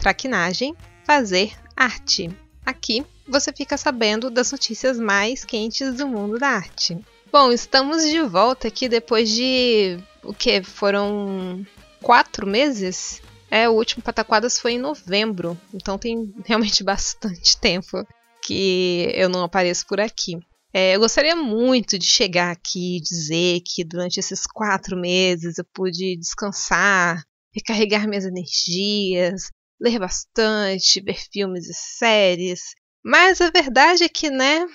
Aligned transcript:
traquinagem, 0.00 0.74
fazer 1.04 1.52
arte. 1.76 2.30
Aqui 2.64 3.04
você 3.28 3.52
fica 3.52 3.76
sabendo 3.76 4.30
das 4.30 4.50
notícias 4.50 4.98
mais 4.98 5.44
quentes 5.44 5.94
do 5.94 6.08
mundo 6.08 6.38
da 6.38 6.48
arte. 6.48 6.98
Bom, 7.32 7.52
estamos 7.52 8.02
de 8.02 8.20
volta 8.22 8.68
aqui 8.68 8.88
depois 8.88 9.30
de 9.30 9.98
o 10.24 10.34
que 10.34 10.62
foram 10.62 11.64
quatro 12.02 12.46
meses. 12.46 13.22
É, 13.50 13.68
o 13.68 13.72
último 13.72 14.02
Pataquadas 14.02 14.58
foi 14.58 14.72
em 14.72 14.78
novembro, 14.78 15.58
então 15.72 15.98
tem 15.98 16.32
realmente 16.44 16.82
bastante 16.82 17.58
tempo 17.58 18.04
que 18.42 19.10
eu 19.14 19.28
não 19.28 19.44
apareço 19.44 19.86
por 19.86 20.00
aqui. 20.00 20.38
É, 20.72 20.94
eu 20.94 21.00
gostaria 21.00 21.34
muito 21.34 21.98
de 21.98 22.06
chegar 22.06 22.52
aqui 22.52 22.96
e 22.96 23.00
dizer 23.00 23.60
que 23.66 23.84
durante 23.84 24.18
esses 24.18 24.46
quatro 24.46 24.96
meses 24.96 25.58
eu 25.58 25.64
pude 25.74 26.16
descansar, 26.16 27.22
recarregar 27.52 28.08
minhas 28.08 28.24
energias, 28.24 29.50
ler 29.80 29.98
bastante, 29.98 31.00
ver 31.00 31.18
filmes 31.32 31.68
e 31.68 31.74
séries. 31.74 32.60
Mas 33.02 33.40
a 33.40 33.50
verdade 33.50 34.04
é 34.04 34.08
que, 34.08 34.30
né, 34.30 34.66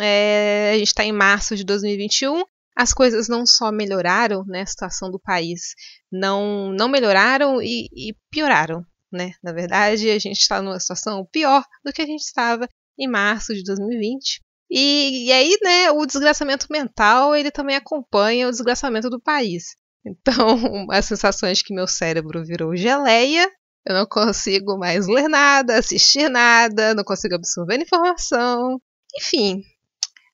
é, 0.00 0.72
a 0.74 0.78
gente 0.78 0.88
está 0.88 1.04
em 1.04 1.12
março 1.12 1.54
de 1.54 1.64
2021, 1.64 2.44
as 2.76 2.92
coisas 2.92 3.28
não 3.28 3.46
só 3.46 3.70
melhoraram, 3.72 4.44
né, 4.46 4.62
a 4.62 4.66
situação 4.66 5.10
do 5.10 5.18
país 5.18 5.74
não, 6.10 6.72
não 6.72 6.88
melhoraram 6.88 7.60
e, 7.62 7.88
e 7.92 8.14
pioraram, 8.30 8.84
né? 9.10 9.32
Na 9.42 9.52
verdade, 9.52 10.10
a 10.10 10.18
gente 10.18 10.40
está 10.40 10.60
numa 10.60 10.78
situação 10.78 11.26
pior 11.32 11.64
do 11.84 11.92
que 11.92 12.02
a 12.02 12.06
gente 12.06 12.22
estava 12.22 12.68
em 12.98 13.08
março 13.08 13.54
de 13.54 13.62
2020. 13.62 14.40
E, 14.70 15.26
e, 15.26 15.32
aí, 15.32 15.56
né, 15.62 15.90
o 15.90 16.04
desgraçamento 16.04 16.66
mental, 16.70 17.34
ele 17.34 17.50
também 17.50 17.76
acompanha 17.76 18.48
o 18.48 18.50
desgraçamento 18.50 19.08
do 19.08 19.20
país. 19.20 19.76
Então, 20.04 20.34
as 20.90 21.04
sensações 21.04 21.58
de 21.58 21.64
que 21.64 21.74
meu 21.74 21.86
cérebro 21.86 22.44
virou 22.44 22.76
geleia, 22.76 23.48
eu 23.86 23.94
não 23.94 24.04
consigo 24.04 24.76
mais 24.76 25.06
ler 25.06 25.28
nada, 25.28 25.78
assistir 25.78 26.28
nada, 26.28 26.92
não 26.92 27.04
consigo 27.04 27.36
absorver 27.36 27.80
informação. 27.80 28.80
Enfim, 29.16 29.62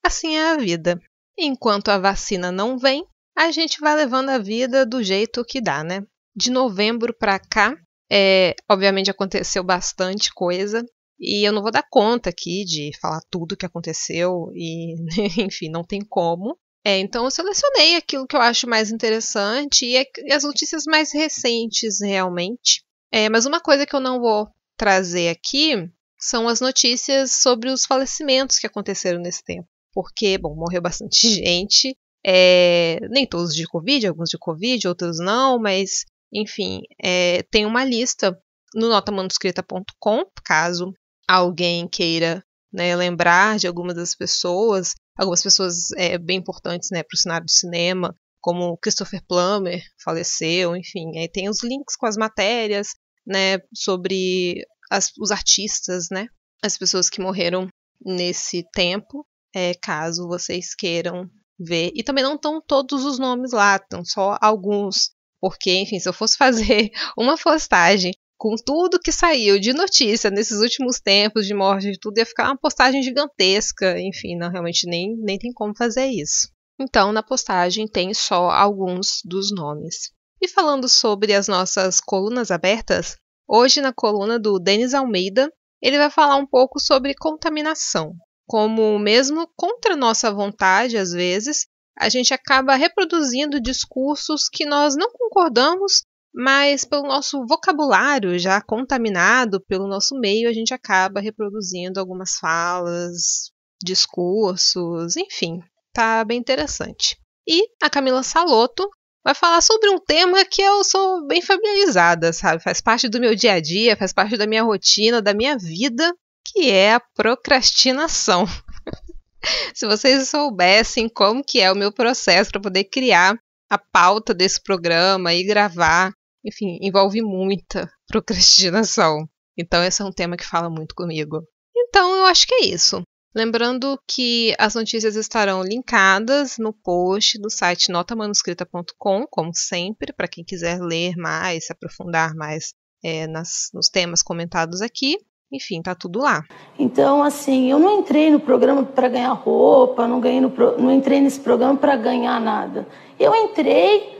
assim 0.02 0.36
é 0.36 0.52
a 0.52 0.56
vida. 0.56 0.98
Enquanto 1.38 1.90
a 1.90 1.98
vacina 1.98 2.50
não 2.50 2.78
vem, 2.78 3.06
a 3.36 3.50
gente 3.50 3.78
vai 3.78 3.94
levando 3.94 4.30
a 4.30 4.38
vida 4.38 4.86
do 4.86 5.02
jeito 5.02 5.44
que 5.44 5.60
dá, 5.60 5.84
né? 5.84 6.02
De 6.34 6.50
novembro 6.50 7.14
para 7.14 7.38
cá, 7.38 7.76
é, 8.10 8.54
obviamente 8.70 9.10
aconteceu 9.10 9.62
bastante 9.62 10.32
coisa. 10.32 10.82
E 11.20 11.46
eu 11.46 11.52
não 11.52 11.62
vou 11.62 11.70
dar 11.70 11.86
conta 11.88 12.30
aqui 12.30 12.64
de 12.64 12.90
falar 13.00 13.20
tudo 13.30 13.52
o 13.52 13.56
que 13.56 13.66
aconteceu 13.66 14.50
e, 14.54 14.96
enfim, 15.44 15.68
não 15.70 15.84
tem 15.84 16.00
como. 16.00 16.58
É, 16.84 16.98
então 16.98 17.24
eu 17.24 17.30
selecionei 17.30 17.96
aquilo 17.96 18.26
que 18.26 18.34
eu 18.34 18.40
acho 18.40 18.66
mais 18.66 18.90
interessante 18.90 19.84
e, 19.84 20.04
e 20.24 20.32
as 20.32 20.42
notícias 20.42 20.84
mais 20.84 21.12
recentes 21.12 22.00
realmente. 22.00 22.82
É, 23.12 23.28
mas 23.28 23.44
uma 23.44 23.60
coisa 23.60 23.86
que 23.86 23.94
eu 23.94 24.00
não 24.00 24.20
vou 24.20 24.48
trazer 24.76 25.28
aqui 25.28 25.90
são 26.18 26.48
as 26.48 26.60
notícias 26.60 27.32
sobre 27.34 27.68
os 27.68 27.84
falecimentos 27.84 28.58
que 28.58 28.66
aconteceram 28.66 29.20
nesse 29.20 29.44
tempo. 29.44 29.68
Porque, 29.92 30.38
bom, 30.38 30.54
morreu 30.54 30.80
bastante 30.80 31.28
gente. 31.34 31.96
É, 32.24 33.00
nem 33.10 33.26
todos 33.26 33.54
de 33.54 33.66
Covid, 33.66 34.06
alguns 34.06 34.30
de 34.30 34.38
Covid, 34.38 34.86
outros 34.86 35.18
não, 35.18 35.58
mas, 35.58 36.04
enfim, 36.32 36.82
é, 37.02 37.42
tem 37.50 37.66
uma 37.66 37.84
lista 37.84 38.38
no 38.74 38.88
notamanuscrita.com, 38.88 40.24
caso 40.44 40.94
alguém 41.28 41.88
queira 41.88 42.42
né, 42.72 42.94
lembrar 42.94 43.58
de 43.58 43.66
algumas 43.66 43.96
das 43.96 44.14
pessoas, 44.14 44.94
algumas 45.18 45.42
pessoas 45.42 45.90
é, 45.96 46.16
bem 46.16 46.38
importantes 46.38 46.90
né, 46.92 47.02
para 47.02 47.14
o 47.14 47.18
cenário 47.18 47.44
do 47.44 47.50
cinema, 47.50 48.14
como 48.40 48.76
Christopher 48.78 49.20
Plummer 49.26 49.82
faleceu, 50.02 50.76
enfim, 50.76 51.18
aí 51.18 51.28
tem 51.28 51.48
os 51.48 51.62
links 51.62 51.96
com 51.96 52.06
as 52.06 52.16
matérias 52.16 52.88
né, 53.26 53.58
sobre 53.74 54.64
as, 54.90 55.10
os 55.18 55.30
artistas, 55.30 56.08
né, 56.10 56.28
as 56.62 56.78
pessoas 56.78 57.08
que 57.08 57.20
morreram 57.20 57.68
nesse 58.04 58.64
tempo, 58.72 59.26
é, 59.54 59.74
caso 59.74 60.26
vocês 60.26 60.74
queiram 60.74 61.28
ver. 61.58 61.92
E 61.94 62.02
também 62.02 62.24
não 62.24 62.34
estão 62.34 62.60
todos 62.60 63.04
os 63.04 63.18
nomes 63.18 63.52
lá, 63.52 63.76
estão 63.76 64.04
só 64.04 64.36
alguns, 64.40 65.10
porque, 65.40 65.72
enfim, 65.74 65.98
se 65.98 66.08
eu 66.08 66.12
fosse 66.12 66.36
fazer 66.36 66.90
uma 67.16 67.36
postagem 67.36 68.12
com 68.42 68.56
tudo 68.56 68.98
que 68.98 69.12
saiu 69.12 69.60
de 69.60 69.72
notícia 69.72 70.28
nesses 70.28 70.58
últimos 70.58 70.98
tempos, 70.98 71.46
de 71.46 71.54
morte 71.54 71.92
de 71.92 71.98
tudo, 71.98 72.18
ia 72.18 72.26
ficar 72.26 72.46
uma 72.46 72.58
postagem 72.58 73.00
gigantesca. 73.00 73.96
Enfim, 74.00 74.36
não, 74.36 74.50
realmente 74.50 74.84
nem, 74.84 75.16
nem 75.16 75.38
tem 75.38 75.52
como 75.52 75.72
fazer 75.76 76.06
isso. 76.06 76.48
Então, 76.76 77.12
na 77.12 77.22
postagem 77.22 77.86
tem 77.86 78.12
só 78.12 78.50
alguns 78.50 79.20
dos 79.24 79.52
nomes. 79.54 80.10
E 80.42 80.48
falando 80.48 80.88
sobre 80.88 81.32
as 81.32 81.46
nossas 81.46 82.00
colunas 82.00 82.50
abertas, 82.50 83.16
hoje 83.48 83.80
na 83.80 83.92
coluna 83.92 84.40
do 84.40 84.58
Denis 84.58 84.92
Almeida, 84.92 85.48
ele 85.80 85.96
vai 85.96 86.10
falar 86.10 86.36
um 86.36 86.46
pouco 86.46 86.80
sobre 86.80 87.14
contaminação. 87.14 88.12
Como, 88.44 88.98
mesmo 88.98 89.48
contra 89.56 89.94
nossa 89.94 90.32
vontade, 90.32 90.98
às 90.98 91.12
vezes, 91.12 91.66
a 91.96 92.08
gente 92.08 92.34
acaba 92.34 92.74
reproduzindo 92.74 93.60
discursos 93.60 94.48
que 94.48 94.66
nós 94.66 94.96
não 94.96 95.10
concordamos 95.12 96.02
mas 96.34 96.84
pelo 96.84 97.02
nosso 97.02 97.44
vocabulário 97.46 98.38
já 98.38 98.60
contaminado 98.62 99.60
pelo 99.60 99.86
nosso 99.86 100.18
meio, 100.18 100.48
a 100.48 100.52
gente 100.52 100.72
acaba 100.72 101.20
reproduzindo 101.20 102.00
algumas 102.00 102.36
falas, 102.38 103.50
discursos, 103.82 105.16
enfim, 105.16 105.60
tá 105.92 106.24
bem 106.24 106.38
interessante. 106.38 107.18
E 107.46 107.68
a 107.82 107.90
Camila 107.90 108.22
Saloto 108.22 108.88
vai 109.24 109.34
falar 109.34 109.60
sobre 109.60 109.88
um 109.90 109.98
tema 109.98 110.44
que 110.44 110.60
eu 110.62 110.82
sou 110.84 111.26
bem 111.26 111.40
familiarizada, 111.40 112.32
sabe? 112.32 112.62
Faz 112.62 112.80
parte 112.80 113.08
do 113.08 113.20
meu 113.20 113.34
dia 113.34 113.54
a 113.54 113.60
dia, 113.60 113.96
faz 113.96 114.12
parte 114.12 114.36
da 114.36 114.46
minha 114.46 114.62
rotina, 114.62 115.22
da 115.22 115.32
minha 115.32 115.56
vida, 115.56 116.12
que 116.44 116.70
é 116.70 116.94
a 116.94 117.00
procrastinação. 117.14 118.46
Se 119.74 119.86
vocês 119.86 120.28
soubessem 120.28 121.08
como 121.08 121.44
que 121.44 121.60
é 121.60 121.70
o 121.70 121.76
meu 121.76 121.92
processo 121.92 122.50
para 122.50 122.60
poder 122.60 122.84
criar 122.84 123.36
a 123.70 123.78
pauta 123.78 124.34
desse 124.34 124.62
programa 124.62 125.32
e 125.32 125.44
gravar, 125.44 126.12
enfim, 126.44 126.78
envolve 126.80 127.22
muita 127.22 127.90
procrastinação. 128.06 129.26
Então, 129.56 129.82
esse 129.82 130.02
é 130.02 130.04
um 130.04 130.12
tema 130.12 130.36
que 130.36 130.46
fala 130.46 130.68
muito 130.68 130.94
comigo. 130.94 131.42
Então, 131.76 132.14
eu 132.16 132.26
acho 132.26 132.46
que 132.46 132.54
é 132.54 132.64
isso. 132.66 133.02
Lembrando 133.34 133.98
que 134.06 134.54
as 134.58 134.74
notícias 134.74 135.16
estarão 135.16 135.62
linkadas 135.62 136.58
no 136.58 136.72
post 136.72 137.40
do 137.40 137.48
site 137.48 137.90
notamanuscrita.com, 137.90 139.26
como 139.30 139.50
sempre, 139.54 140.12
para 140.12 140.28
quem 140.28 140.44
quiser 140.44 140.80
ler 140.80 141.16
mais, 141.16 141.66
se 141.66 141.72
aprofundar 141.72 142.34
mais 142.34 142.74
é, 143.02 143.26
nas, 143.26 143.70
nos 143.72 143.88
temas 143.88 144.22
comentados 144.22 144.82
aqui. 144.82 145.16
Enfim, 145.50 145.82
tá 145.82 145.94
tudo 145.94 146.18
lá. 146.20 146.42
Então, 146.78 147.22
assim, 147.22 147.70
eu 147.70 147.78
não 147.78 148.00
entrei 148.00 148.30
no 148.30 148.40
programa 148.40 148.82
para 148.84 149.08
ganhar 149.08 149.32
roupa, 149.32 150.06
não, 150.06 150.18
ganhei 150.20 150.40
no 150.40 150.52
não 150.78 150.90
entrei 150.90 151.20
nesse 151.20 151.40
programa 151.40 151.78
para 151.78 151.94
ganhar 151.96 152.40
nada. 152.40 152.86
Eu 153.20 153.34
entrei 153.34 154.18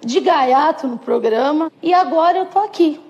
de 0.00 0.20
gaiato 0.20 0.86
no 0.86 0.98
programa 0.98 1.72
e 1.82 1.92
agora 1.92 2.38
eu 2.38 2.46
tô 2.46 2.60
aqui. 2.60 3.00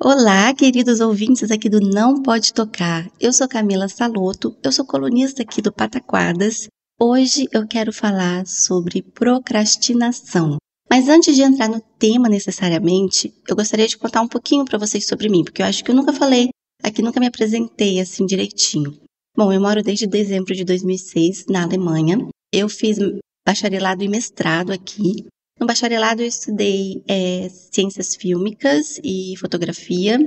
Olá, 0.00 0.52
queridos 0.54 1.00
ouvintes 1.00 1.50
aqui 1.50 1.68
do 1.68 1.80
Não 1.80 2.22
Pode 2.22 2.52
Tocar. 2.52 3.10
Eu 3.20 3.32
sou 3.32 3.48
Camila 3.48 3.88
Saloto, 3.88 4.56
eu 4.62 4.72
sou 4.72 4.84
colunista 4.84 5.42
aqui 5.42 5.62
do 5.62 5.72
Pataquadas. 5.72 6.68
Hoje 7.00 7.48
eu 7.52 7.66
quero 7.66 7.92
falar 7.92 8.46
sobre 8.46 9.02
procrastinação. 9.02 10.56
Mas 10.90 11.08
antes 11.08 11.34
de 11.34 11.42
entrar 11.42 11.68
no 11.68 11.80
tema 11.98 12.28
necessariamente, 12.28 13.32
eu 13.48 13.56
gostaria 13.56 13.86
de 13.86 13.96
contar 13.96 14.22
um 14.22 14.28
pouquinho 14.28 14.64
para 14.64 14.78
vocês 14.78 15.06
sobre 15.06 15.28
mim, 15.28 15.44
porque 15.44 15.62
eu 15.62 15.66
acho 15.66 15.82
que 15.82 15.90
eu 15.90 15.94
nunca 15.94 16.12
falei 16.12 16.50
Aqui 16.82 17.00
nunca 17.00 17.20
me 17.20 17.28
apresentei 17.28 18.00
assim 18.00 18.26
direitinho. 18.26 18.98
Bom, 19.36 19.52
eu 19.52 19.60
moro 19.60 19.82
desde 19.82 20.06
dezembro 20.06 20.52
de 20.52 20.64
2006 20.64 21.46
na 21.48 21.62
Alemanha. 21.62 22.18
Eu 22.52 22.68
fiz 22.68 22.98
bacharelado 23.46 24.02
e 24.02 24.08
mestrado 24.08 24.72
aqui. 24.72 25.26
No 25.60 25.66
bacharelado 25.66 26.22
eu 26.22 26.26
estudei 26.26 27.02
é, 27.06 27.48
ciências 27.48 28.16
fílmicas 28.16 28.98
e 29.02 29.34
fotografia 29.38 30.18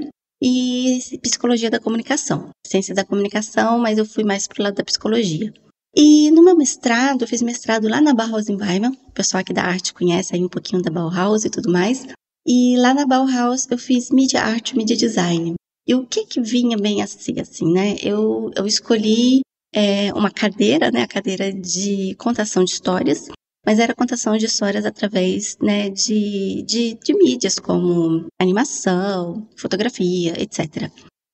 e 0.41 0.99
psicologia 1.21 1.69
da 1.69 1.79
comunicação. 1.79 2.49
Ciência 2.65 2.93
da 2.93 3.03
comunicação, 3.03 3.79
mas 3.79 3.97
eu 3.97 4.05
fui 4.05 4.23
mais 4.23 4.47
pro 4.47 4.63
lado 4.63 4.75
da 4.75 4.83
psicologia. 4.83 5.53
E 5.95 6.29
no 6.31 6.43
meu 6.43 6.57
mestrado, 6.57 7.21
eu 7.21 7.27
fiz 7.27 7.41
mestrado 7.41 7.87
lá 7.87 8.01
na 8.01 8.13
Bauhaus 8.13 8.49
Environment. 8.49 8.97
O 9.07 9.11
pessoal 9.11 9.41
aqui 9.41 9.53
da 9.53 9.63
arte 9.63 9.93
conhece 9.93 10.35
aí 10.35 10.43
um 10.43 10.49
pouquinho 10.49 10.81
da 10.81 10.91
Bauhaus 10.91 11.45
e 11.45 11.49
tudo 11.49 11.71
mais. 11.71 12.05
E 12.45 12.75
lá 12.77 12.93
na 12.93 13.05
Bauhaus 13.05 13.65
eu 13.71 13.77
fiz 13.77 14.11
Media 14.11 14.43
Art 14.43 14.71
e 14.71 14.75
Media 14.75 14.95
Design. 14.95 15.55
E 15.87 15.95
o 15.95 16.05
que 16.05 16.25
que 16.25 16.41
vinha 16.41 16.77
bem 16.77 17.01
assim, 17.01 17.39
assim, 17.39 17.71
né? 17.71 17.95
Eu, 18.03 18.51
eu 18.55 18.67
escolhi 18.67 19.41
é, 19.73 20.13
uma 20.13 20.29
cadeira, 20.29 20.91
né? 20.91 21.03
A 21.03 21.07
cadeira 21.07 21.53
de 21.53 22.13
contação 22.15 22.63
de 22.63 22.71
histórias, 22.71 23.27
mas 23.65 23.79
era 23.79 23.95
contação 23.95 24.37
de 24.37 24.45
histórias 24.45 24.85
através, 24.85 25.57
né? 25.61 25.89
De, 25.89 26.63
de, 26.63 26.93
de 27.03 27.13
mídias 27.13 27.59
como 27.59 28.27
animação, 28.39 29.47
fotografia, 29.57 30.33
etc. 30.41 30.91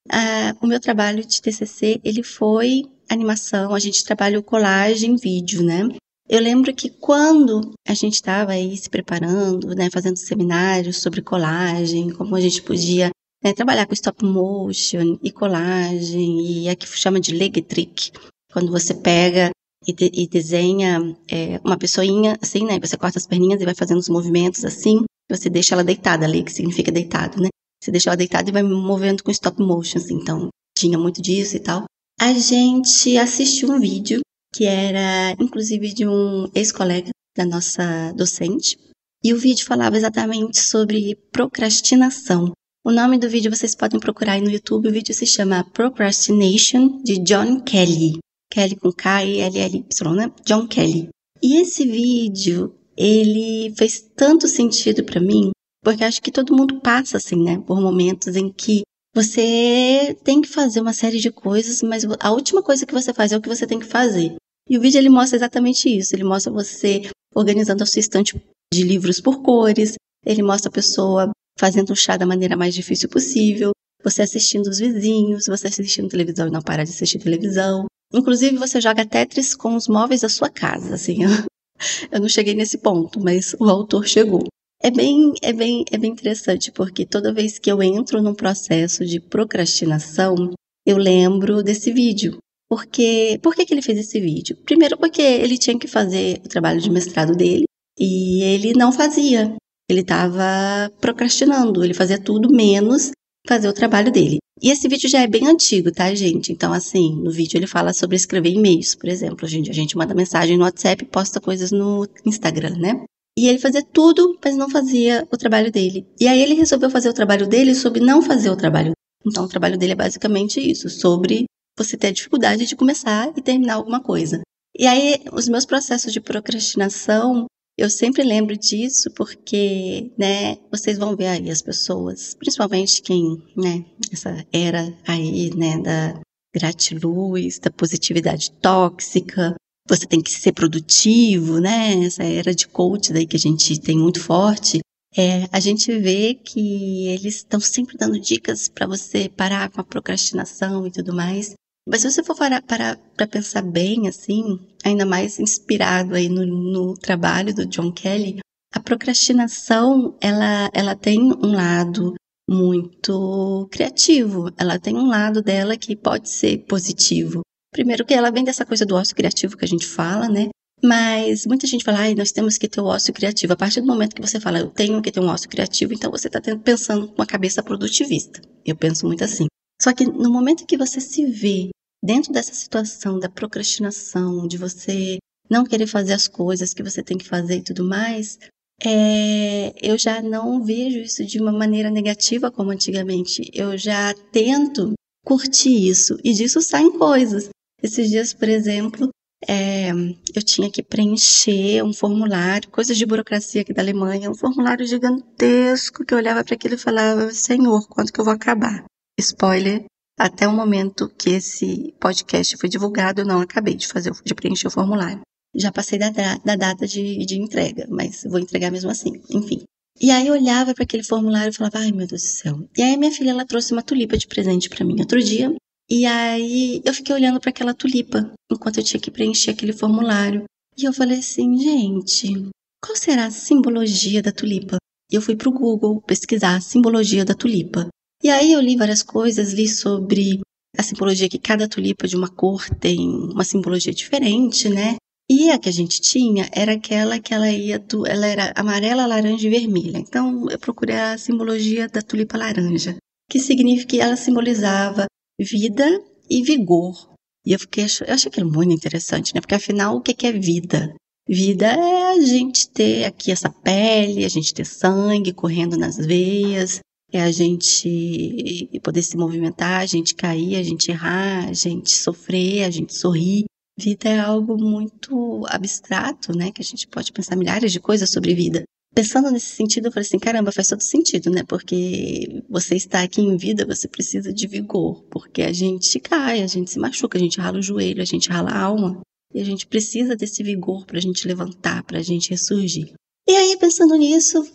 Ah, 0.09 0.55
o 0.61 0.67
meu 0.67 0.79
trabalho 0.79 1.25
de 1.25 1.41
TCC, 1.41 1.99
ele 2.03 2.23
foi 2.23 2.83
animação, 3.09 3.73
a 3.73 3.79
gente 3.79 4.03
trabalha 4.05 4.41
colagem, 4.41 5.15
vídeo, 5.15 5.63
né? 5.63 5.89
Eu 6.29 6.39
lembro 6.41 6.73
que 6.73 6.89
quando 6.89 7.73
a 7.85 7.93
gente 7.93 8.13
estava 8.13 8.53
aí 8.53 8.77
se 8.77 8.89
preparando, 8.89 9.75
né, 9.75 9.89
fazendo 9.91 10.15
seminários 10.15 11.01
sobre 11.01 11.21
colagem, 11.21 12.09
como 12.11 12.35
a 12.35 12.39
gente 12.39 12.61
podia 12.61 13.09
né, 13.43 13.51
trabalhar 13.53 13.85
com 13.85 13.93
stop 13.93 14.23
motion 14.23 15.17
e 15.21 15.29
colagem 15.29 16.63
e 16.63 16.69
aqui 16.69 16.87
chama 16.87 17.19
de 17.19 17.33
leg 17.35 17.61
trick, 17.61 18.11
quando 18.53 18.71
você 18.71 18.93
pega 18.93 19.49
e, 19.87 19.93
de, 19.93 20.11
e 20.13 20.27
desenha 20.27 21.15
é, 21.29 21.59
uma 21.63 21.77
pessoinha 21.77 22.37
assim, 22.41 22.65
né, 22.65 22.79
você 22.79 22.97
corta 22.97 23.17
as 23.17 23.27
perninhas 23.27 23.61
e 23.61 23.65
vai 23.65 23.73
fazendo 23.73 23.99
os 23.99 24.09
movimentos 24.09 24.63
assim, 24.63 25.03
você 25.29 25.49
deixa 25.49 25.75
ela 25.75 25.83
deitada, 25.83 26.27
leg 26.27 26.49
significa 26.49 26.91
deitado, 26.91 27.41
né, 27.41 27.49
você 27.81 27.91
deixa 27.91 28.09
ela 28.09 28.17
deitada 28.17 28.49
e 28.49 28.53
vai 28.53 28.63
movendo 28.63 29.23
com 29.23 29.31
stop 29.31 29.61
motion, 29.61 29.97
assim, 29.97 30.15
então 30.15 30.49
tinha 30.77 30.97
muito 30.97 31.21
disso 31.21 31.57
e 31.57 31.59
tal. 31.59 31.85
A 32.19 32.33
gente 32.33 33.17
assistiu 33.17 33.71
um 33.71 33.79
vídeo 33.79 34.21
que 34.53 34.65
era 34.65 35.35
inclusive 35.39 35.93
de 35.93 36.07
um 36.07 36.49
ex-colega 36.53 37.09
da 37.35 37.45
nossa 37.45 38.11
docente, 38.13 38.77
e 39.23 39.33
o 39.33 39.37
vídeo 39.37 39.65
falava 39.65 39.95
exatamente 39.95 40.59
sobre 40.59 41.15
procrastinação. 41.31 42.51
O 42.83 42.91
nome 42.91 43.19
do 43.19 43.29
vídeo 43.29 43.55
vocês 43.55 43.75
podem 43.75 43.99
procurar 43.99 44.33
aí 44.33 44.41
no 44.41 44.49
YouTube. 44.49 44.87
O 44.87 44.91
vídeo 44.91 45.13
se 45.13 45.27
chama 45.27 45.63
Procrastination, 45.63 47.01
de 47.03 47.19
John 47.19 47.61
Kelly. 47.61 48.17
Kelly 48.51 48.75
com 48.75 48.91
K-E-L-L-Y, 48.91 50.13
né? 50.13 50.31
John 50.45 50.67
Kelly. 50.67 51.09
E 51.41 51.61
esse 51.61 51.85
vídeo, 51.85 52.75
ele 52.95 53.73
fez 53.75 54.01
tanto 54.15 54.47
sentido 54.47 55.03
para 55.03 55.21
mim, 55.21 55.51
porque 55.83 56.03
acho 56.03 56.21
que 56.21 56.31
todo 56.31 56.55
mundo 56.55 56.81
passa 56.81 57.17
assim, 57.17 57.41
né? 57.41 57.57
Por 57.65 57.81
momentos 57.81 58.35
em 58.35 58.51
que 58.51 58.81
você 59.15 60.15
tem 60.23 60.41
que 60.41 60.47
fazer 60.47 60.81
uma 60.81 60.93
série 60.93 61.19
de 61.19 61.31
coisas, 61.31 61.81
mas 61.81 62.05
a 62.19 62.31
última 62.31 62.61
coisa 62.61 62.85
que 62.85 62.93
você 62.93 63.13
faz 63.13 63.31
é 63.31 63.37
o 63.37 63.41
que 63.41 63.49
você 63.49 63.65
tem 63.65 63.79
que 63.79 63.85
fazer. 63.85 64.35
E 64.69 64.77
o 64.77 64.81
vídeo 64.81 64.99
ele 64.99 65.09
mostra 65.09 65.37
exatamente 65.37 65.89
isso. 65.89 66.15
Ele 66.15 66.23
mostra 66.23 66.51
você 66.51 67.09
organizando 67.35 67.83
a 67.83 67.85
sua 67.85 67.99
estante 67.99 68.41
de 68.73 68.83
livros 68.83 69.19
por 69.19 69.41
cores. 69.41 69.95
Ele 70.25 70.43
mostra 70.43 70.69
a 70.69 70.73
pessoa 70.73 71.31
fazendo 71.59 71.91
um 71.91 71.95
chá 71.95 72.15
da 72.17 72.25
maneira 72.25 72.55
mais 72.55 72.73
difícil 72.73 73.09
possível, 73.09 73.71
você 74.03 74.21
assistindo 74.21 74.67
os 74.67 74.79
vizinhos, 74.79 75.45
você 75.47 75.67
assistindo 75.67 76.09
televisão 76.09 76.47
e 76.47 76.51
não 76.51 76.61
para 76.61 76.83
de 76.83 76.91
assistir 76.91 77.19
televisão. 77.19 77.85
Inclusive, 78.13 78.57
você 78.57 78.81
joga 78.81 79.05
Tetris 79.05 79.55
com 79.55 79.75
os 79.75 79.87
móveis 79.87 80.21
da 80.21 80.29
sua 80.29 80.49
casa, 80.49 80.95
assim. 80.95 81.19
Eu, 82.11 82.19
não 82.19 82.29
cheguei 82.29 82.53
nesse 82.53 82.77
ponto, 82.77 83.19
mas 83.19 83.55
o 83.59 83.65
autor 83.67 84.07
chegou. 84.07 84.43
É 84.83 84.91
bem, 84.91 85.33
é 85.41 85.51
bem, 85.51 85.83
é 85.91 85.97
bem 85.97 86.11
interessante, 86.11 86.71
porque 86.71 87.05
toda 87.05 87.33
vez 87.33 87.57
que 87.57 87.71
eu 87.71 87.81
entro 87.81 88.21
num 88.21 88.35
processo 88.35 89.03
de 89.03 89.19
procrastinação, 89.19 90.53
eu 90.85 90.97
lembro 90.97 91.63
desse 91.63 91.91
vídeo. 91.91 92.37
Porque, 92.69 93.39
por 93.41 93.55
que, 93.55 93.65
que 93.65 93.73
ele 93.73 93.81
fez 93.81 93.97
esse 93.97 94.19
vídeo? 94.19 94.55
Primeiro 94.63 94.95
porque 94.97 95.21
ele 95.21 95.57
tinha 95.57 95.77
que 95.77 95.87
fazer 95.87 96.39
o 96.45 96.47
trabalho 96.47 96.79
de 96.79 96.89
mestrado 96.89 97.35
dele, 97.35 97.65
e 97.99 98.43
ele 98.43 98.73
não 98.73 98.91
fazia 98.91 99.55
ele 99.91 100.01
estava 100.01 100.89
procrastinando, 101.01 101.83
ele 101.83 101.93
fazia 101.93 102.17
tudo 102.17 102.49
menos 102.49 103.11
fazer 103.45 103.67
o 103.67 103.73
trabalho 103.73 104.11
dele. 104.11 104.37
E 104.61 104.69
esse 104.69 104.87
vídeo 104.87 105.09
já 105.09 105.21
é 105.21 105.27
bem 105.27 105.47
antigo, 105.47 105.91
tá, 105.91 106.13
gente? 106.13 106.51
Então, 106.51 106.71
assim, 106.71 107.15
no 107.15 107.31
vídeo 107.31 107.57
ele 107.57 107.65
fala 107.65 107.93
sobre 107.93 108.15
escrever 108.15 108.51
e-mails, 108.51 108.93
por 108.93 109.09
exemplo. 109.09 109.47
Dia 109.47 109.71
a 109.71 109.73
gente 109.73 109.97
manda 109.97 110.13
mensagem 110.13 110.55
no 110.55 110.63
WhatsApp 110.63 111.03
e 111.03 111.07
posta 111.07 111.41
coisas 111.41 111.71
no 111.71 112.07
Instagram, 112.23 112.77
né? 112.77 113.03
E 113.35 113.47
ele 113.47 113.57
fazia 113.57 113.81
tudo, 113.81 114.37
mas 114.43 114.55
não 114.55 114.69
fazia 114.69 115.27
o 115.31 115.37
trabalho 115.37 115.71
dele. 115.71 116.05
E 116.19 116.27
aí 116.27 116.39
ele 116.39 116.53
resolveu 116.53 116.91
fazer 116.91 117.09
o 117.09 117.13
trabalho 117.13 117.47
dele 117.47 117.73
sobre 117.73 118.01
não 118.01 118.21
fazer 118.21 118.51
o 118.51 118.55
trabalho. 118.55 118.91
Então, 119.25 119.45
o 119.45 119.47
trabalho 119.47 119.79
dele 119.79 119.93
é 119.93 119.95
basicamente 119.95 120.59
isso, 120.59 120.89
sobre 120.89 121.45
você 121.75 121.97
ter 121.97 122.07
a 122.07 122.11
dificuldade 122.11 122.67
de 122.67 122.75
começar 122.75 123.33
e 123.35 123.41
terminar 123.41 123.75
alguma 123.75 123.99
coisa. 123.99 124.41
E 124.77 124.85
aí, 124.85 125.21
os 125.31 125.49
meus 125.49 125.65
processos 125.65 126.13
de 126.13 126.21
procrastinação 126.21 127.45
eu 127.81 127.89
sempre 127.89 128.21
lembro 128.23 128.55
disso 128.55 129.09
porque, 129.15 130.11
né, 130.15 130.57
vocês 130.69 130.99
vão 130.99 131.15
ver 131.15 131.27
aí 131.27 131.49
as 131.49 131.63
pessoas, 131.63 132.35
principalmente 132.35 133.01
quem, 133.01 133.41
né, 133.57 133.83
essa 134.13 134.45
era 134.53 134.95
aí, 135.07 135.49
né, 135.55 135.79
da 135.79 136.19
gratiluz, 136.53 137.57
da 137.57 137.71
positividade 137.71 138.51
tóxica, 138.61 139.55
você 139.89 140.05
tem 140.05 140.21
que 140.21 140.29
ser 140.29 140.51
produtivo, 140.51 141.59
né, 141.59 142.05
essa 142.05 142.23
era 142.23 142.53
de 142.53 142.67
coach 142.67 143.11
daí 143.11 143.25
que 143.25 143.35
a 143.35 143.39
gente 143.39 143.79
tem 143.79 143.97
muito 143.97 144.21
forte, 144.21 144.79
é, 145.17 145.47
a 145.51 145.59
gente 145.59 145.91
vê 145.97 146.35
que 146.35 147.07
eles 147.07 147.37
estão 147.37 147.59
sempre 147.59 147.97
dando 147.97 148.19
dicas 148.19 148.69
para 148.69 148.85
você 148.85 149.27
parar 149.27 149.71
com 149.71 149.81
a 149.81 149.83
procrastinação 149.83 150.85
e 150.85 150.91
tudo 150.91 151.13
mais. 151.13 151.53
Mas 151.91 152.03
se 152.03 152.09
você 152.09 152.23
for 152.23 152.37
parar 152.37 152.61
para 152.61 153.27
pensar 153.27 153.61
bem, 153.61 154.07
assim, 154.07 154.57
ainda 154.81 155.05
mais 155.05 155.37
inspirado 155.41 156.15
aí 156.15 156.29
no, 156.29 156.45
no 156.45 156.93
trabalho 156.93 157.53
do 157.53 157.65
John 157.65 157.91
Kelly, 157.91 158.39
a 158.73 158.79
procrastinação, 158.79 160.15
ela, 160.21 160.69
ela 160.73 160.95
tem 160.95 161.19
um 161.19 161.51
lado 161.53 162.13
muito 162.49 163.67
criativo. 163.69 164.49
Ela 164.57 164.79
tem 164.79 164.95
um 164.95 165.07
lado 165.07 165.41
dela 165.41 165.75
que 165.75 165.93
pode 165.93 166.29
ser 166.29 166.59
positivo. 166.59 167.41
Primeiro 167.73 168.05
que 168.05 168.13
ela 168.13 168.31
vem 168.31 168.45
dessa 168.45 168.65
coisa 168.65 168.85
do 168.85 168.95
ócio 168.95 169.13
criativo 169.13 169.57
que 169.57 169.65
a 169.65 169.67
gente 169.67 169.85
fala, 169.85 170.29
né? 170.29 170.47
Mas 170.81 171.45
muita 171.45 171.67
gente 171.67 171.83
fala, 171.83 172.05
ah, 172.05 172.15
nós 172.15 172.31
temos 172.31 172.57
que 172.57 172.69
ter 172.69 172.79
o 172.79 172.85
ócio 172.85 173.13
criativo. 173.13 173.51
A 173.51 173.57
partir 173.57 173.81
do 173.81 173.87
momento 173.87 174.15
que 174.15 174.21
você 174.21 174.39
fala, 174.39 174.59
eu 174.59 174.69
tenho 174.69 175.01
que 175.01 175.11
ter 175.11 175.19
um 175.19 175.27
ócio 175.27 175.49
criativo, 175.49 175.93
então 175.93 176.09
você 176.09 176.27
está 176.27 176.39
pensando 176.57 177.09
com 177.09 177.15
uma 177.15 177.25
cabeça 177.25 177.61
produtivista. 177.61 178.41
Eu 178.65 178.77
penso 178.77 179.05
muito 179.05 179.25
assim. 179.25 179.47
Só 179.81 179.91
que 179.93 180.05
no 180.05 180.31
momento 180.31 180.65
que 180.65 180.77
você 180.77 181.01
se 181.01 181.25
vê 181.25 181.69
dentro 182.03 182.33
dessa 182.33 182.53
situação 182.53 183.19
da 183.19 183.29
procrastinação, 183.29 184.47
de 184.47 184.57
você 184.57 185.17
não 185.49 185.65
querer 185.65 185.87
fazer 185.87 186.13
as 186.13 186.27
coisas 186.27 186.73
que 186.73 186.83
você 186.83 187.03
tem 187.03 187.17
que 187.17 187.27
fazer 187.27 187.57
e 187.57 187.63
tudo 187.63 187.83
mais, 187.83 188.39
é, 188.83 189.73
eu 189.81 189.97
já 189.97 190.21
não 190.21 190.63
vejo 190.63 190.99
isso 190.99 191.23
de 191.25 191.39
uma 191.39 191.51
maneira 191.51 191.91
negativa 191.91 192.49
como 192.49 192.71
antigamente. 192.71 193.49
Eu 193.53 193.77
já 193.77 194.13
tento 194.31 194.93
curtir 195.23 195.87
isso 195.87 196.17
e 196.23 196.33
disso 196.33 196.61
saem 196.61 196.97
coisas. 196.97 197.49
Esses 197.83 198.09
dias, 198.09 198.33
por 198.33 198.49
exemplo, 198.49 199.09
é, 199.47 199.91
eu 200.35 200.41
tinha 200.43 200.71
que 200.71 200.83
preencher 200.83 201.83
um 201.83 201.93
formulário, 201.93 202.69
coisas 202.69 202.97
de 202.97 203.05
burocracia 203.05 203.61
aqui 203.61 203.73
da 203.73 203.81
Alemanha, 203.81 204.29
um 204.29 204.35
formulário 204.35 204.85
gigantesco 204.85 206.05
que 206.05 206.13
eu 206.13 206.17
olhava 206.17 206.43
para 206.43 206.55
aquilo 206.55 206.75
e 206.75 206.79
falava: 206.79 207.31
Senhor, 207.31 207.87
quanto 207.87 208.13
que 208.13 208.19
eu 208.19 208.25
vou 208.25 208.33
acabar? 208.33 208.83
Spoiler, 209.19 209.85
até 210.21 210.47
o 210.47 210.53
momento 210.53 211.09
que 211.17 211.31
esse 211.31 211.95
podcast 211.99 212.55
foi 212.55 212.69
divulgado, 212.69 213.21
eu 213.21 213.25
não 213.25 213.41
acabei 213.41 213.73
de 213.73 213.87
fazer, 213.87 214.11
de 214.23 214.35
preencher 214.35 214.67
o 214.67 214.71
formulário. 214.71 215.21
Já 215.55 215.71
passei 215.71 215.97
da, 215.97 216.11
da 216.11 216.55
data 216.55 216.85
de, 216.85 217.25
de 217.25 217.41
entrega, 217.41 217.87
mas 217.89 218.23
vou 218.23 218.39
entregar 218.39 218.71
mesmo 218.71 218.91
assim. 218.91 219.19
Enfim. 219.31 219.63
E 219.99 220.11
aí 220.11 220.27
eu 220.27 220.33
olhava 220.33 220.75
para 220.75 220.83
aquele 220.83 221.03
formulário 221.03 221.49
e 221.49 221.55
falava, 221.55 221.79
ai 221.79 221.91
meu 221.91 222.05
Deus 222.05 222.21
do 222.21 222.27
céu. 222.27 222.69
E 222.77 222.83
aí 222.83 222.95
minha 222.97 223.11
filha 223.11 223.31
ela 223.31 223.45
trouxe 223.45 223.73
uma 223.73 223.81
tulipa 223.81 224.15
de 224.15 224.27
presente 224.27 224.69
para 224.69 224.85
mim 224.85 224.99
outro 224.99 225.21
dia. 225.23 225.53
E 225.89 226.05
aí 226.05 226.81
eu 226.85 226.93
fiquei 226.93 227.15
olhando 227.15 227.39
para 227.39 227.49
aquela 227.49 227.73
tulipa 227.73 228.31
enquanto 228.51 228.77
eu 228.77 228.83
tinha 228.83 229.01
que 229.01 229.09
preencher 229.09 229.51
aquele 229.51 229.73
formulário. 229.73 230.43
E 230.77 230.85
eu 230.85 230.93
falei 230.93 231.17
assim, 231.17 231.57
gente, 231.57 232.47
qual 232.79 232.95
será 232.95 233.25
a 233.25 233.31
simbologia 233.31 234.21
da 234.21 234.31
tulipa? 234.31 234.77
E 235.11 235.15
eu 235.15 235.21
fui 235.21 235.35
pro 235.35 235.51
Google 235.51 235.99
pesquisar 235.99 236.55
a 236.55 236.61
simbologia 236.61 237.25
da 237.25 237.33
tulipa. 237.33 237.89
E 238.23 238.29
aí 238.29 238.53
eu 238.53 238.61
li 238.61 238.75
várias 238.75 239.01
coisas, 239.01 239.53
li 239.53 239.67
sobre 239.67 240.39
a 240.77 240.83
simbologia 240.83 241.27
que 241.27 241.39
cada 241.39 241.67
tulipa 241.67 242.07
de 242.07 242.15
uma 242.15 242.29
cor 242.29 242.69
tem 242.69 242.99
uma 242.99 243.43
simbologia 243.43 243.93
diferente, 243.93 244.69
né? 244.69 244.95
E 245.29 245.49
a 245.49 245.57
que 245.57 245.69
a 245.69 245.71
gente 245.71 246.01
tinha 246.01 246.49
era 246.51 246.73
aquela 246.73 247.19
que 247.19 247.33
ela 247.33 247.49
ia 247.49 247.79
do, 247.79 248.05
ela 248.05 248.27
era 248.27 248.53
amarela, 248.55 249.05
laranja 249.05 249.47
e 249.47 249.49
vermelha. 249.49 249.97
Então 249.97 250.49
eu 250.49 250.59
procurei 250.59 250.95
a 250.95 251.17
simbologia 251.17 251.87
da 251.87 252.01
tulipa 252.01 252.37
laranja, 252.37 252.97
que 253.29 253.39
significa 253.39 253.89
que 253.89 254.01
ela 254.01 254.15
simbolizava 254.15 255.05
vida 255.39 255.85
e 256.29 256.43
vigor. 256.43 257.11
E 257.45 257.53
eu 257.53 257.59
fiquei, 257.59 257.85
eu 257.85 258.13
achei 258.13 258.29
aquilo 258.29 258.51
muito 258.51 258.73
interessante, 258.73 259.33
né? 259.33 259.41
Porque 259.41 259.55
afinal, 259.55 259.95
o 259.95 260.01
que 260.01 260.27
é 260.27 260.31
vida? 260.31 260.93
Vida 261.27 261.67
é 261.67 262.11
a 262.11 262.21
gente 262.21 262.69
ter 262.69 263.05
aqui 263.05 263.31
essa 263.31 263.49
pele, 263.49 264.25
a 264.25 264.29
gente 264.29 264.53
ter 264.53 264.65
sangue 264.65 265.33
correndo 265.33 265.77
nas 265.77 265.97
veias, 265.97 266.81
é 267.11 267.21
a 267.21 267.31
gente 267.31 268.69
poder 268.83 269.03
se 269.03 269.17
movimentar, 269.17 269.81
a 269.81 269.85
gente 269.85 270.15
cair, 270.15 270.55
a 270.55 270.63
gente 270.63 270.89
errar, 270.89 271.49
a 271.49 271.53
gente 271.53 271.95
sofrer, 271.95 272.63
a 272.63 272.69
gente 272.69 272.95
sorrir. 272.95 273.45
Vida 273.77 274.09
é 274.09 274.19
algo 274.19 274.57
muito 274.57 275.45
abstrato, 275.47 276.35
né? 276.35 276.51
Que 276.51 276.61
a 276.61 276.65
gente 276.65 276.87
pode 276.87 277.11
pensar 277.11 277.35
milhares 277.35 277.71
de 277.71 277.79
coisas 277.79 278.09
sobre 278.09 278.33
vida. 278.33 278.63
Pensando 278.93 279.31
nesse 279.31 279.55
sentido, 279.55 279.87
eu 279.87 279.91
falei 279.91 280.05
assim: 280.05 280.19
caramba, 280.19 280.51
faz 280.51 280.67
todo 280.67 280.81
sentido, 280.81 281.29
né? 281.29 281.43
Porque 281.43 282.43
você 282.49 282.75
está 282.75 283.01
aqui 283.01 283.21
em 283.21 283.37
vida, 283.37 283.65
você 283.65 283.87
precisa 283.87 284.33
de 284.33 284.47
vigor. 284.47 285.03
Porque 285.09 285.41
a 285.41 285.53
gente 285.53 285.99
cai, 285.99 286.41
a 286.41 286.47
gente 286.47 286.71
se 286.71 286.79
machuca, 286.79 287.17
a 287.17 287.21
gente 287.21 287.39
rala 287.39 287.59
o 287.59 287.63
joelho, 287.63 288.01
a 288.01 288.05
gente 288.05 288.29
rala 288.29 288.51
a 288.51 288.61
alma. 288.61 289.01
E 289.33 289.39
a 289.39 289.45
gente 289.45 289.65
precisa 289.65 290.15
desse 290.15 290.43
vigor 290.43 290.85
para 290.85 290.97
a 290.97 291.01
gente 291.01 291.25
levantar, 291.27 291.83
para 291.83 291.99
a 291.99 292.01
gente 292.01 292.29
ressurgir. 292.29 292.93
E 293.27 293.31
aí, 293.31 293.57
pensando 293.57 293.95
nisso, 293.95 294.45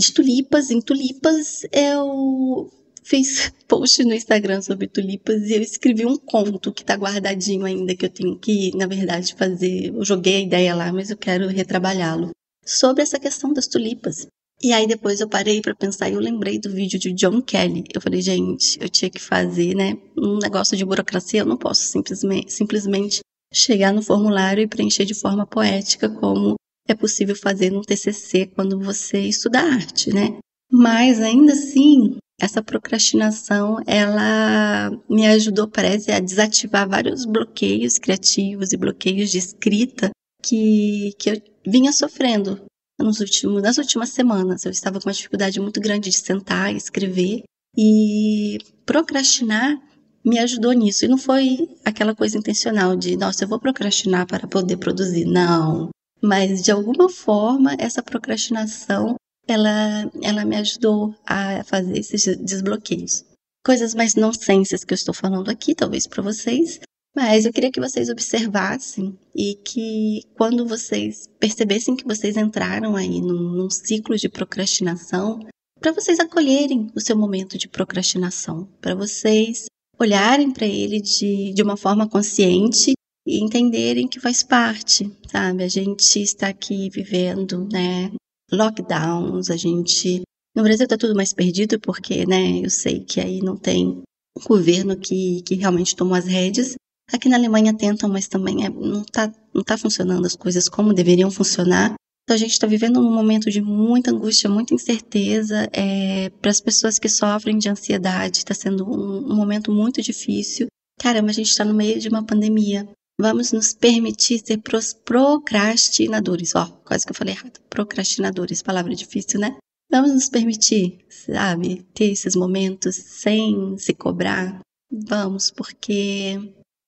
de 0.00 0.12
tulipas, 0.12 0.70
em 0.70 0.80
tulipas, 0.80 1.66
eu 1.70 2.70
fiz 3.04 3.52
post 3.68 4.02
no 4.02 4.14
Instagram 4.14 4.62
sobre 4.62 4.88
tulipas 4.88 5.42
e 5.42 5.54
eu 5.54 5.62
escrevi 5.62 6.06
um 6.06 6.16
conto 6.16 6.72
que 6.72 6.84
tá 6.84 6.94
guardadinho 6.94 7.66
ainda, 7.66 7.94
que 7.94 8.06
eu 8.06 8.10
tenho 8.10 8.38
que, 8.38 8.74
na 8.76 8.86
verdade, 8.86 9.34
fazer. 9.34 9.94
Eu 9.94 10.04
joguei 10.04 10.36
a 10.36 10.40
ideia 10.40 10.74
lá, 10.74 10.92
mas 10.92 11.10
eu 11.10 11.16
quero 11.16 11.46
retrabalhá-lo. 11.48 12.30
Sobre 12.64 13.02
essa 13.02 13.18
questão 13.18 13.52
das 13.52 13.66
tulipas. 13.66 14.26
E 14.62 14.72
aí 14.72 14.86
depois 14.86 15.20
eu 15.20 15.28
parei 15.28 15.60
para 15.60 15.74
pensar 15.74 16.10
e 16.10 16.14
eu 16.14 16.20
lembrei 16.20 16.58
do 16.58 16.70
vídeo 16.70 16.98
de 16.98 17.12
John 17.12 17.40
Kelly. 17.40 17.84
Eu 17.94 18.00
falei, 18.00 18.20
gente, 18.20 18.78
eu 18.80 18.88
tinha 18.88 19.10
que 19.10 19.20
fazer, 19.20 19.74
né, 19.74 19.96
um 20.16 20.38
negócio 20.38 20.76
de 20.76 20.84
burocracia, 20.84 21.40
eu 21.40 21.46
não 21.46 21.56
posso 21.56 21.82
simplesmente, 21.82 22.52
simplesmente 22.52 23.20
chegar 23.52 23.92
no 23.92 24.02
formulário 24.02 24.62
e 24.62 24.68
preencher 24.68 25.04
de 25.04 25.14
forma 25.14 25.46
poética 25.46 26.08
como 26.08 26.56
é 26.92 26.94
possível 26.94 27.36
fazer 27.36 27.70
num 27.70 27.82
TCC 27.82 28.46
quando 28.46 28.78
você 28.78 29.20
estuda 29.20 29.60
arte, 29.60 30.12
né? 30.12 30.38
Mas 30.70 31.20
ainda 31.20 31.52
assim, 31.52 32.16
essa 32.40 32.62
procrastinação, 32.62 33.78
ela 33.86 34.90
me 35.08 35.26
ajudou, 35.26 35.68
parece, 35.68 36.10
a 36.10 36.20
desativar 36.20 36.88
vários 36.88 37.24
bloqueios 37.24 37.98
criativos 37.98 38.72
e 38.72 38.76
bloqueios 38.76 39.30
de 39.30 39.38
escrita 39.38 40.10
que, 40.42 41.12
que 41.18 41.30
eu 41.30 41.42
vinha 41.66 41.92
sofrendo 41.92 42.60
nos 42.98 43.20
últimos, 43.20 43.62
nas 43.62 43.78
últimas 43.78 44.10
semanas. 44.10 44.64
Eu 44.64 44.70
estava 44.70 45.00
com 45.00 45.08
uma 45.08 45.14
dificuldade 45.14 45.60
muito 45.60 45.80
grande 45.80 46.10
de 46.10 46.16
sentar 46.16 46.72
e 46.72 46.76
escrever 46.76 47.42
e 47.76 48.58
procrastinar 48.86 49.78
me 50.24 50.38
ajudou 50.38 50.72
nisso. 50.72 51.04
E 51.04 51.08
não 51.08 51.18
foi 51.18 51.68
aquela 51.84 52.14
coisa 52.14 52.38
intencional 52.38 52.96
de, 52.96 53.16
nossa, 53.16 53.44
eu 53.44 53.48
vou 53.48 53.58
procrastinar 53.58 54.26
para 54.26 54.46
poder 54.46 54.76
produzir. 54.76 55.24
Não. 55.24 55.90
Mas 56.22 56.62
de 56.62 56.70
alguma 56.70 57.08
forma 57.08 57.74
essa 57.78 58.02
procrastinação 58.02 59.16
ela, 59.46 60.10
ela 60.22 60.44
me 60.44 60.56
ajudou 60.56 61.14
a 61.26 61.64
fazer 61.64 61.98
esses 61.98 62.36
desbloqueios. 62.36 63.24
Coisas 63.64 63.94
mais 63.94 64.14
nonsenses 64.14 64.84
que 64.84 64.94
eu 64.94 64.96
estou 64.96 65.14
falando 65.14 65.50
aqui, 65.50 65.74
talvez 65.74 66.06
para 66.06 66.22
vocês, 66.22 66.80
mas 67.14 67.44
eu 67.44 67.52
queria 67.52 67.70
que 67.70 67.80
vocês 67.80 68.08
observassem 68.08 69.18
e 69.34 69.56
que 69.56 70.22
quando 70.36 70.66
vocês 70.66 71.28
percebessem 71.38 71.96
que 71.96 72.06
vocês 72.06 72.36
entraram 72.36 72.94
aí 72.96 73.20
num, 73.20 73.52
num 73.52 73.70
ciclo 73.70 74.16
de 74.16 74.28
procrastinação, 74.28 75.40
para 75.80 75.92
vocês 75.92 76.20
acolherem 76.20 76.90
o 76.94 77.00
seu 77.00 77.16
momento 77.16 77.58
de 77.58 77.68
procrastinação, 77.68 78.68
para 78.80 78.94
vocês 78.94 79.66
olharem 79.98 80.50
para 80.50 80.66
ele 80.66 81.00
de, 81.00 81.52
de 81.52 81.62
uma 81.62 81.76
forma 81.76 82.08
consciente 82.08 82.92
e 83.30 83.40
entenderem 83.40 84.08
que 84.08 84.18
faz 84.18 84.42
parte, 84.42 85.10
sabe? 85.30 85.62
A 85.62 85.68
gente 85.68 86.20
está 86.20 86.48
aqui 86.48 86.90
vivendo, 86.90 87.68
né, 87.70 88.10
lockdowns, 88.50 89.50
a 89.50 89.56
gente. 89.56 90.22
No 90.54 90.64
Brasil 90.64 90.84
está 90.84 90.96
tudo 90.96 91.14
mais 91.14 91.32
perdido 91.32 91.78
porque, 91.78 92.26
né, 92.26 92.58
eu 92.58 92.68
sei 92.68 93.04
que 93.04 93.20
aí 93.20 93.38
não 93.40 93.56
tem 93.56 94.02
um 94.36 94.44
governo 94.44 94.96
que, 94.96 95.42
que 95.42 95.54
realmente 95.54 95.94
tomou 95.94 96.14
as 96.14 96.26
rédeas. 96.26 96.74
Aqui 97.12 97.28
na 97.28 97.36
Alemanha 97.36 97.72
tentam, 97.72 98.08
mas 98.08 98.26
também 98.26 98.64
é, 98.64 98.68
não 98.68 99.02
está 99.02 99.32
não 99.54 99.62
tá 99.62 99.78
funcionando 99.78 100.26
as 100.26 100.34
coisas 100.34 100.68
como 100.68 100.92
deveriam 100.92 101.30
funcionar. 101.30 101.94
Então 102.24 102.34
a 102.34 102.38
gente 102.38 102.52
está 102.52 102.66
vivendo 102.66 103.00
um 103.00 103.12
momento 103.12 103.50
de 103.50 103.60
muita 103.60 104.10
angústia, 104.10 104.50
muita 104.50 104.74
incerteza. 104.74 105.68
É, 105.72 106.30
Para 106.40 106.50
as 106.50 106.60
pessoas 106.60 106.98
que 106.98 107.08
sofrem 107.08 107.58
de 107.58 107.68
ansiedade, 107.68 108.38
está 108.38 108.54
sendo 108.54 108.84
um, 108.84 109.32
um 109.32 109.36
momento 109.36 109.72
muito 109.72 110.02
difícil. 110.02 110.66
Caramba, 111.00 111.30
a 111.30 111.32
gente 111.32 111.48
está 111.48 111.64
no 111.64 111.74
meio 111.74 111.98
de 111.98 112.08
uma 112.08 112.24
pandemia. 112.24 112.88
Vamos 113.20 113.52
nos 113.52 113.74
permitir 113.74 114.38
ser 114.38 114.62
procrastinadores. 115.04 116.54
Ó, 116.54 116.66
quase 116.84 117.04
que 117.04 117.12
eu 117.12 117.16
falei 117.16 117.34
errado. 117.34 117.60
Procrastinadores, 117.68 118.62
palavra 118.62 118.94
difícil, 118.94 119.38
né? 119.38 119.58
Vamos 119.90 120.12
nos 120.12 120.28
permitir, 120.30 121.04
sabe, 121.10 121.82
ter 121.92 122.12
esses 122.12 122.34
momentos 122.34 122.96
sem 122.96 123.76
se 123.76 123.92
cobrar. 123.92 124.60
Vamos, 124.90 125.50
porque 125.50 126.38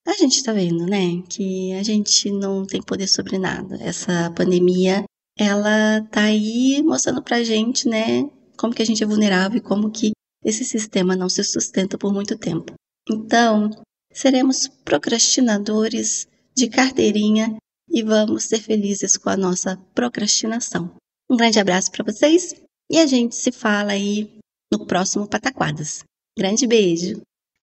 a 0.06 0.12
gente 0.14 0.36
está 0.36 0.52
vendo, 0.52 0.86
né, 0.86 1.22
que 1.28 1.72
a 1.74 1.82
gente 1.82 2.30
não 2.30 2.64
tem 2.64 2.80
poder 2.80 3.08
sobre 3.08 3.38
nada. 3.38 3.76
Essa 3.82 4.30
pandemia, 4.30 5.04
ela 5.36 6.00
tá 6.10 6.22
aí 6.22 6.82
mostrando 6.82 7.22
pra 7.22 7.44
gente, 7.44 7.88
né, 7.88 8.22
como 8.56 8.72
que 8.72 8.82
a 8.82 8.86
gente 8.86 9.02
é 9.02 9.06
vulnerável 9.06 9.58
e 9.58 9.62
como 9.62 9.90
que 9.90 10.12
esse 10.44 10.64
sistema 10.64 11.14
não 11.14 11.28
se 11.28 11.44
sustenta 11.44 11.98
por 11.98 12.12
muito 12.12 12.38
tempo. 12.38 12.72
Então, 13.10 13.70
seremos 14.12 14.68
procrastinadores 14.84 16.26
de 16.54 16.68
carteirinha 16.68 17.56
e 17.88 18.02
vamos 18.02 18.44
ser 18.44 18.60
felizes 18.60 19.16
com 19.16 19.30
a 19.30 19.36
nossa 19.36 19.76
procrastinação. 19.94 20.94
Um 21.30 21.36
grande 21.36 21.58
abraço 21.58 21.90
para 21.90 22.04
vocês 22.04 22.54
e 22.90 22.98
a 22.98 23.06
gente 23.06 23.34
se 23.34 23.50
fala 23.50 23.92
aí 23.92 24.38
no 24.70 24.86
próximo 24.86 25.26
Pataquadas. 25.26 26.04
Grande 26.36 26.66
beijo. 26.66 27.20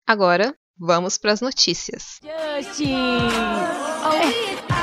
Agora, 0.08 0.54
vamos 0.78 1.18
para 1.18 1.34
as 1.34 1.42
notícias. 1.42 2.20
Justin! 2.24 2.96
Oh, 4.04 4.76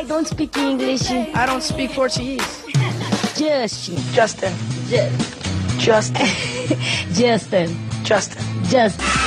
I 0.00 0.04
don't 0.04 0.28
speak 0.28 0.58
English. 0.58 1.10
I 1.10 1.46
don't 1.46 1.62
speak 1.64 1.94
Portuguese. 1.94 2.42
Justin. 3.36 3.96
Justin. 4.12 4.52
Justin. 5.78 6.26
Justin. 7.12 7.68
Justin. 8.04 8.42
Justin. 8.68 9.21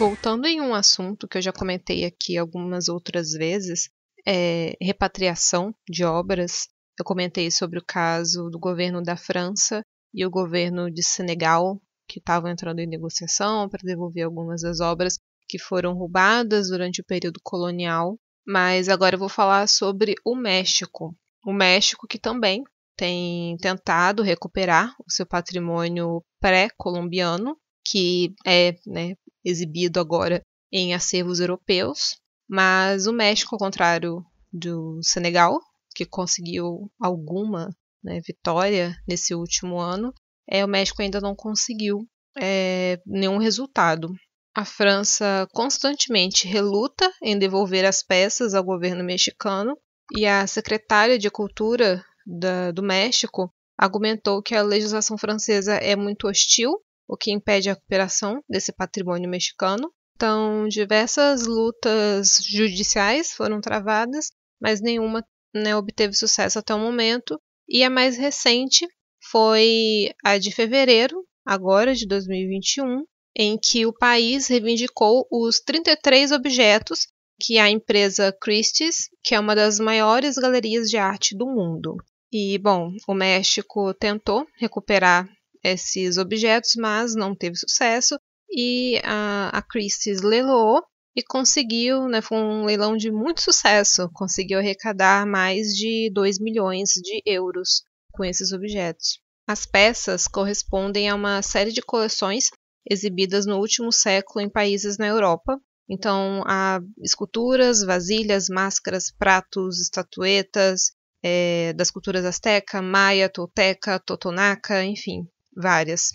Voltando 0.00 0.46
em 0.46 0.62
um 0.62 0.72
assunto 0.72 1.28
que 1.28 1.36
eu 1.36 1.42
já 1.42 1.52
comentei 1.52 2.06
aqui 2.06 2.38
algumas 2.38 2.88
outras 2.88 3.32
vezes, 3.32 3.90
é 4.26 4.74
repatriação 4.80 5.74
de 5.86 6.04
obras. 6.04 6.68
Eu 6.98 7.04
comentei 7.04 7.50
sobre 7.50 7.78
o 7.78 7.84
caso 7.84 8.48
do 8.48 8.58
governo 8.58 9.02
da 9.02 9.14
França 9.14 9.82
e 10.14 10.24
o 10.24 10.30
governo 10.30 10.90
de 10.90 11.02
Senegal, 11.02 11.78
que 12.08 12.18
estavam 12.18 12.50
entrando 12.50 12.78
em 12.78 12.86
negociação 12.86 13.68
para 13.68 13.82
devolver 13.84 14.24
algumas 14.24 14.62
das 14.62 14.80
obras 14.80 15.18
que 15.46 15.58
foram 15.58 15.92
roubadas 15.92 16.70
durante 16.70 17.02
o 17.02 17.04
período 17.04 17.38
colonial. 17.42 18.16
Mas 18.46 18.88
agora 18.88 19.16
eu 19.16 19.20
vou 19.20 19.28
falar 19.28 19.68
sobre 19.68 20.14
o 20.24 20.34
México. 20.34 21.14
O 21.44 21.52
México 21.52 22.06
que 22.08 22.18
também 22.18 22.64
tem 22.96 23.54
tentado 23.58 24.22
recuperar 24.22 24.94
o 25.06 25.12
seu 25.12 25.26
patrimônio 25.26 26.24
pré-colombiano, 26.40 27.54
que 27.84 28.34
é 28.46 28.76
né, 28.86 29.14
exibido 29.44 30.00
agora 30.00 30.42
em 30.72 30.94
acervos 30.94 31.40
europeus, 31.40 32.16
mas 32.48 33.06
o 33.06 33.12
México, 33.12 33.54
ao 33.54 33.58
contrário 33.58 34.24
do 34.52 34.98
Senegal, 35.02 35.58
que 35.94 36.04
conseguiu 36.04 36.90
alguma 37.00 37.68
né, 38.02 38.20
vitória 38.26 38.96
nesse 39.06 39.34
último 39.34 39.78
ano, 39.78 40.12
é, 40.48 40.64
o 40.64 40.68
México 40.68 41.02
ainda 41.02 41.20
não 41.20 41.34
conseguiu 41.34 42.06
é, 42.38 43.00
nenhum 43.06 43.38
resultado. 43.38 44.12
A 44.54 44.64
França 44.64 45.46
constantemente 45.52 46.46
reluta 46.46 47.12
em 47.22 47.38
devolver 47.38 47.84
as 47.84 48.02
peças 48.02 48.54
ao 48.54 48.64
governo 48.64 49.04
mexicano, 49.04 49.76
e 50.12 50.26
a 50.26 50.46
secretária 50.46 51.16
de 51.18 51.30
Cultura 51.30 52.04
da, 52.26 52.72
do 52.72 52.82
México 52.82 53.52
argumentou 53.78 54.42
que 54.42 54.54
a 54.54 54.62
legislação 54.62 55.16
francesa 55.16 55.74
é 55.74 55.94
muito 55.94 56.26
hostil, 56.26 56.72
o 57.10 57.16
que 57.16 57.32
impede 57.32 57.68
a 57.68 57.72
recuperação 57.72 58.40
desse 58.48 58.72
patrimônio 58.72 59.28
mexicano. 59.28 59.92
Então, 60.14 60.68
diversas 60.68 61.44
lutas 61.44 62.36
judiciais 62.48 63.32
foram 63.32 63.60
travadas, 63.60 64.30
mas 64.62 64.80
nenhuma 64.80 65.24
né, 65.52 65.74
obteve 65.74 66.14
sucesso 66.14 66.60
até 66.60 66.72
o 66.72 66.78
momento. 66.78 67.36
E 67.68 67.82
a 67.82 67.90
mais 67.90 68.16
recente 68.16 68.86
foi 69.28 70.12
a 70.24 70.38
de 70.38 70.52
fevereiro, 70.52 71.24
agora 71.44 71.96
de 71.96 72.06
2021, 72.06 73.04
em 73.36 73.58
que 73.58 73.84
o 73.86 73.92
país 73.92 74.46
reivindicou 74.46 75.26
os 75.32 75.58
33 75.58 76.30
objetos 76.30 77.08
que 77.40 77.58
a 77.58 77.68
empresa 77.68 78.36
Christie's, 78.40 79.08
que 79.24 79.34
é 79.34 79.40
uma 79.40 79.56
das 79.56 79.80
maiores 79.80 80.36
galerias 80.36 80.88
de 80.88 80.96
arte 80.96 81.36
do 81.36 81.46
mundo. 81.46 81.96
E, 82.32 82.56
bom, 82.58 82.92
o 83.08 83.14
México 83.14 83.92
tentou 83.94 84.46
recuperar 84.58 85.28
esses 85.62 86.16
objetos, 86.16 86.72
mas 86.76 87.14
não 87.14 87.34
teve 87.34 87.56
sucesso, 87.56 88.18
e 88.50 89.00
a, 89.04 89.50
a 89.58 89.62
Christie's 89.62 90.22
leiloou 90.22 90.82
e 91.14 91.22
conseguiu, 91.22 92.08
né, 92.08 92.20
foi 92.20 92.38
um 92.38 92.64
leilão 92.64 92.96
de 92.96 93.10
muito 93.10 93.40
sucesso, 93.40 94.08
conseguiu 94.12 94.58
arrecadar 94.58 95.26
mais 95.26 95.68
de 95.68 96.10
2 96.12 96.38
milhões 96.38 96.90
de 96.90 97.22
euros 97.26 97.82
com 98.12 98.24
esses 98.24 98.52
objetos. 98.52 99.20
As 99.46 99.66
peças 99.66 100.26
correspondem 100.26 101.08
a 101.08 101.14
uma 101.14 101.42
série 101.42 101.72
de 101.72 101.82
coleções 101.82 102.50
exibidas 102.88 103.46
no 103.46 103.58
último 103.58 103.92
século 103.92 104.44
em 104.44 104.48
países 104.48 104.96
na 104.96 105.08
Europa. 105.08 105.60
Então, 105.88 106.42
há 106.46 106.80
esculturas, 107.02 107.82
vasilhas, 107.82 108.48
máscaras, 108.48 109.10
pratos, 109.10 109.80
estatuetas 109.80 110.92
é, 111.22 111.72
das 111.74 111.90
culturas 111.90 112.24
asteca, 112.24 112.80
maia, 112.80 113.28
tolteca, 113.28 113.98
totonaca, 113.98 114.84
enfim, 114.84 115.26
várias. 115.54 116.10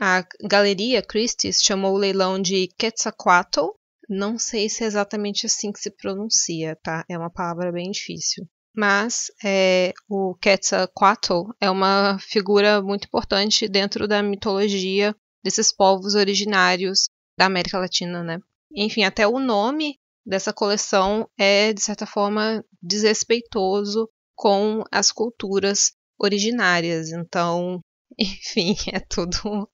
A 0.00 0.24
Galeria 0.42 1.02
Christie's 1.02 1.62
chamou 1.62 1.94
o 1.94 1.98
leilão 1.98 2.40
de 2.40 2.68
Quetzalcoatl. 2.78 3.68
Não 4.08 4.38
sei 4.38 4.68
se 4.68 4.82
é 4.82 4.86
exatamente 4.86 5.46
assim 5.46 5.70
que 5.70 5.78
se 5.78 5.90
pronuncia, 5.90 6.76
tá? 6.82 7.04
É 7.08 7.16
uma 7.18 7.30
palavra 7.30 7.70
bem 7.70 7.90
difícil. 7.90 8.46
Mas 8.74 9.30
é, 9.44 9.92
o 10.08 10.34
Quetzalcoatl 10.36 11.50
é 11.60 11.70
uma 11.70 12.18
figura 12.18 12.80
muito 12.80 13.06
importante 13.06 13.68
dentro 13.68 14.08
da 14.08 14.22
mitologia 14.22 15.14
desses 15.42 15.74
povos 15.74 16.14
originários 16.14 17.08
da 17.36 17.46
América 17.46 17.78
Latina, 17.78 18.22
né? 18.22 18.38
Enfim, 18.74 19.04
até 19.04 19.26
o 19.26 19.38
nome 19.38 19.98
dessa 20.24 20.52
coleção 20.52 21.28
é, 21.38 21.72
de 21.72 21.82
certa 21.82 22.06
forma, 22.06 22.64
desrespeitoso 22.82 24.08
com 24.34 24.84
as 24.90 25.10
culturas 25.10 25.92
originárias. 26.18 27.10
Então, 27.10 27.80
enfim, 28.18 28.74
é 28.92 29.00
tudo, 29.00 29.68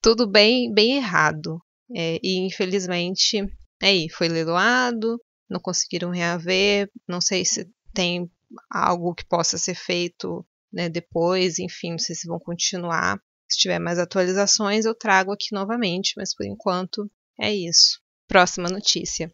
tudo 0.00 0.26
bem, 0.26 0.72
bem 0.72 0.96
errado. 0.96 1.62
É, 1.94 2.18
e 2.22 2.38
infelizmente, 2.38 3.46
aí, 3.82 4.08
foi 4.08 4.28
leiloado, 4.28 5.20
não 5.48 5.60
conseguiram 5.60 6.10
reaver, 6.10 6.90
não 7.06 7.20
sei 7.20 7.44
se 7.44 7.68
tem 7.92 8.30
algo 8.70 9.14
que 9.14 9.24
possa 9.24 9.58
ser 9.58 9.74
feito 9.74 10.44
né, 10.72 10.88
depois, 10.88 11.58
enfim, 11.58 11.92
não 11.92 11.98
sei 11.98 12.14
se 12.14 12.26
vão 12.26 12.40
continuar. 12.40 13.20
Se 13.46 13.58
tiver 13.58 13.78
mais 13.78 13.98
atualizações, 13.98 14.86
eu 14.86 14.94
trago 14.94 15.32
aqui 15.32 15.48
novamente, 15.52 16.14
mas 16.16 16.34
por 16.34 16.46
enquanto 16.46 17.10
é 17.38 17.54
isso. 17.54 18.00
Próxima 18.26 18.68
notícia. 18.70 19.30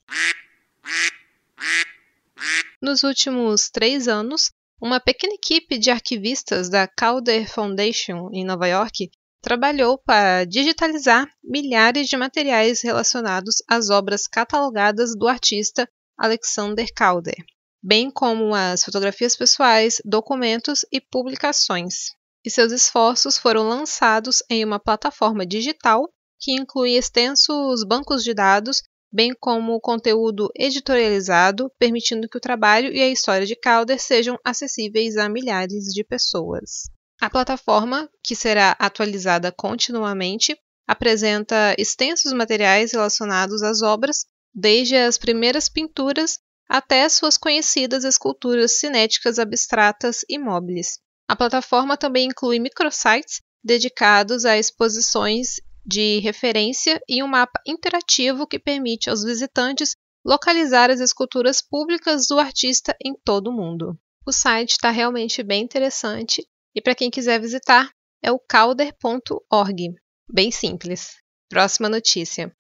Nos 2.83 3.03
últimos 3.05 3.71
três 3.71 4.09
anos, 4.09 4.53
uma 4.81 5.01
pequena 5.01 5.35
equipe 5.35 5.79
de 5.79 5.91
arquivistas 5.91 6.69
da 6.69 6.87
Calder 6.87 7.51
Foundation, 7.51 8.31
em 8.33 8.45
Nova 8.45 8.67
York, 8.67 9.11
trabalhou 9.41 9.99
para 9.99 10.45
digitalizar 10.45 11.29
milhares 11.43 12.09
de 12.09 12.17
materiais 12.17 12.83
relacionados 12.83 13.57
às 13.69 13.91
obras 13.91 14.27
catalogadas 14.27 15.17
do 15.17 15.27
artista 15.29 15.89
Alexander 16.17 16.87
Calder, 16.95 17.37
bem 17.83 18.11
como 18.11 18.55
as 18.55 18.85
fotografias 18.85 19.37
pessoais, 19.37 20.01
documentos 20.05 20.85
e 20.93 21.01
publicações. 21.01 22.11
E 22.45 22.51
seus 22.51 22.73
esforços 22.73 23.37
foram 23.37 23.69
lançados 23.69 24.43
em 24.49 24.65
uma 24.65 24.79
plataforma 24.79 25.45
digital 25.47 26.09
que 26.41 26.53
inclui 26.53 26.97
extensos 26.97 27.85
bancos 27.85 28.23
de 28.23 28.33
dados, 28.33 28.83
bem 29.11 29.35
como 29.39 29.81
conteúdo 29.81 30.51
editorializado, 30.55 31.71
permitindo 31.79 32.29
que 32.29 32.37
o 32.37 32.41
trabalho 32.41 32.93
e 32.93 33.01
a 33.01 33.09
história 33.09 33.47
de 33.47 33.57
Calder 33.57 34.01
sejam 34.01 34.39
acessíveis 34.45 35.17
a 35.17 35.29
milhares 35.29 35.85
de 35.93 36.05
pessoas. 36.05 36.91
A 37.21 37.29
plataforma, 37.29 38.09
que 38.23 38.37
será 38.37 38.77
atualizada 38.79 39.51
continuamente, 39.51 40.57
apresenta 40.87 41.75
extensos 41.77 42.33
materiais 42.33 42.93
relacionados 42.93 43.63
às 43.63 43.83
obras, 43.83 44.25
desde 44.55 44.97
as 44.97 45.19
primeiras 45.19 45.69
pinturas 45.69 46.39
até 46.69 47.09
suas 47.09 47.37
conhecidas 47.37 48.05
esculturas 48.05 48.73
cinéticas 48.79 49.39
abstratas 49.39 50.25
e 50.29 50.39
móveis. 50.39 50.99
A 51.29 51.35
plataforma 51.35 51.97
também 51.97 52.27
inclui 52.27 52.59
microsites 52.59 53.41
dedicados 53.65 54.45
a 54.45 54.57
exposições 54.57 55.57
de 55.89 56.19
referência 56.19 57.01
e 57.09 57.23
um 57.23 57.27
mapa 57.27 57.59
interativo 57.67 58.47
que 58.47 58.59
permite 58.59 59.09
aos 59.09 59.25
visitantes 59.25 59.97
localizar 60.23 60.91
as 60.91 61.01
esculturas 61.01 61.63
públicas 61.63 62.27
do 62.27 62.39
artista 62.39 62.95
em 63.03 63.15
todo 63.25 63.49
o 63.49 63.53
mundo. 63.53 63.99
O 64.27 64.31
site 64.31 64.73
está 64.73 64.91
realmente 64.91 65.43
bem 65.43 65.63
interessante 65.63 66.47
e 66.75 66.83
para 66.83 66.95
quem 66.95 67.11
quiser 67.11 67.41
visitar 67.41 67.91
é 68.23 68.31
o 68.31 68.39
calder.org. 68.39 69.95
Bem 70.31 70.51
simples. 70.51 71.17
Próxima 71.49 71.89
notícia. 71.89 72.55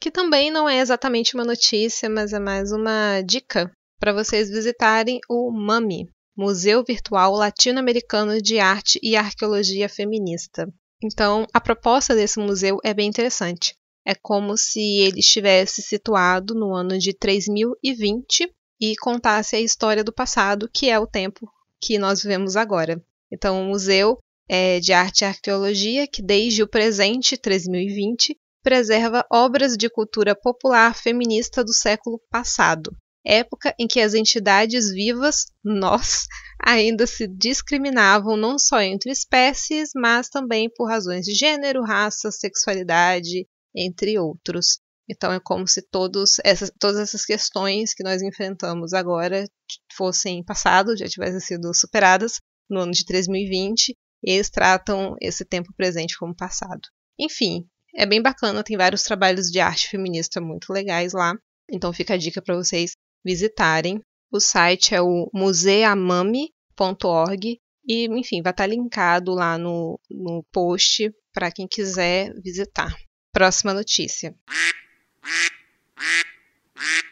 Que 0.00 0.10
também 0.10 0.50
não 0.50 0.66
é 0.66 0.78
exatamente 0.78 1.34
uma 1.34 1.44
notícia, 1.44 2.08
mas 2.08 2.32
é 2.32 2.38
mais 2.38 2.72
uma 2.72 3.20
dica 3.20 3.70
para 3.98 4.14
vocês 4.14 4.48
visitarem 4.48 5.20
o 5.28 5.50
MAMI, 5.50 6.08
Museu 6.38 6.84
Virtual 6.84 7.32
Latino-Americano 7.32 8.42
de 8.42 8.58
Arte 8.58 9.00
e 9.02 9.16
Arqueologia 9.16 9.88
Feminista. 9.88 10.70
Então, 11.02 11.46
a 11.50 11.58
proposta 11.58 12.14
desse 12.14 12.38
museu 12.38 12.78
é 12.84 12.92
bem 12.92 13.08
interessante. 13.08 13.74
É 14.06 14.14
como 14.14 14.54
se 14.54 14.80
ele 15.00 15.20
estivesse 15.20 15.80
situado 15.80 16.54
no 16.54 16.74
ano 16.74 16.98
de 16.98 17.14
3020 17.14 18.52
e 18.78 18.94
contasse 18.96 19.56
a 19.56 19.60
história 19.60 20.04
do 20.04 20.12
passado, 20.12 20.68
que 20.70 20.90
é 20.90 20.98
o 20.98 21.06
tempo 21.06 21.50
que 21.80 21.98
nós 21.98 22.22
vivemos 22.22 22.54
agora. 22.54 23.02
Então, 23.32 23.62
o 23.62 23.64
museu 23.64 24.18
é 24.46 24.78
de 24.78 24.92
arte 24.92 25.22
e 25.22 25.24
arqueologia 25.24 26.06
que, 26.06 26.20
desde 26.20 26.62
o 26.62 26.68
presente 26.68 27.38
3020, 27.38 28.36
preserva 28.62 29.24
obras 29.32 29.74
de 29.74 29.88
cultura 29.88 30.36
popular 30.36 30.94
feminista 30.94 31.64
do 31.64 31.72
século 31.72 32.20
passado 32.30 32.94
época 33.26 33.74
em 33.78 33.86
que 33.86 34.00
as 34.00 34.14
entidades 34.14 34.90
vivas, 34.92 35.46
nós, 35.62 36.26
ainda 36.64 37.06
se 37.06 37.26
discriminavam 37.26 38.36
não 38.36 38.58
só 38.58 38.80
entre 38.80 39.10
espécies, 39.10 39.90
mas 39.94 40.28
também 40.28 40.70
por 40.74 40.88
razões 40.88 41.24
de 41.26 41.34
gênero, 41.34 41.82
raça, 41.82 42.30
sexualidade, 42.30 43.46
entre 43.74 44.18
outros. 44.18 44.78
Então 45.08 45.32
é 45.32 45.40
como 45.40 45.66
se 45.68 45.86
essas, 46.44 46.70
todas 46.78 47.00
essas 47.00 47.24
questões 47.24 47.94
que 47.94 48.02
nós 48.02 48.22
enfrentamos 48.22 48.92
agora 48.92 49.44
fossem 49.92 50.44
passado, 50.44 50.96
já 50.96 51.06
tivessem 51.06 51.40
sido 51.40 51.72
superadas 51.74 52.40
no 52.68 52.80
ano 52.80 52.92
de 52.92 53.04
3020, 53.04 53.96
e 54.24 54.32
eles 54.32 54.50
tratam 54.50 55.14
esse 55.20 55.44
tempo 55.44 55.72
presente 55.76 56.18
como 56.18 56.34
passado. 56.34 56.80
Enfim, 57.18 57.68
é 57.94 58.04
bem 58.04 58.20
bacana, 58.20 58.64
tem 58.64 58.76
vários 58.76 59.02
trabalhos 59.04 59.46
de 59.50 59.60
arte 59.60 59.88
feminista 59.88 60.40
muito 60.40 60.72
legais 60.72 61.12
lá. 61.12 61.34
Então 61.70 61.92
fica 61.92 62.14
a 62.14 62.16
dica 62.16 62.42
para 62.42 62.56
vocês 62.56 62.96
visitarem. 63.26 64.00
O 64.30 64.38
site 64.38 64.94
é 64.94 65.02
o 65.02 65.28
museamami.org 65.34 67.60
e, 67.88 68.06
enfim, 68.06 68.40
vai 68.40 68.52
estar 68.52 68.66
linkado 68.66 69.34
lá 69.34 69.58
no, 69.58 69.98
no 70.08 70.44
post 70.52 71.12
para 71.32 71.50
quem 71.50 71.66
quiser 71.66 72.32
visitar. 72.40 72.94
Próxima 73.32 73.74
notícia. 73.74 74.32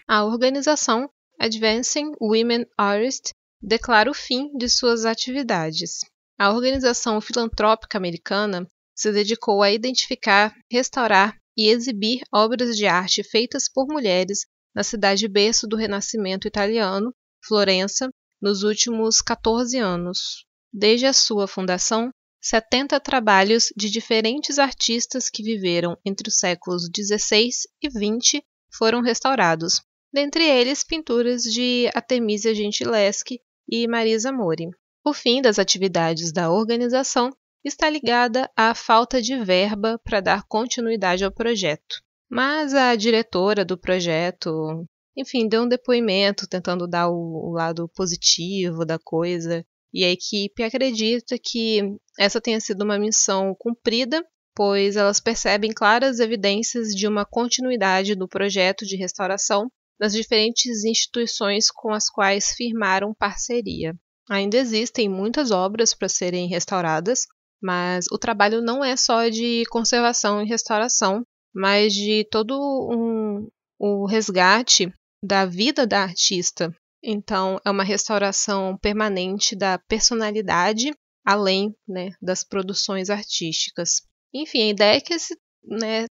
A 0.06 0.24
organização 0.24 1.10
Advancing 1.38 2.12
Women 2.20 2.64
Artists 2.78 3.32
declara 3.60 4.08
o 4.08 4.14
fim 4.14 4.56
de 4.56 4.68
suas 4.68 5.04
atividades. 5.04 5.98
A 6.38 6.52
organização 6.52 7.20
filantrópica 7.20 7.98
americana 7.98 8.68
se 8.94 9.10
dedicou 9.10 9.62
a 9.62 9.72
identificar, 9.72 10.54
restaurar 10.70 11.36
e 11.56 11.68
exibir 11.68 12.20
obras 12.32 12.76
de 12.76 12.86
arte 12.86 13.24
feitas 13.24 13.68
por 13.68 13.88
mulheres 13.88 14.46
na 14.74 14.82
cidade 14.82 15.28
berço 15.28 15.66
do 15.66 15.76
Renascimento 15.76 16.48
italiano, 16.48 17.14
Florença, 17.46 18.10
nos 18.40 18.62
últimos 18.62 19.20
14 19.20 19.78
anos. 19.78 20.44
Desde 20.72 21.06
a 21.06 21.12
sua 21.12 21.46
fundação, 21.46 22.10
70 22.42 23.00
trabalhos 23.00 23.72
de 23.74 23.88
diferentes 23.88 24.58
artistas 24.58 25.30
que 25.30 25.42
viveram 25.42 25.96
entre 26.04 26.28
os 26.28 26.38
séculos 26.38 26.90
16 26.90 27.68
e 27.82 27.88
20 27.88 28.44
foram 28.70 29.00
restaurados, 29.00 29.80
dentre 30.12 30.44
eles 30.44 30.84
pinturas 30.84 31.42
de 31.42 31.90
Artemisia 31.94 32.54
Gentileschi 32.54 33.40
e 33.66 33.88
Marisa 33.88 34.30
Mori. 34.30 34.68
O 35.02 35.14
fim 35.14 35.40
das 35.40 35.58
atividades 35.58 36.32
da 36.32 36.50
organização 36.50 37.30
está 37.64 37.88
ligada 37.88 38.50
à 38.54 38.74
falta 38.74 39.22
de 39.22 39.42
verba 39.42 39.98
para 40.04 40.20
dar 40.20 40.42
continuidade 40.46 41.24
ao 41.24 41.32
projeto. 41.32 42.03
Mas 42.34 42.74
a 42.74 42.96
diretora 42.96 43.64
do 43.64 43.78
projeto, 43.78 44.84
enfim, 45.16 45.46
deu 45.46 45.62
um 45.62 45.68
depoimento 45.68 46.48
tentando 46.48 46.84
dar 46.88 47.08
o, 47.08 47.14
o 47.14 47.52
lado 47.52 47.88
positivo 47.94 48.84
da 48.84 48.98
coisa, 48.98 49.64
e 49.92 50.02
a 50.02 50.10
equipe 50.10 50.64
acredita 50.64 51.36
que 51.40 51.96
essa 52.18 52.40
tenha 52.40 52.58
sido 52.58 52.82
uma 52.82 52.98
missão 52.98 53.54
cumprida, 53.56 54.20
pois 54.52 54.96
elas 54.96 55.20
percebem 55.20 55.72
claras 55.72 56.18
evidências 56.18 56.88
de 56.88 57.06
uma 57.06 57.24
continuidade 57.24 58.16
do 58.16 58.26
projeto 58.26 58.84
de 58.84 58.96
restauração 58.96 59.70
nas 60.00 60.12
diferentes 60.12 60.82
instituições 60.82 61.70
com 61.70 61.92
as 61.92 62.10
quais 62.10 62.48
firmaram 62.56 63.14
parceria. 63.14 63.94
Ainda 64.28 64.56
existem 64.56 65.08
muitas 65.08 65.52
obras 65.52 65.94
para 65.94 66.08
serem 66.08 66.48
restauradas, 66.48 67.20
mas 67.62 68.06
o 68.10 68.18
trabalho 68.18 68.60
não 68.60 68.84
é 68.84 68.96
só 68.96 69.28
de 69.28 69.62
conservação 69.70 70.42
e 70.42 70.48
restauração, 70.48 71.24
mas 71.54 71.94
de 71.94 72.26
todo 72.30 72.58
um, 72.90 73.48
o 73.78 74.06
resgate 74.06 74.92
da 75.22 75.46
vida 75.46 75.86
da 75.86 76.02
artista. 76.02 76.74
Então, 77.02 77.60
é 77.64 77.70
uma 77.70 77.84
restauração 77.84 78.76
permanente 78.78 79.54
da 79.54 79.78
personalidade, 79.78 80.92
além 81.24 81.74
né, 81.86 82.10
das 82.20 82.42
produções 82.42 83.10
artísticas. 83.10 84.02
Enfim, 84.32 84.62
a 84.62 84.70
ideia 84.70 84.96
é 84.96 85.00
que 85.00 85.14
esse, 85.14 85.36
né, 85.62 86.06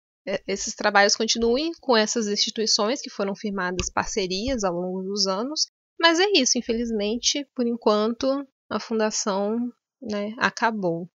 esses 0.46 0.74
trabalhos 0.74 1.16
continuem 1.16 1.72
com 1.80 1.96
essas 1.96 2.28
instituições 2.28 3.00
que 3.00 3.10
foram 3.10 3.34
firmadas 3.34 3.90
parcerias 3.90 4.64
ao 4.64 4.74
longo 4.74 5.02
dos 5.02 5.26
anos, 5.26 5.66
mas 6.00 6.20
é 6.20 6.26
isso, 6.34 6.58
infelizmente, 6.58 7.46
por 7.54 7.66
enquanto, 7.66 8.46
a 8.70 8.80
fundação 8.80 9.56
né, 10.00 10.34
acabou. 10.38 11.08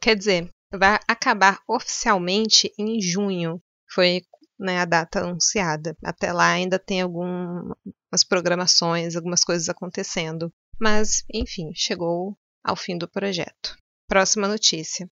Quer 0.00 0.16
dizer, 0.16 0.50
vai 0.72 0.98
acabar 1.06 1.60
oficialmente 1.68 2.72
em 2.78 3.00
junho. 3.00 3.60
Foi 3.92 4.22
né, 4.58 4.78
a 4.78 4.84
data 4.84 5.20
anunciada. 5.20 5.96
Até 6.04 6.32
lá 6.32 6.50
ainda 6.50 6.78
tem 6.78 7.00
algumas 7.00 8.24
programações, 8.28 9.16
algumas 9.16 9.42
coisas 9.42 9.68
acontecendo. 9.68 10.52
Mas, 10.78 11.24
enfim, 11.32 11.70
chegou 11.74 12.36
ao 12.62 12.76
fim 12.76 12.96
do 12.96 13.08
projeto. 13.08 13.76
Próxima 14.06 14.46
notícia. 14.46 15.10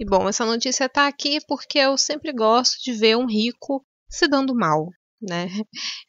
E 0.00 0.04
bom, 0.04 0.28
essa 0.28 0.44
notícia 0.44 0.86
está 0.86 1.06
aqui 1.06 1.38
porque 1.46 1.78
eu 1.78 1.96
sempre 1.96 2.32
gosto 2.32 2.82
de 2.82 2.92
ver 2.92 3.16
um 3.16 3.26
rico 3.26 3.84
se 4.08 4.26
dando 4.26 4.54
mal, 4.54 4.88
né? 5.20 5.48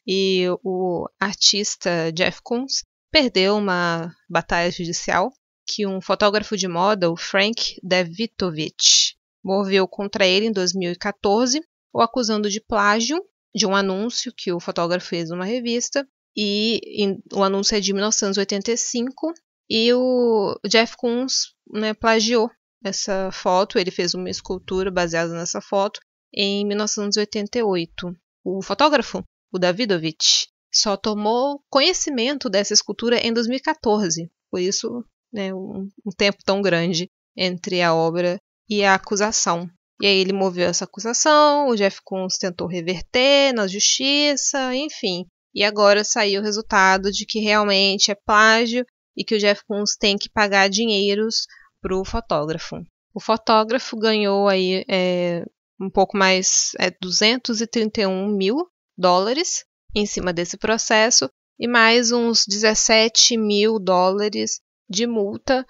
E 0.06 0.46
o 0.64 1.08
artista 1.20 2.12
Jeff 2.12 2.42
Koons 2.42 2.84
perdeu 3.12 3.56
uma 3.56 4.12
batalha 4.30 4.72
judicial 4.72 5.32
que 5.66 5.86
um 5.86 6.02
fotógrafo 6.02 6.58
de 6.58 6.68
moda, 6.68 7.12
o 7.12 7.16
Frank 7.16 7.80
Davitovich, 7.82 9.16
moveu 9.44 9.88
contra 9.88 10.26
ele 10.26 10.48
em 10.48 10.52
2014, 10.52 11.62
o 11.94 12.02
acusando 12.02 12.50
de 12.50 12.62
plágio 12.62 13.24
de 13.54 13.68
um 13.68 13.76
anúncio 13.76 14.34
que 14.36 14.52
o 14.52 14.60
fotógrafo 14.60 15.10
fez 15.10 15.30
numa 15.30 15.46
revista. 15.46 16.08
E 16.36 16.80
em, 17.04 17.22
o 17.32 17.44
anúncio 17.44 17.76
é 17.76 17.80
de 17.80 17.94
1985 17.94 19.34
e 19.70 19.94
o 19.94 20.60
Jeff 20.68 20.98
Koons 20.98 21.54
né, 21.72 21.94
plagiou 21.94 22.50
essa 22.84 23.30
foto. 23.32 23.78
Ele 23.78 23.92
fez 23.92 24.14
uma 24.14 24.30
escultura 24.30 24.90
baseada 24.90 25.34
nessa 25.34 25.62
foto 25.62 26.00
em 26.34 26.66
1988. 26.66 28.16
O 28.44 28.62
fotógrafo, 28.64 29.24
o 29.52 29.60
Davidovich, 29.60 30.48
só 30.74 30.98
tomou 30.98 31.64
conhecimento 31.70 32.50
dessa 32.50 32.74
escultura 32.74 33.18
em 33.18 33.32
2014. 33.32 34.30
Por 34.50 34.60
isso 34.60 35.06
né, 35.32 35.54
um, 35.54 35.88
um 36.06 36.12
tempo 36.18 36.40
tão 36.44 36.62
grande 36.62 37.10
entre 37.38 37.82
a 37.82 37.94
obra 37.94 38.42
e 38.70 38.84
a 38.84 38.96
acusação. 38.96 39.70
E 40.02 40.08
aí 40.08 40.18
ele 40.18 40.34
moveu 40.34 40.68
essa 40.68 40.86
acusação, 40.86 41.68
o 41.68 41.76
Jeff 41.76 42.02
Koons 42.04 42.38
tentou 42.38 42.68
reverter 42.68 43.54
na 43.54 43.68
justiça, 43.68 44.76
enfim. 44.76 45.26
E 45.54 45.64
agora 45.64 46.04
saiu 46.04 46.42
o 46.42 46.44
resultado 46.44 47.12
de 47.12 47.26
que 47.26 47.40
realmente 47.40 48.12
é 48.12 48.16
plágio 48.16 48.86
e 49.16 49.24
que 49.24 49.36
o 49.36 49.40
Jeff 49.40 49.64
Koons 49.66 49.96
tem 49.96 50.18
que 50.18 50.30
pagar 50.30 50.68
dinheiros 50.68 51.46
para 51.82 51.96
o 51.96 52.04
fotógrafo. 52.04 52.78
O 53.14 53.20
fotógrafo 53.20 53.96
ganhou 53.98 54.48
aí 54.48 54.84
é, 54.90 55.46
um 55.80 55.90
pouco 55.90 56.18
mais, 56.18 56.72
é, 56.80 56.90
231 57.00 58.28
mil 58.36 58.68
dólares 58.98 59.64
em 59.96 60.06
cima 60.06 60.34
desse 60.34 60.58
processo 60.58 61.30
e 61.60 61.68
mais 61.68 62.12
uns 62.12 62.46
17 62.48 63.38
mil 63.38 63.80
dólares 63.80 64.60
de 64.90 65.06
multa 65.06 65.66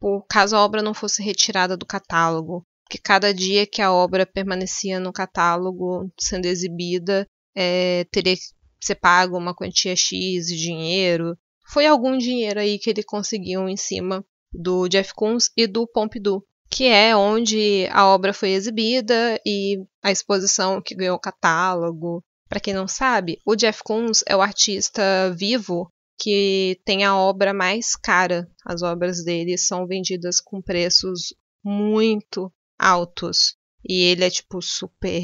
por 0.00 0.24
caso 0.28 0.56
a 0.56 0.64
obra 0.64 0.82
não 0.82 0.94
fosse 0.94 1.22
retirada 1.22 1.76
do 1.76 1.86
catálogo, 1.86 2.64
porque 2.84 2.98
cada 2.98 3.34
dia 3.34 3.66
que 3.66 3.82
a 3.82 3.92
obra 3.92 4.24
permanecia 4.24 4.98
no 4.98 5.12
catálogo 5.12 6.10
sendo 6.18 6.46
exibida 6.46 7.28
é, 7.54 8.06
teria 8.10 8.36
que 8.36 8.42
ser 8.80 8.94
pago 8.94 9.36
uma 9.36 9.54
quantia 9.54 9.94
X 9.94 10.46
de 10.46 10.56
dinheiro. 10.56 11.36
Foi 11.66 11.86
algum 11.86 12.16
dinheiro 12.16 12.60
aí 12.60 12.78
que 12.78 12.88
ele 12.88 13.02
conseguiu 13.02 13.68
em 13.68 13.76
cima 13.76 14.24
do 14.52 14.88
Jeff 14.88 15.12
Koons 15.14 15.50
e 15.56 15.66
do 15.66 15.86
Pompidou, 15.86 16.44
que 16.70 16.84
é 16.86 17.14
onde 17.14 17.86
a 17.90 18.06
obra 18.06 18.32
foi 18.32 18.50
exibida 18.50 19.38
e 19.44 19.84
a 20.02 20.10
exposição 20.10 20.80
que 20.80 20.94
ganhou 20.94 21.16
o 21.16 21.20
catálogo. 21.20 22.24
Para 22.48 22.60
quem 22.60 22.72
não 22.72 22.88
sabe, 22.88 23.38
o 23.44 23.54
Jeff 23.54 23.82
Koons 23.82 24.24
é 24.26 24.34
o 24.34 24.40
artista 24.40 25.02
vivo 25.36 25.92
que 26.18 26.80
tem 26.84 27.04
a 27.04 27.16
obra 27.16 27.54
mais 27.54 27.94
cara. 27.94 28.50
As 28.64 28.82
obras 28.82 29.24
dele 29.24 29.56
são 29.56 29.86
vendidas 29.86 30.40
com 30.40 30.60
preços 30.60 31.32
muito 31.62 32.52
altos. 32.78 33.56
E 33.88 34.02
ele 34.02 34.24
é, 34.24 34.30
tipo, 34.30 34.60
super 34.60 35.22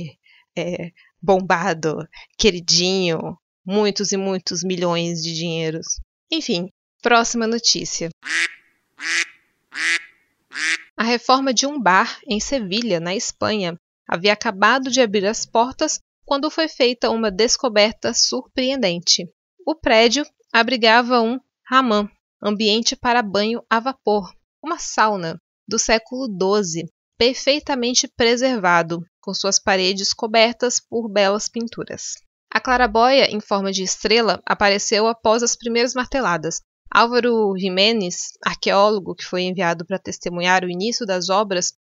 é, 0.57 0.92
bombado, 1.20 2.07
queridinho, 2.38 3.37
muitos 3.66 4.12
e 4.12 4.16
muitos 4.16 4.62
milhões 4.62 5.22
de 5.22 5.35
dinheiros. 5.35 6.00
Enfim, 6.30 6.70
próxima 7.02 7.46
notícia. 7.46 8.11
A 10.96 11.02
reforma 11.02 11.52
de 11.52 11.66
um 11.66 11.80
bar 11.80 12.20
em 12.26 12.38
Sevilha, 12.38 13.00
na 13.00 13.16
Espanha, 13.16 13.76
havia 14.07 14.33
acabado 14.33 14.90
de 14.90 15.00
abrir 15.00 15.26
as 15.26 15.44
portas 15.44 15.98
quando 16.24 16.50
foi 16.50 16.68
feita 16.68 17.11
uma 17.11 17.30
descoberta 17.30 18.14
surpreendente. 18.14 19.28
O 19.66 19.74
prédio 19.74 20.24
abrigava 20.54 21.20
um 21.20 21.40
hammam, 21.68 22.08
ambiente 22.40 22.94
para 22.94 23.20
banho 23.22 23.60
a 23.68 23.80
vapor, 23.80 24.32
uma 24.62 24.78
sauna, 24.78 25.36
do 25.66 25.80
século 25.80 26.28
XII, 26.28 26.88
perfeitamente 27.18 28.06
preservado, 28.06 29.04
com 29.20 29.34
suas 29.34 29.58
paredes 29.58 30.14
cobertas 30.14 30.78
por 30.78 31.10
belas 31.10 31.48
pinturas. 31.48 32.12
A 32.48 32.60
clarabóia 32.60 33.28
em 33.28 33.40
forma 33.40 33.72
de 33.72 33.82
estrela 33.82 34.40
apareceu 34.46 35.08
após 35.08 35.42
as 35.42 35.56
primeiras 35.56 35.92
marteladas. 35.92 36.60
Álvaro 36.88 37.56
Jiménez, 37.58 38.28
arqueólogo 38.40 39.16
que 39.16 39.24
foi 39.24 39.42
enviado 39.42 39.84
para 39.84 39.98
testemunhar 39.98 40.62
o 40.62 40.70
início 40.70 41.04
das 41.04 41.30
obras 41.30 41.72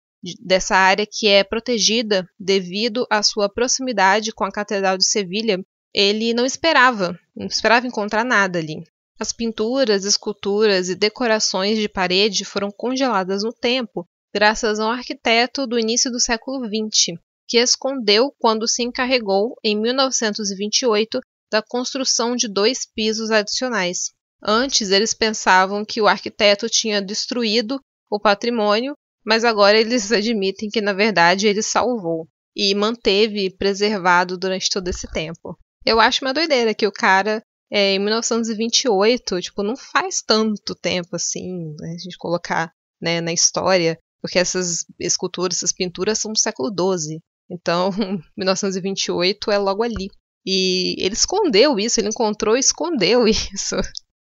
dessa 0.40 0.76
área 0.76 1.06
que 1.06 1.28
é 1.28 1.44
protegida 1.44 2.26
devido 2.40 3.06
à 3.10 3.22
sua 3.22 3.52
proximidade 3.52 4.32
com 4.32 4.44
a 4.44 4.50
Catedral 4.50 4.96
de 4.96 5.04
Sevilha, 5.04 5.62
ele 5.94 6.32
não 6.34 6.46
esperava, 6.46 7.18
não 7.34 7.46
esperava 7.46 7.86
encontrar 7.86 8.24
nada 8.24 8.58
ali. 8.58 8.82
As 9.18 9.32
pinturas, 9.32 10.04
esculturas 10.04 10.88
e 10.88 10.94
decorações 10.94 11.78
de 11.78 11.88
parede 11.88 12.44
foram 12.44 12.70
congeladas 12.70 13.42
no 13.42 13.52
tempo 13.52 14.06
graças 14.34 14.80
a 14.80 14.86
um 14.86 14.90
arquiteto 14.90 15.66
do 15.66 15.78
início 15.78 16.10
do 16.10 16.18
século 16.18 16.64
XX, 16.64 17.18
que 17.46 17.58
escondeu 17.58 18.34
quando 18.38 18.66
se 18.66 18.82
encarregou, 18.82 19.54
em 19.62 19.78
1928, 19.78 21.20
da 21.50 21.62
construção 21.62 22.34
de 22.34 22.48
dois 22.48 22.86
pisos 22.86 23.30
adicionais. 23.30 24.10
Antes, 24.42 24.90
eles 24.90 25.12
pensavam 25.12 25.84
que 25.84 26.00
o 26.00 26.08
arquiteto 26.08 26.68
tinha 26.68 27.02
destruído 27.02 27.78
o 28.10 28.18
patrimônio, 28.18 28.96
mas 29.24 29.44
agora 29.44 29.78
eles 29.78 30.10
admitem 30.10 30.70
que, 30.70 30.80
na 30.80 30.94
verdade, 30.94 31.46
ele 31.46 31.62
salvou 31.62 32.26
e 32.56 32.74
manteve 32.74 33.54
preservado 33.56 34.38
durante 34.38 34.70
todo 34.70 34.88
esse 34.88 35.06
tempo. 35.12 35.56
Eu 35.84 36.00
acho 36.00 36.24
uma 36.24 36.32
doideira 36.32 36.74
que 36.74 36.86
o 36.86 36.92
cara, 36.92 37.42
é, 37.70 37.94
em 37.94 37.98
1928, 37.98 39.40
tipo, 39.40 39.62
não 39.62 39.76
faz 39.76 40.22
tanto 40.22 40.74
tempo 40.74 41.16
assim, 41.16 41.74
né, 41.80 41.94
a 41.94 41.98
gente 41.98 42.16
colocar 42.16 42.72
né, 43.00 43.20
na 43.20 43.32
história, 43.32 43.98
porque 44.20 44.38
essas 44.38 44.84
esculturas, 45.00 45.56
essas 45.58 45.72
pinturas 45.72 46.18
são 46.18 46.32
do 46.32 46.38
século 46.38 46.70
XII. 46.70 47.20
Então, 47.50 47.90
1928 48.36 49.50
é 49.50 49.58
logo 49.58 49.82
ali. 49.82 50.08
E 50.46 50.96
ele 50.98 51.14
escondeu 51.14 51.78
isso, 51.78 52.00
ele 52.00 52.08
encontrou 52.08 52.56
e 52.56 52.60
escondeu 52.60 53.26
isso. 53.28 53.76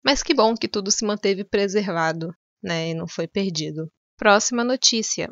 Mas 0.03 0.21
que 0.21 0.33
bom 0.33 0.53
que 0.55 0.67
tudo 0.67 0.91
se 0.91 1.05
manteve 1.05 1.43
preservado, 1.43 2.33
né, 2.61 2.89
e 2.89 2.93
não 2.93 3.07
foi 3.07 3.27
perdido. 3.27 3.89
Próxima 4.17 4.63
notícia. 4.63 5.29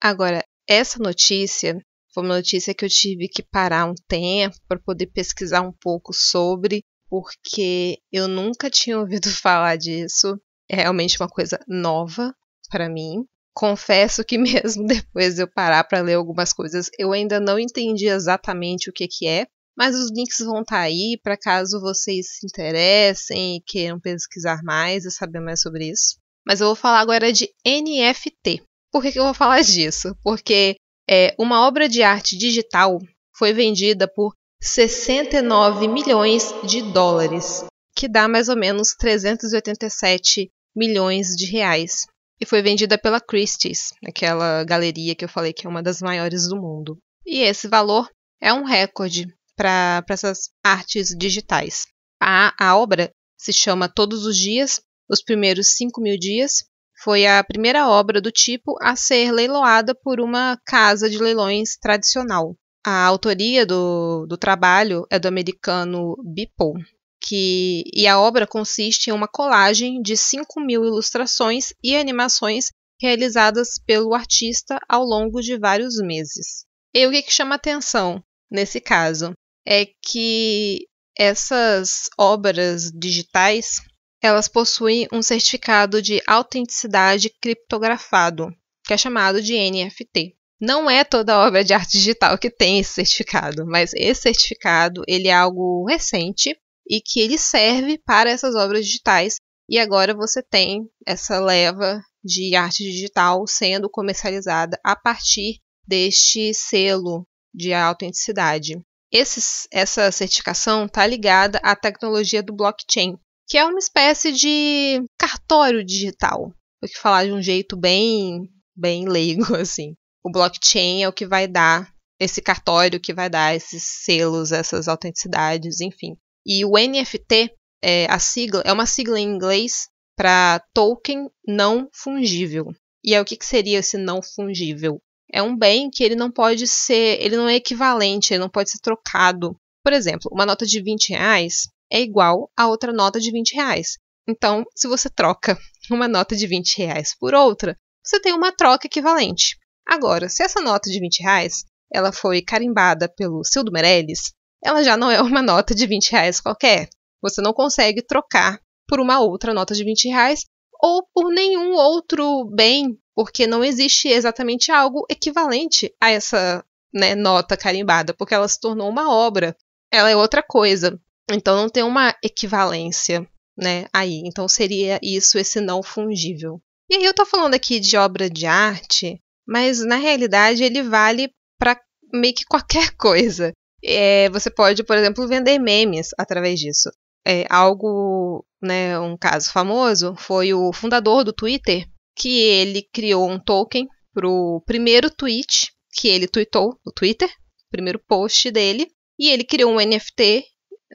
Agora, 0.00 0.44
essa 0.68 0.98
notícia 0.98 1.78
Foi 2.14 2.22
uma 2.22 2.36
notícia 2.36 2.72
que 2.72 2.84
eu 2.84 2.88
tive 2.88 3.28
que 3.28 3.42
parar 3.42 3.86
um 3.86 3.94
tempo 4.06 4.56
para 4.68 4.78
poder 4.78 5.08
pesquisar 5.08 5.62
um 5.62 5.72
pouco 5.72 6.12
sobre, 6.12 6.84
porque 7.10 7.98
eu 8.12 8.28
nunca 8.28 8.70
tinha 8.70 9.00
ouvido 9.00 9.28
falar 9.42 9.76
disso. 9.76 10.40
É 10.70 10.76
realmente 10.76 11.20
uma 11.20 11.28
coisa 11.28 11.58
nova 11.66 12.32
para 12.70 12.88
mim. 12.88 13.24
Confesso 13.52 14.24
que 14.24 14.38
mesmo 14.38 14.86
depois 14.86 15.34
de 15.34 15.42
eu 15.42 15.48
parar 15.48 15.82
para 15.82 16.00
ler 16.02 16.14
algumas 16.14 16.52
coisas, 16.52 16.88
eu 16.96 17.12
ainda 17.12 17.40
não 17.40 17.58
entendi 17.58 18.06
exatamente 18.06 18.88
o 18.88 18.92
que, 18.92 19.08
que 19.08 19.26
é, 19.26 19.48
mas 19.76 19.96
os 19.96 20.12
links 20.12 20.38
vão 20.38 20.60
estar 20.60 20.76
tá 20.76 20.82
aí 20.82 21.18
para 21.20 21.36
caso 21.36 21.80
vocês 21.80 22.36
se 22.36 22.46
interessem 22.46 23.56
e 23.56 23.60
queiram 23.66 23.98
pesquisar 23.98 24.62
mais 24.62 25.04
e 25.04 25.10
saber 25.10 25.40
mais 25.40 25.60
sobre 25.60 25.90
isso. 25.90 26.16
Mas 26.46 26.60
eu 26.60 26.68
vou 26.68 26.76
falar 26.76 27.00
agora 27.00 27.32
de 27.32 27.50
NFT. 27.66 28.62
Por 28.92 29.02
que, 29.02 29.10
que 29.10 29.18
eu 29.18 29.24
vou 29.24 29.34
falar 29.34 29.62
disso? 29.62 30.16
Porque 30.22 30.76
é, 31.08 31.34
uma 31.38 31.66
obra 31.66 31.88
de 31.88 32.02
arte 32.02 32.36
digital 32.36 32.98
foi 33.36 33.52
vendida 33.52 34.08
por 34.08 34.34
69 34.60 35.88
milhões 35.88 36.54
de 36.64 36.80
dólares, 36.80 37.64
que 37.94 38.08
dá 38.08 38.26
mais 38.26 38.48
ou 38.48 38.56
menos 38.56 38.94
387 38.98 40.50
milhões 40.74 41.28
de 41.36 41.46
reais. 41.46 42.06
E 42.40 42.46
foi 42.46 42.62
vendida 42.62 42.98
pela 42.98 43.20
Christie's, 43.20 43.92
aquela 44.04 44.64
galeria 44.64 45.14
que 45.14 45.24
eu 45.24 45.28
falei 45.28 45.52
que 45.52 45.66
é 45.66 45.70
uma 45.70 45.82
das 45.82 46.00
maiores 46.00 46.48
do 46.48 46.56
mundo. 46.56 46.98
E 47.24 47.40
esse 47.40 47.68
valor 47.68 48.10
é 48.40 48.52
um 48.52 48.64
recorde 48.64 49.28
para 49.56 50.04
essas 50.08 50.50
artes 50.62 51.14
digitais. 51.16 51.86
A, 52.20 52.52
a 52.58 52.76
obra 52.76 53.10
se 53.38 53.52
chama 53.52 53.88
Todos 53.88 54.26
os 54.26 54.36
Dias, 54.36 54.80
os 55.08 55.22
primeiros 55.22 55.76
5 55.76 56.00
mil 56.00 56.18
dias, 56.18 56.64
foi 57.04 57.26
a 57.26 57.44
primeira 57.44 57.86
obra 57.86 58.18
do 58.18 58.32
tipo 58.32 58.76
a 58.80 58.96
ser 58.96 59.30
leiloada 59.30 59.94
por 59.94 60.20
uma 60.20 60.58
casa 60.64 61.10
de 61.10 61.18
leilões 61.18 61.76
tradicional. 61.76 62.56
A 62.82 63.04
autoria 63.04 63.66
do, 63.66 64.26
do 64.26 64.38
trabalho 64.38 65.06
é 65.10 65.18
do 65.18 65.28
americano 65.28 66.16
Beeple, 66.24 66.82
que, 67.20 67.84
e 67.92 68.06
a 68.06 68.18
obra 68.18 68.46
consiste 68.46 69.10
em 69.10 69.12
uma 69.12 69.28
colagem 69.28 70.00
de 70.00 70.16
5 70.16 70.58
mil 70.60 70.82
ilustrações 70.82 71.74
e 71.82 71.94
animações 71.94 72.70
realizadas 73.00 73.78
pelo 73.86 74.14
artista 74.14 74.78
ao 74.88 75.04
longo 75.04 75.42
de 75.42 75.58
vários 75.58 76.00
meses. 76.00 76.64
E 76.94 77.06
o 77.06 77.10
que, 77.10 77.22
que 77.22 77.32
chama 77.32 77.56
atenção 77.56 78.22
nesse 78.50 78.80
caso 78.80 79.32
é 79.66 79.86
que 80.02 80.86
essas 81.18 82.08
obras 82.18 82.90
digitais 82.90 83.80
elas 84.26 84.48
possuem 84.48 85.06
um 85.12 85.20
certificado 85.20 86.00
de 86.00 86.22
autenticidade 86.26 87.28
criptografado, 87.28 88.48
que 88.82 88.94
é 88.94 88.96
chamado 88.96 89.42
de 89.42 89.52
NFT. 89.52 90.34
Não 90.58 90.88
é 90.88 91.04
toda 91.04 91.46
obra 91.46 91.62
de 91.62 91.74
arte 91.74 91.98
digital 91.98 92.38
que 92.38 92.48
tem 92.48 92.78
esse 92.78 92.94
certificado, 92.94 93.66
mas 93.66 93.92
esse 93.92 94.22
certificado 94.22 95.02
ele 95.06 95.28
é 95.28 95.34
algo 95.34 95.84
recente 95.86 96.56
e 96.88 97.02
que 97.02 97.20
ele 97.20 97.36
serve 97.36 97.98
para 97.98 98.30
essas 98.30 98.54
obras 98.54 98.86
digitais. 98.86 99.36
E 99.68 99.78
agora 99.78 100.14
você 100.14 100.42
tem 100.42 100.88
essa 101.06 101.38
leva 101.38 102.00
de 102.24 102.56
arte 102.56 102.82
digital 102.82 103.46
sendo 103.46 103.90
comercializada 103.90 104.80
a 104.82 104.96
partir 104.96 105.58
deste 105.86 106.54
selo 106.54 107.26
de 107.52 107.74
autenticidade. 107.74 108.80
Esse, 109.12 109.68
essa 109.70 110.10
certificação 110.10 110.86
está 110.86 111.06
ligada 111.06 111.58
à 111.62 111.76
tecnologia 111.76 112.42
do 112.42 112.54
blockchain, 112.54 113.18
que 113.46 113.58
é 113.58 113.64
uma 113.64 113.78
espécie 113.78 114.32
de 114.32 115.02
cartório 115.18 115.84
digital, 115.84 116.52
vou 116.80 116.90
falar 117.00 117.26
de 117.26 117.32
um 117.32 117.42
jeito 117.42 117.76
bem, 117.76 118.48
bem 118.76 119.08
leigo 119.08 119.54
assim. 119.56 119.94
O 120.22 120.30
blockchain 120.30 121.02
é 121.02 121.08
o 121.08 121.12
que 121.12 121.26
vai 121.26 121.46
dar 121.46 121.92
esse 122.18 122.40
cartório, 122.40 123.00
que 123.00 123.12
vai 123.12 123.28
dar 123.28 123.54
esses 123.54 123.82
selos, 123.82 124.52
essas 124.52 124.88
autenticidades, 124.88 125.80
enfim. 125.80 126.16
E 126.46 126.64
o 126.64 126.72
NFT, 126.72 127.50
é, 127.82 128.06
a 128.10 128.18
sigla, 128.18 128.62
é 128.64 128.72
uma 128.72 128.86
sigla 128.86 129.18
em 129.18 129.28
inglês 129.28 129.88
para 130.16 130.62
token 130.72 131.28
não 131.46 131.88
fungível. 131.92 132.72
E 133.04 133.14
é 133.14 133.20
o 133.20 133.24
que, 133.24 133.36
que 133.36 133.44
seria 133.44 133.80
esse 133.80 133.98
não 133.98 134.22
fungível? 134.22 135.00
É 135.30 135.42
um 135.42 135.56
bem 135.56 135.90
que 135.90 136.02
ele 136.02 136.14
não 136.14 136.30
pode 136.30 136.66
ser, 136.66 137.20
ele 137.20 137.36
não 137.36 137.48
é 137.48 137.56
equivalente, 137.56 138.32
ele 138.32 138.40
não 138.40 138.48
pode 138.48 138.70
ser 138.70 138.78
trocado. 138.78 139.56
Por 139.82 139.92
exemplo, 139.92 140.30
uma 140.32 140.46
nota 140.46 140.64
de 140.64 140.80
20 140.80 141.10
reais, 141.10 141.68
é 141.94 142.00
igual 142.00 142.50
a 142.56 142.66
outra 142.66 142.92
nota 142.92 143.20
de 143.20 143.30
20 143.30 143.54
reais. 143.54 143.98
Então, 144.26 144.64
se 144.74 144.88
você 144.88 145.08
troca 145.08 145.56
uma 145.88 146.08
nota 146.08 146.34
de 146.34 146.44
20 146.44 146.78
reais 146.78 147.14
por 147.16 147.34
outra, 147.34 147.78
você 148.02 148.20
tem 148.20 148.32
uma 148.32 148.50
troca 148.50 148.88
equivalente. 148.88 149.56
Agora, 149.86 150.28
se 150.28 150.42
essa 150.42 150.60
nota 150.60 150.90
de 150.90 150.98
20 150.98 151.20
reais 151.20 151.64
ela 151.92 152.10
foi 152.10 152.42
carimbada 152.42 153.08
pelo 153.08 153.44
Cildo 153.44 153.70
Meirelles, 153.70 154.32
ela 154.64 154.82
já 154.82 154.96
não 154.96 155.08
é 155.08 155.22
uma 155.22 155.40
nota 155.40 155.72
de 155.72 155.86
20 155.86 156.10
reais 156.10 156.40
qualquer. 156.40 156.88
Você 157.22 157.40
não 157.40 157.52
consegue 157.52 158.02
trocar 158.02 158.58
por 158.88 158.98
uma 158.98 159.20
outra 159.20 159.54
nota 159.54 159.72
de 159.72 159.84
20 159.84 160.08
reais 160.08 160.44
ou 160.82 161.06
por 161.14 161.30
nenhum 161.30 161.74
outro 161.74 162.44
bem, 162.46 162.98
porque 163.14 163.46
não 163.46 163.62
existe 163.62 164.08
exatamente 164.08 164.72
algo 164.72 165.06
equivalente 165.08 165.94
a 166.00 166.10
essa 166.10 166.64
né, 166.92 167.14
nota 167.14 167.56
carimbada, 167.56 168.12
porque 168.12 168.34
ela 168.34 168.48
se 168.48 168.58
tornou 168.58 168.88
uma 168.88 169.12
obra. 169.12 169.56
Ela 169.92 170.10
é 170.10 170.16
outra 170.16 170.42
coisa. 170.42 171.00
Então 171.30 171.56
não 171.56 171.68
tem 171.68 171.82
uma 171.82 172.14
equivalência, 172.22 173.26
né, 173.56 173.86
aí. 173.92 174.22
Então 174.24 174.48
seria 174.48 174.98
isso 175.02 175.38
esse 175.38 175.60
não 175.60 175.82
fungível. 175.82 176.60
E 176.90 176.96
aí 176.96 177.04
eu 177.04 177.14
tô 177.14 177.24
falando 177.24 177.54
aqui 177.54 177.80
de 177.80 177.96
obra 177.96 178.28
de 178.28 178.46
arte, 178.46 179.20
mas 179.46 179.84
na 179.84 179.96
realidade 179.96 180.62
ele 180.62 180.82
vale 180.82 181.30
para 181.58 181.80
meio 182.12 182.34
que 182.34 182.44
qualquer 182.44 182.90
coisa. 182.96 183.52
É, 183.82 184.30
você 184.30 184.50
pode, 184.50 184.82
por 184.82 184.96
exemplo, 184.96 185.28
vender 185.28 185.58
memes 185.58 186.10
através 186.18 186.58
disso. 186.58 186.90
É, 187.26 187.46
algo, 187.48 188.44
né, 188.62 188.98
um 188.98 189.16
caso 189.16 189.50
famoso 189.50 190.14
foi 190.16 190.52
o 190.52 190.72
fundador 190.72 191.24
do 191.24 191.32
Twitter, 191.32 191.86
que 192.16 192.40
ele 192.40 192.82
criou 192.92 193.30
um 193.30 193.38
token 193.38 193.88
pro 194.12 194.62
primeiro 194.66 195.10
tweet 195.10 195.72
que 195.92 196.08
ele 196.08 196.28
tweetou 196.28 196.78
no 196.84 196.92
Twitter, 196.92 197.30
primeiro 197.70 197.98
post 198.06 198.50
dele, 198.50 198.88
e 199.18 199.30
ele 199.30 199.44
criou 199.44 199.72
um 199.72 199.80
NFT 199.80 200.44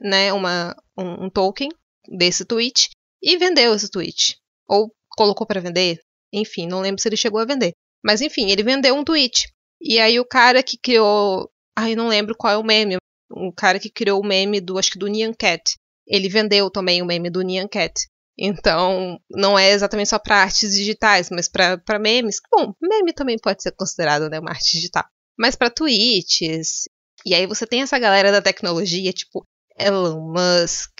né, 0.00 0.32
uma, 0.32 0.74
um, 0.96 1.26
um 1.26 1.30
token 1.30 1.68
desse 2.08 2.44
tweet 2.44 2.90
e 3.22 3.36
vendeu 3.36 3.74
esse 3.74 3.90
tweet. 3.90 4.38
Ou 4.68 4.92
colocou 5.16 5.46
para 5.46 5.60
vender, 5.60 6.00
enfim, 6.32 6.66
não 6.66 6.80
lembro 6.80 7.00
se 7.00 7.08
ele 7.08 7.16
chegou 7.16 7.40
a 7.40 7.44
vender. 7.44 7.72
Mas 8.04 8.20
enfim, 8.20 8.50
ele 8.50 8.62
vendeu 8.62 8.94
um 8.94 9.04
tweet. 9.04 9.48
E 9.80 9.98
aí 9.98 10.18
o 10.18 10.24
cara 10.24 10.62
que 10.62 10.78
criou. 10.78 11.50
Ai, 11.76 11.94
não 11.94 12.08
lembro 12.08 12.36
qual 12.36 12.52
é 12.52 12.56
o 12.56 12.64
meme. 12.64 12.96
O 13.30 13.52
cara 13.52 13.78
que 13.78 13.90
criou 13.90 14.20
o 14.20 14.26
meme 14.26 14.60
do, 14.60 14.78
acho 14.78 14.90
que 14.90 14.98
do 14.98 15.08
Nyan 15.08 15.32
Cat. 15.32 15.76
Ele 16.06 16.28
vendeu 16.28 16.70
também 16.70 17.00
o 17.02 17.06
meme 17.06 17.30
do 17.30 17.42
Nyan 17.42 17.68
Cat. 17.68 18.08
Então, 18.38 19.20
não 19.30 19.58
é 19.58 19.70
exatamente 19.70 20.08
só 20.08 20.18
para 20.18 20.42
artes 20.42 20.74
digitais, 20.74 21.28
mas 21.30 21.46
para 21.46 21.98
memes. 21.98 22.36
Bom, 22.50 22.74
meme 22.80 23.12
também 23.12 23.36
pode 23.38 23.62
ser 23.62 23.72
considerado 23.72 24.28
né, 24.28 24.40
uma 24.40 24.50
arte 24.50 24.72
digital. 24.72 25.04
Mas 25.38 25.54
para 25.54 25.70
tweets. 25.70 26.88
E 27.24 27.34
aí 27.34 27.46
você 27.46 27.66
tem 27.66 27.82
essa 27.82 27.98
galera 27.98 28.32
da 28.32 28.40
tecnologia, 28.40 29.12
tipo, 29.12 29.44
Elon 29.86 30.32
Musk, 30.32 30.92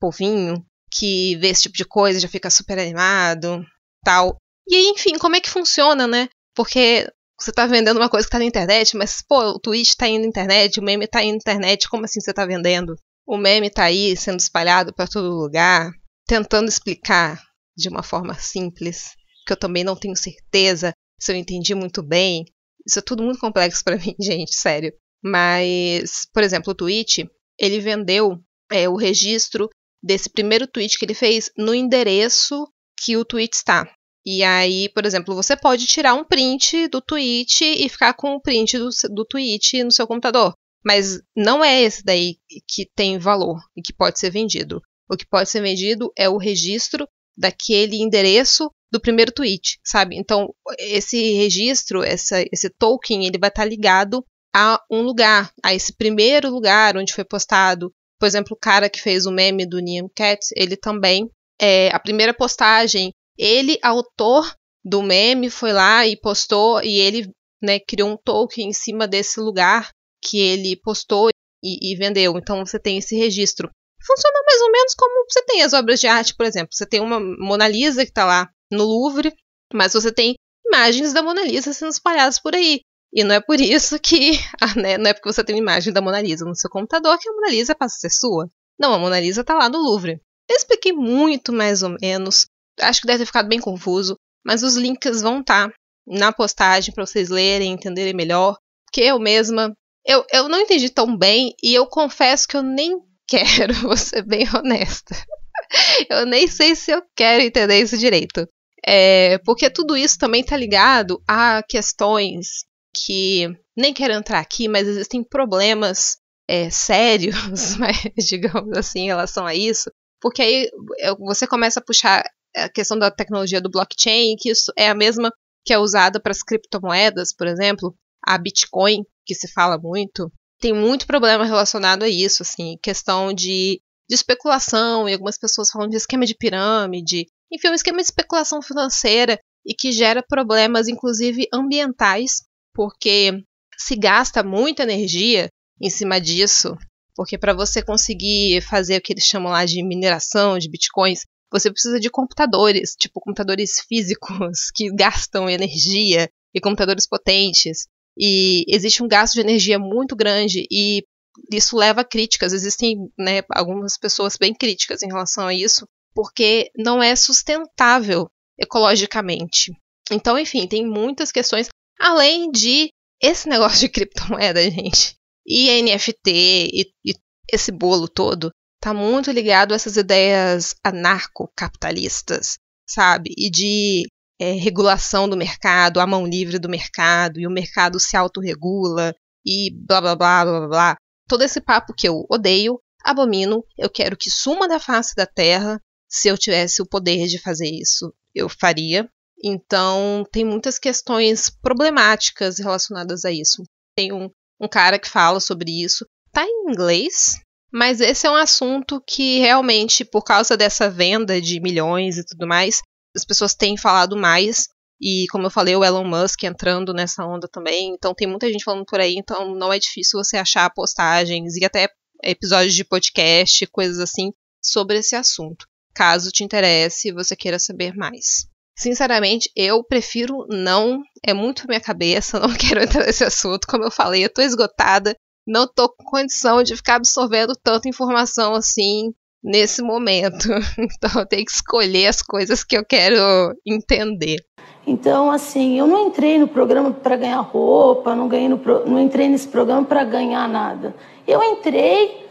povinho, 0.00 0.64
que 0.90 1.36
vê 1.36 1.48
esse 1.48 1.62
tipo 1.62 1.76
de 1.76 1.84
coisa 1.84 2.20
já 2.20 2.28
fica 2.28 2.50
super 2.50 2.78
animado, 2.78 3.64
tal. 4.04 4.36
E 4.68 4.74
aí, 4.74 4.84
enfim, 4.88 5.18
como 5.18 5.36
é 5.36 5.40
que 5.40 5.50
funciona, 5.50 6.06
né? 6.06 6.28
Porque 6.54 7.06
você 7.38 7.52
tá 7.52 7.66
vendendo 7.66 7.98
uma 7.98 8.08
coisa 8.08 8.26
que 8.26 8.32
tá 8.32 8.38
na 8.38 8.44
internet, 8.44 8.96
mas, 8.96 9.22
pô, 9.22 9.38
o 9.50 9.60
tweet 9.60 9.96
tá 9.96 10.08
indo 10.08 10.22
na 10.22 10.28
internet, 10.28 10.80
o 10.80 10.82
meme 10.82 11.06
tá 11.06 11.22
indo 11.22 11.32
na 11.32 11.36
internet, 11.36 11.88
como 11.88 12.04
assim 12.04 12.20
você 12.20 12.32
tá 12.32 12.46
vendendo? 12.46 12.96
O 13.26 13.36
meme 13.36 13.70
tá 13.70 13.84
aí 13.84 14.16
sendo 14.16 14.40
espalhado 14.40 14.94
para 14.94 15.06
todo 15.06 15.36
lugar, 15.36 15.90
tentando 16.26 16.68
explicar 16.68 17.42
de 17.76 17.88
uma 17.88 18.02
forma 18.02 18.34
simples, 18.34 19.10
que 19.46 19.52
eu 19.52 19.56
também 19.56 19.84
não 19.84 19.96
tenho 19.96 20.16
certeza 20.16 20.92
se 21.20 21.32
eu 21.32 21.36
entendi 21.36 21.74
muito 21.74 22.02
bem. 22.02 22.44
Isso 22.86 22.98
é 22.98 23.02
tudo 23.02 23.22
muito 23.22 23.38
complexo 23.40 23.84
para 23.84 23.96
mim, 23.98 24.14
gente, 24.20 24.54
sério. 24.54 24.92
Mas, 25.22 26.26
por 26.32 26.42
exemplo, 26.42 26.72
o 26.72 26.76
tweet, 26.76 27.28
ele 27.58 27.80
vendeu 27.80 28.38
é, 28.70 28.88
o 28.88 28.96
registro 28.96 29.68
desse 30.02 30.28
primeiro 30.30 30.66
tweet 30.66 30.98
que 30.98 31.04
ele 31.04 31.14
fez 31.14 31.50
no 31.56 31.74
endereço 31.74 32.66
que 32.98 33.16
o 33.16 33.24
tweet 33.24 33.54
está. 33.54 33.90
E 34.24 34.42
aí, 34.42 34.88
por 34.88 35.06
exemplo, 35.06 35.34
você 35.34 35.56
pode 35.56 35.86
tirar 35.86 36.14
um 36.14 36.24
print 36.24 36.88
do 36.88 37.00
tweet 37.00 37.64
e 37.64 37.88
ficar 37.88 38.12
com 38.14 38.34
o 38.34 38.40
print 38.40 38.76
do, 38.76 38.88
do 39.10 39.24
tweet 39.24 39.84
no 39.84 39.92
seu 39.92 40.06
computador. 40.06 40.52
Mas 40.84 41.20
não 41.36 41.64
é 41.64 41.82
esse 41.82 42.02
daí 42.04 42.36
que 42.68 42.88
tem 42.94 43.18
valor 43.18 43.60
e 43.76 43.82
que 43.82 43.92
pode 43.92 44.18
ser 44.18 44.30
vendido. 44.30 44.80
O 45.08 45.16
que 45.16 45.26
pode 45.26 45.48
ser 45.48 45.60
vendido 45.60 46.12
é 46.16 46.28
o 46.28 46.38
registro 46.38 47.08
daquele 47.36 47.96
endereço 47.96 48.70
do 48.90 49.00
primeiro 49.00 49.32
tweet, 49.32 49.78
sabe? 49.84 50.16
Então, 50.16 50.52
esse 50.78 51.34
registro, 51.34 52.02
essa, 52.02 52.42
esse 52.52 52.70
token, 52.70 53.26
ele 53.26 53.38
vai 53.38 53.48
estar 53.48 53.64
ligado 53.64 54.24
a 54.58 54.80
um 54.90 55.02
lugar, 55.02 55.52
a 55.62 55.74
esse 55.74 55.94
primeiro 55.94 56.48
lugar 56.48 56.96
onde 56.96 57.12
foi 57.12 57.26
postado. 57.26 57.92
Por 58.18 58.24
exemplo, 58.24 58.54
o 58.54 58.58
cara 58.58 58.88
que 58.88 59.02
fez 59.02 59.26
o 59.26 59.30
meme 59.30 59.68
do 59.68 59.78
Nyan 59.78 60.08
Cat, 60.16 60.40
ele 60.56 60.78
também, 60.78 61.28
é, 61.60 61.90
a 61.94 62.00
primeira 62.00 62.32
postagem, 62.32 63.12
ele, 63.36 63.78
autor 63.82 64.50
do 64.82 65.02
meme, 65.02 65.50
foi 65.50 65.74
lá 65.74 66.06
e 66.06 66.18
postou 66.18 66.82
e 66.82 66.98
ele 66.98 67.30
né, 67.62 67.78
criou 67.78 68.08
um 68.08 68.16
token 68.16 68.70
em 68.70 68.72
cima 68.72 69.06
desse 69.06 69.38
lugar 69.38 69.90
que 70.24 70.40
ele 70.40 70.80
postou 70.82 71.28
e, 71.62 71.92
e 71.92 71.94
vendeu. 71.94 72.38
Então 72.38 72.64
você 72.64 72.80
tem 72.80 72.96
esse 72.96 73.14
registro. 73.14 73.70
Funciona 74.06 74.42
mais 74.46 74.62
ou 74.62 74.70
menos 74.72 74.94
como 74.94 75.26
você 75.28 75.44
tem 75.44 75.62
as 75.62 75.74
obras 75.74 76.00
de 76.00 76.06
arte, 76.06 76.34
por 76.34 76.46
exemplo. 76.46 76.70
Você 76.72 76.86
tem 76.86 77.00
uma 77.00 77.20
Mona 77.20 77.68
Lisa 77.68 78.04
que 78.04 78.10
está 78.10 78.24
lá 78.24 78.48
no 78.72 78.84
Louvre, 78.84 79.34
mas 79.74 79.92
você 79.92 80.10
tem 80.10 80.34
imagens 80.66 81.12
da 81.12 81.22
Mona 81.22 81.42
Lisa 81.42 81.74
sendo 81.74 81.90
espalhadas 81.90 82.38
por 82.38 82.54
aí. 82.54 82.80
E 83.16 83.24
não 83.24 83.34
é 83.34 83.40
por 83.40 83.58
isso 83.58 83.98
que, 83.98 84.32
né, 84.76 84.98
não 84.98 85.08
é 85.08 85.14
porque 85.14 85.32
você 85.32 85.42
tem 85.42 85.56
uma 85.56 85.62
imagem 85.62 85.90
da 85.90 86.02
Mona 86.02 86.20
Lisa 86.20 86.44
no 86.44 86.54
seu 86.54 86.68
computador 86.68 87.18
que 87.18 87.26
a 87.26 87.32
Mona 87.32 87.48
Lisa 87.48 87.74
passa 87.74 87.96
a 87.96 88.00
ser 88.00 88.10
sua. 88.10 88.46
Não, 88.78 88.92
a 88.92 88.98
Mona 88.98 89.18
Lisa 89.18 89.40
está 89.40 89.54
lá 89.54 89.70
no 89.70 89.78
Louvre. 89.78 90.20
Eu 90.46 90.54
expliquei 90.54 90.92
muito 90.92 91.50
mais 91.50 91.82
ou 91.82 91.96
menos. 91.98 92.46
Acho 92.78 93.00
que 93.00 93.06
deve 93.06 93.20
ter 93.20 93.26
ficado 93.26 93.48
bem 93.48 93.58
confuso, 93.58 94.18
mas 94.44 94.62
os 94.62 94.76
links 94.76 95.22
vão 95.22 95.40
estar 95.40 95.70
tá 95.70 95.74
na 96.06 96.30
postagem 96.30 96.92
para 96.92 97.06
vocês 97.06 97.30
lerem, 97.30 97.72
entenderem 97.72 98.12
melhor. 98.12 98.58
Porque 98.84 99.00
eu 99.00 99.18
mesma, 99.18 99.72
eu, 100.06 100.22
eu 100.30 100.46
não 100.46 100.60
entendi 100.60 100.90
tão 100.90 101.16
bem 101.16 101.54
e 101.62 101.74
eu 101.74 101.86
confesso 101.86 102.46
que 102.46 102.56
eu 102.58 102.62
nem 102.62 102.98
quero, 103.26 103.72
vou 103.80 103.96
ser 103.96 104.26
bem 104.26 104.46
honesta. 104.54 105.16
eu 106.10 106.26
nem 106.26 106.46
sei 106.46 106.76
se 106.76 106.90
eu 106.90 107.02
quero 107.16 107.42
entender 107.42 107.80
isso 107.80 107.96
direito. 107.96 108.46
É, 108.86 109.38
porque 109.38 109.70
tudo 109.70 109.96
isso 109.96 110.18
também 110.18 110.42
está 110.42 110.54
ligado 110.54 111.18
a 111.26 111.62
questões 111.66 112.66
que 112.96 113.48
nem 113.76 113.92
quero 113.92 114.14
entrar 114.14 114.40
aqui, 114.40 114.68
mas 114.68 114.88
existem 114.88 115.22
problemas 115.22 116.16
é, 116.48 116.70
sérios, 116.70 117.36
digamos 118.16 118.76
assim, 118.78 119.00
em 119.00 119.06
relação 119.06 119.46
a 119.46 119.54
isso. 119.54 119.90
Porque 120.20 120.42
aí 120.42 120.70
você 121.18 121.46
começa 121.46 121.80
a 121.80 121.84
puxar 121.84 122.24
a 122.56 122.68
questão 122.70 122.98
da 122.98 123.10
tecnologia 123.10 123.60
do 123.60 123.70
blockchain, 123.70 124.36
que 124.38 124.50
isso 124.50 124.72
é 124.76 124.88
a 124.88 124.94
mesma 124.94 125.30
que 125.64 125.74
é 125.74 125.78
usada 125.78 126.20
para 126.20 126.32
as 126.32 126.42
criptomoedas, 126.42 127.34
por 127.34 127.46
exemplo, 127.46 127.94
a 128.24 128.38
Bitcoin, 128.38 129.02
que 129.26 129.34
se 129.34 129.52
fala 129.52 129.76
muito, 129.76 130.32
tem 130.60 130.72
muito 130.72 131.06
problema 131.06 131.44
relacionado 131.44 132.04
a 132.04 132.08
isso, 132.08 132.42
assim, 132.42 132.78
questão 132.82 133.32
de, 133.32 133.80
de 134.08 134.14
especulação, 134.14 135.08
e 135.08 135.12
algumas 135.12 135.36
pessoas 135.36 135.70
falam 135.70 135.88
de 135.88 135.96
esquema 135.96 136.24
de 136.24 136.36
pirâmide, 136.36 137.26
enfim, 137.52 137.68
um 137.68 137.74
esquema 137.74 137.98
de 137.98 138.04
especulação 138.04 138.62
financeira 138.62 139.38
e 139.66 139.74
que 139.74 139.90
gera 139.90 140.24
problemas, 140.26 140.86
inclusive 140.86 141.48
ambientais, 141.52 142.42
porque 142.76 143.42
se 143.78 143.96
gasta 143.96 144.42
muita 144.42 144.82
energia 144.82 145.48
em 145.80 145.88
cima 145.88 146.20
disso, 146.20 146.76
porque 147.14 147.38
para 147.38 147.54
você 147.54 147.82
conseguir 147.82 148.60
fazer 148.60 148.98
o 148.98 149.00
que 149.00 149.14
eles 149.14 149.24
chamam 149.24 149.50
lá 149.50 149.64
de 149.64 149.82
mineração 149.82 150.58
de 150.58 150.68
bitcoins, 150.68 151.22
você 151.50 151.70
precisa 151.70 151.98
de 151.98 152.10
computadores, 152.10 152.94
tipo 152.94 153.18
computadores 153.18 153.80
físicos 153.88 154.70
que 154.76 154.94
gastam 154.94 155.48
energia 155.48 156.28
e 156.54 156.60
computadores 156.60 157.08
potentes. 157.08 157.86
E 158.18 158.64
existe 158.68 159.02
um 159.02 159.08
gasto 159.08 159.34
de 159.34 159.40
energia 159.40 159.78
muito 159.78 160.14
grande 160.14 160.66
e 160.70 161.02
isso 161.50 161.76
leva 161.76 162.02
a 162.02 162.04
críticas. 162.04 162.52
Existem 162.52 162.96
né, 163.18 163.42
algumas 163.50 163.96
pessoas 163.98 164.36
bem 164.38 164.54
críticas 164.54 165.02
em 165.02 165.08
relação 165.08 165.46
a 165.46 165.54
isso, 165.54 165.86
porque 166.14 166.70
não 166.76 167.02
é 167.02 167.16
sustentável 167.16 168.28
ecologicamente. 168.58 169.72
Então, 170.10 170.38
enfim, 170.38 170.66
tem 170.66 170.86
muitas 170.86 171.32
questões, 171.32 171.68
além 171.98 172.50
de 172.50 172.90
esse 173.20 173.48
negócio 173.50 173.80
de 173.80 173.88
criptomoeda, 173.88 174.62
gente, 174.70 175.16
e 175.46 175.82
NFT 175.82 176.30
e, 176.30 176.92
e 177.04 177.14
esse 177.52 177.70
bolo 177.70 178.08
todo, 178.08 178.50
está 178.80 178.92
muito 178.92 179.30
ligado 179.30 179.72
a 179.72 179.76
essas 179.76 179.96
ideias 179.96 180.74
anarcocapitalistas, 180.84 182.58
sabe? 182.88 183.32
E 183.36 183.50
de 183.50 184.06
é, 184.38 184.52
regulação 184.52 185.28
do 185.28 185.36
mercado, 185.36 186.00
a 186.00 186.06
mão 186.06 186.26
livre 186.26 186.58
do 186.58 186.68
mercado, 186.68 187.40
e 187.40 187.46
o 187.46 187.50
mercado 187.50 187.98
se 187.98 188.16
autorregula, 188.16 189.14
e 189.44 189.70
blá 189.86 190.00
blá 190.00 190.16
blá 190.16 190.44
blá 190.44 190.68
blá. 190.68 190.96
Todo 191.28 191.42
esse 191.42 191.60
papo 191.60 191.94
que 191.94 192.08
eu 192.08 192.26
odeio, 192.28 192.80
abomino, 193.04 193.64
eu 193.78 193.88
quero 193.88 194.16
que 194.16 194.30
suma 194.30 194.68
da 194.68 194.80
face 194.80 195.14
da 195.14 195.26
terra. 195.26 195.80
Se 196.08 196.28
eu 196.28 196.38
tivesse 196.38 196.82
o 196.82 196.86
poder 196.86 197.26
de 197.26 197.38
fazer 197.38 197.68
isso, 197.68 198.12
eu 198.34 198.48
faria. 198.48 199.08
Então, 199.42 200.24
tem 200.30 200.44
muitas 200.44 200.78
questões 200.78 201.50
problemáticas 201.50 202.58
relacionadas 202.58 203.24
a 203.24 203.30
isso. 203.30 203.62
Tem 203.96 204.12
um, 204.12 204.30
um 204.60 204.68
cara 204.68 204.98
que 204.98 205.08
fala 205.08 205.40
sobre 205.40 205.70
isso. 205.82 206.06
Tá 206.32 206.44
em 206.44 206.70
inglês, 206.70 207.40
mas 207.72 208.00
esse 208.00 208.26
é 208.26 208.30
um 208.30 208.34
assunto 208.34 209.02
que 209.06 209.38
realmente, 209.38 210.04
por 210.04 210.22
causa 210.22 210.56
dessa 210.56 210.88
venda 210.88 211.40
de 211.40 211.60
milhões 211.60 212.16
e 212.16 212.24
tudo 212.24 212.46
mais, 212.46 212.80
as 213.14 213.24
pessoas 213.24 213.54
têm 213.54 213.76
falado 213.76 214.16
mais. 214.16 214.68
E 215.00 215.26
como 215.30 215.46
eu 215.46 215.50
falei, 215.50 215.76
o 215.76 215.84
Elon 215.84 216.04
Musk 216.04 216.42
entrando 216.44 216.94
nessa 216.94 217.24
onda 217.24 217.48
também. 217.48 217.92
Então 217.94 218.14
tem 218.14 218.26
muita 218.26 218.50
gente 218.50 218.64
falando 218.64 218.86
por 218.86 219.00
aí, 219.00 219.14
então 219.16 219.54
não 219.54 219.72
é 219.72 219.78
difícil 219.78 220.22
você 220.22 220.36
achar 220.36 220.72
postagens 220.72 221.56
e 221.56 221.64
até 221.64 221.88
episódios 222.22 222.74
de 222.74 222.84
podcast, 222.84 223.66
coisas 223.66 223.98
assim, 223.98 224.32
sobre 224.62 224.98
esse 224.98 225.14
assunto. 225.14 225.66
Caso 225.94 226.30
te 226.30 226.44
interesse 226.44 227.08
e 227.08 227.12
você 227.12 227.36
queira 227.36 227.58
saber 227.58 227.94
mais. 227.94 228.46
Sinceramente, 228.78 229.50
eu 229.56 229.82
prefiro 229.82 230.46
não. 230.48 231.02
É 231.24 231.32
muito 231.32 231.66
minha 231.66 231.80
cabeça, 231.80 232.38
não 232.40 232.52
quero 232.54 232.82
entrar 232.82 233.06
nesse 233.06 233.24
assunto. 233.24 233.66
Como 233.66 233.84
eu 233.84 233.90
falei, 233.90 234.24
eu 234.24 234.32
tô 234.32 234.42
esgotada 234.42 235.14
não 235.46 235.66
tô 235.68 235.88
com 235.88 236.04
condição 236.04 236.62
de 236.62 236.74
ficar 236.74 236.96
absorvendo 236.96 237.54
tanta 237.62 237.88
informação 237.88 238.54
assim 238.54 239.14
nesse 239.42 239.80
momento. 239.80 240.48
Então 240.76 241.20
eu 241.20 241.26
tenho 241.26 241.44
que 241.44 241.52
escolher 241.52 242.08
as 242.08 242.20
coisas 242.20 242.64
que 242.64 242.76
eu 242.76 242.84
quero 242.84 243.16
entender. 243.64 244.38
Então, 244.86 245.30
assim, 245.30 245.78
eu 245.78 245.86
não 245.86 246.08
entrei 246.08 246.38
no 246.38 246.46
programa 246.46 246.92
para 246.92 247.16
ganhar 247.16 247.40
roupa, 247.40 248.14
não, 248.14 248.28
ganhei 248.28 248.48
no 248.48 248.58
pro... 248.58 248.88
não 248.88 249.00
entrei 249.00 249.28
nesse 249.28 249.48
programa 249.48 249.84
para 249.84 250.04
ganhar 250.04 250.48
nada. 250.48 250.94
Eu 251.26 251.42
entrei 251.42 252.24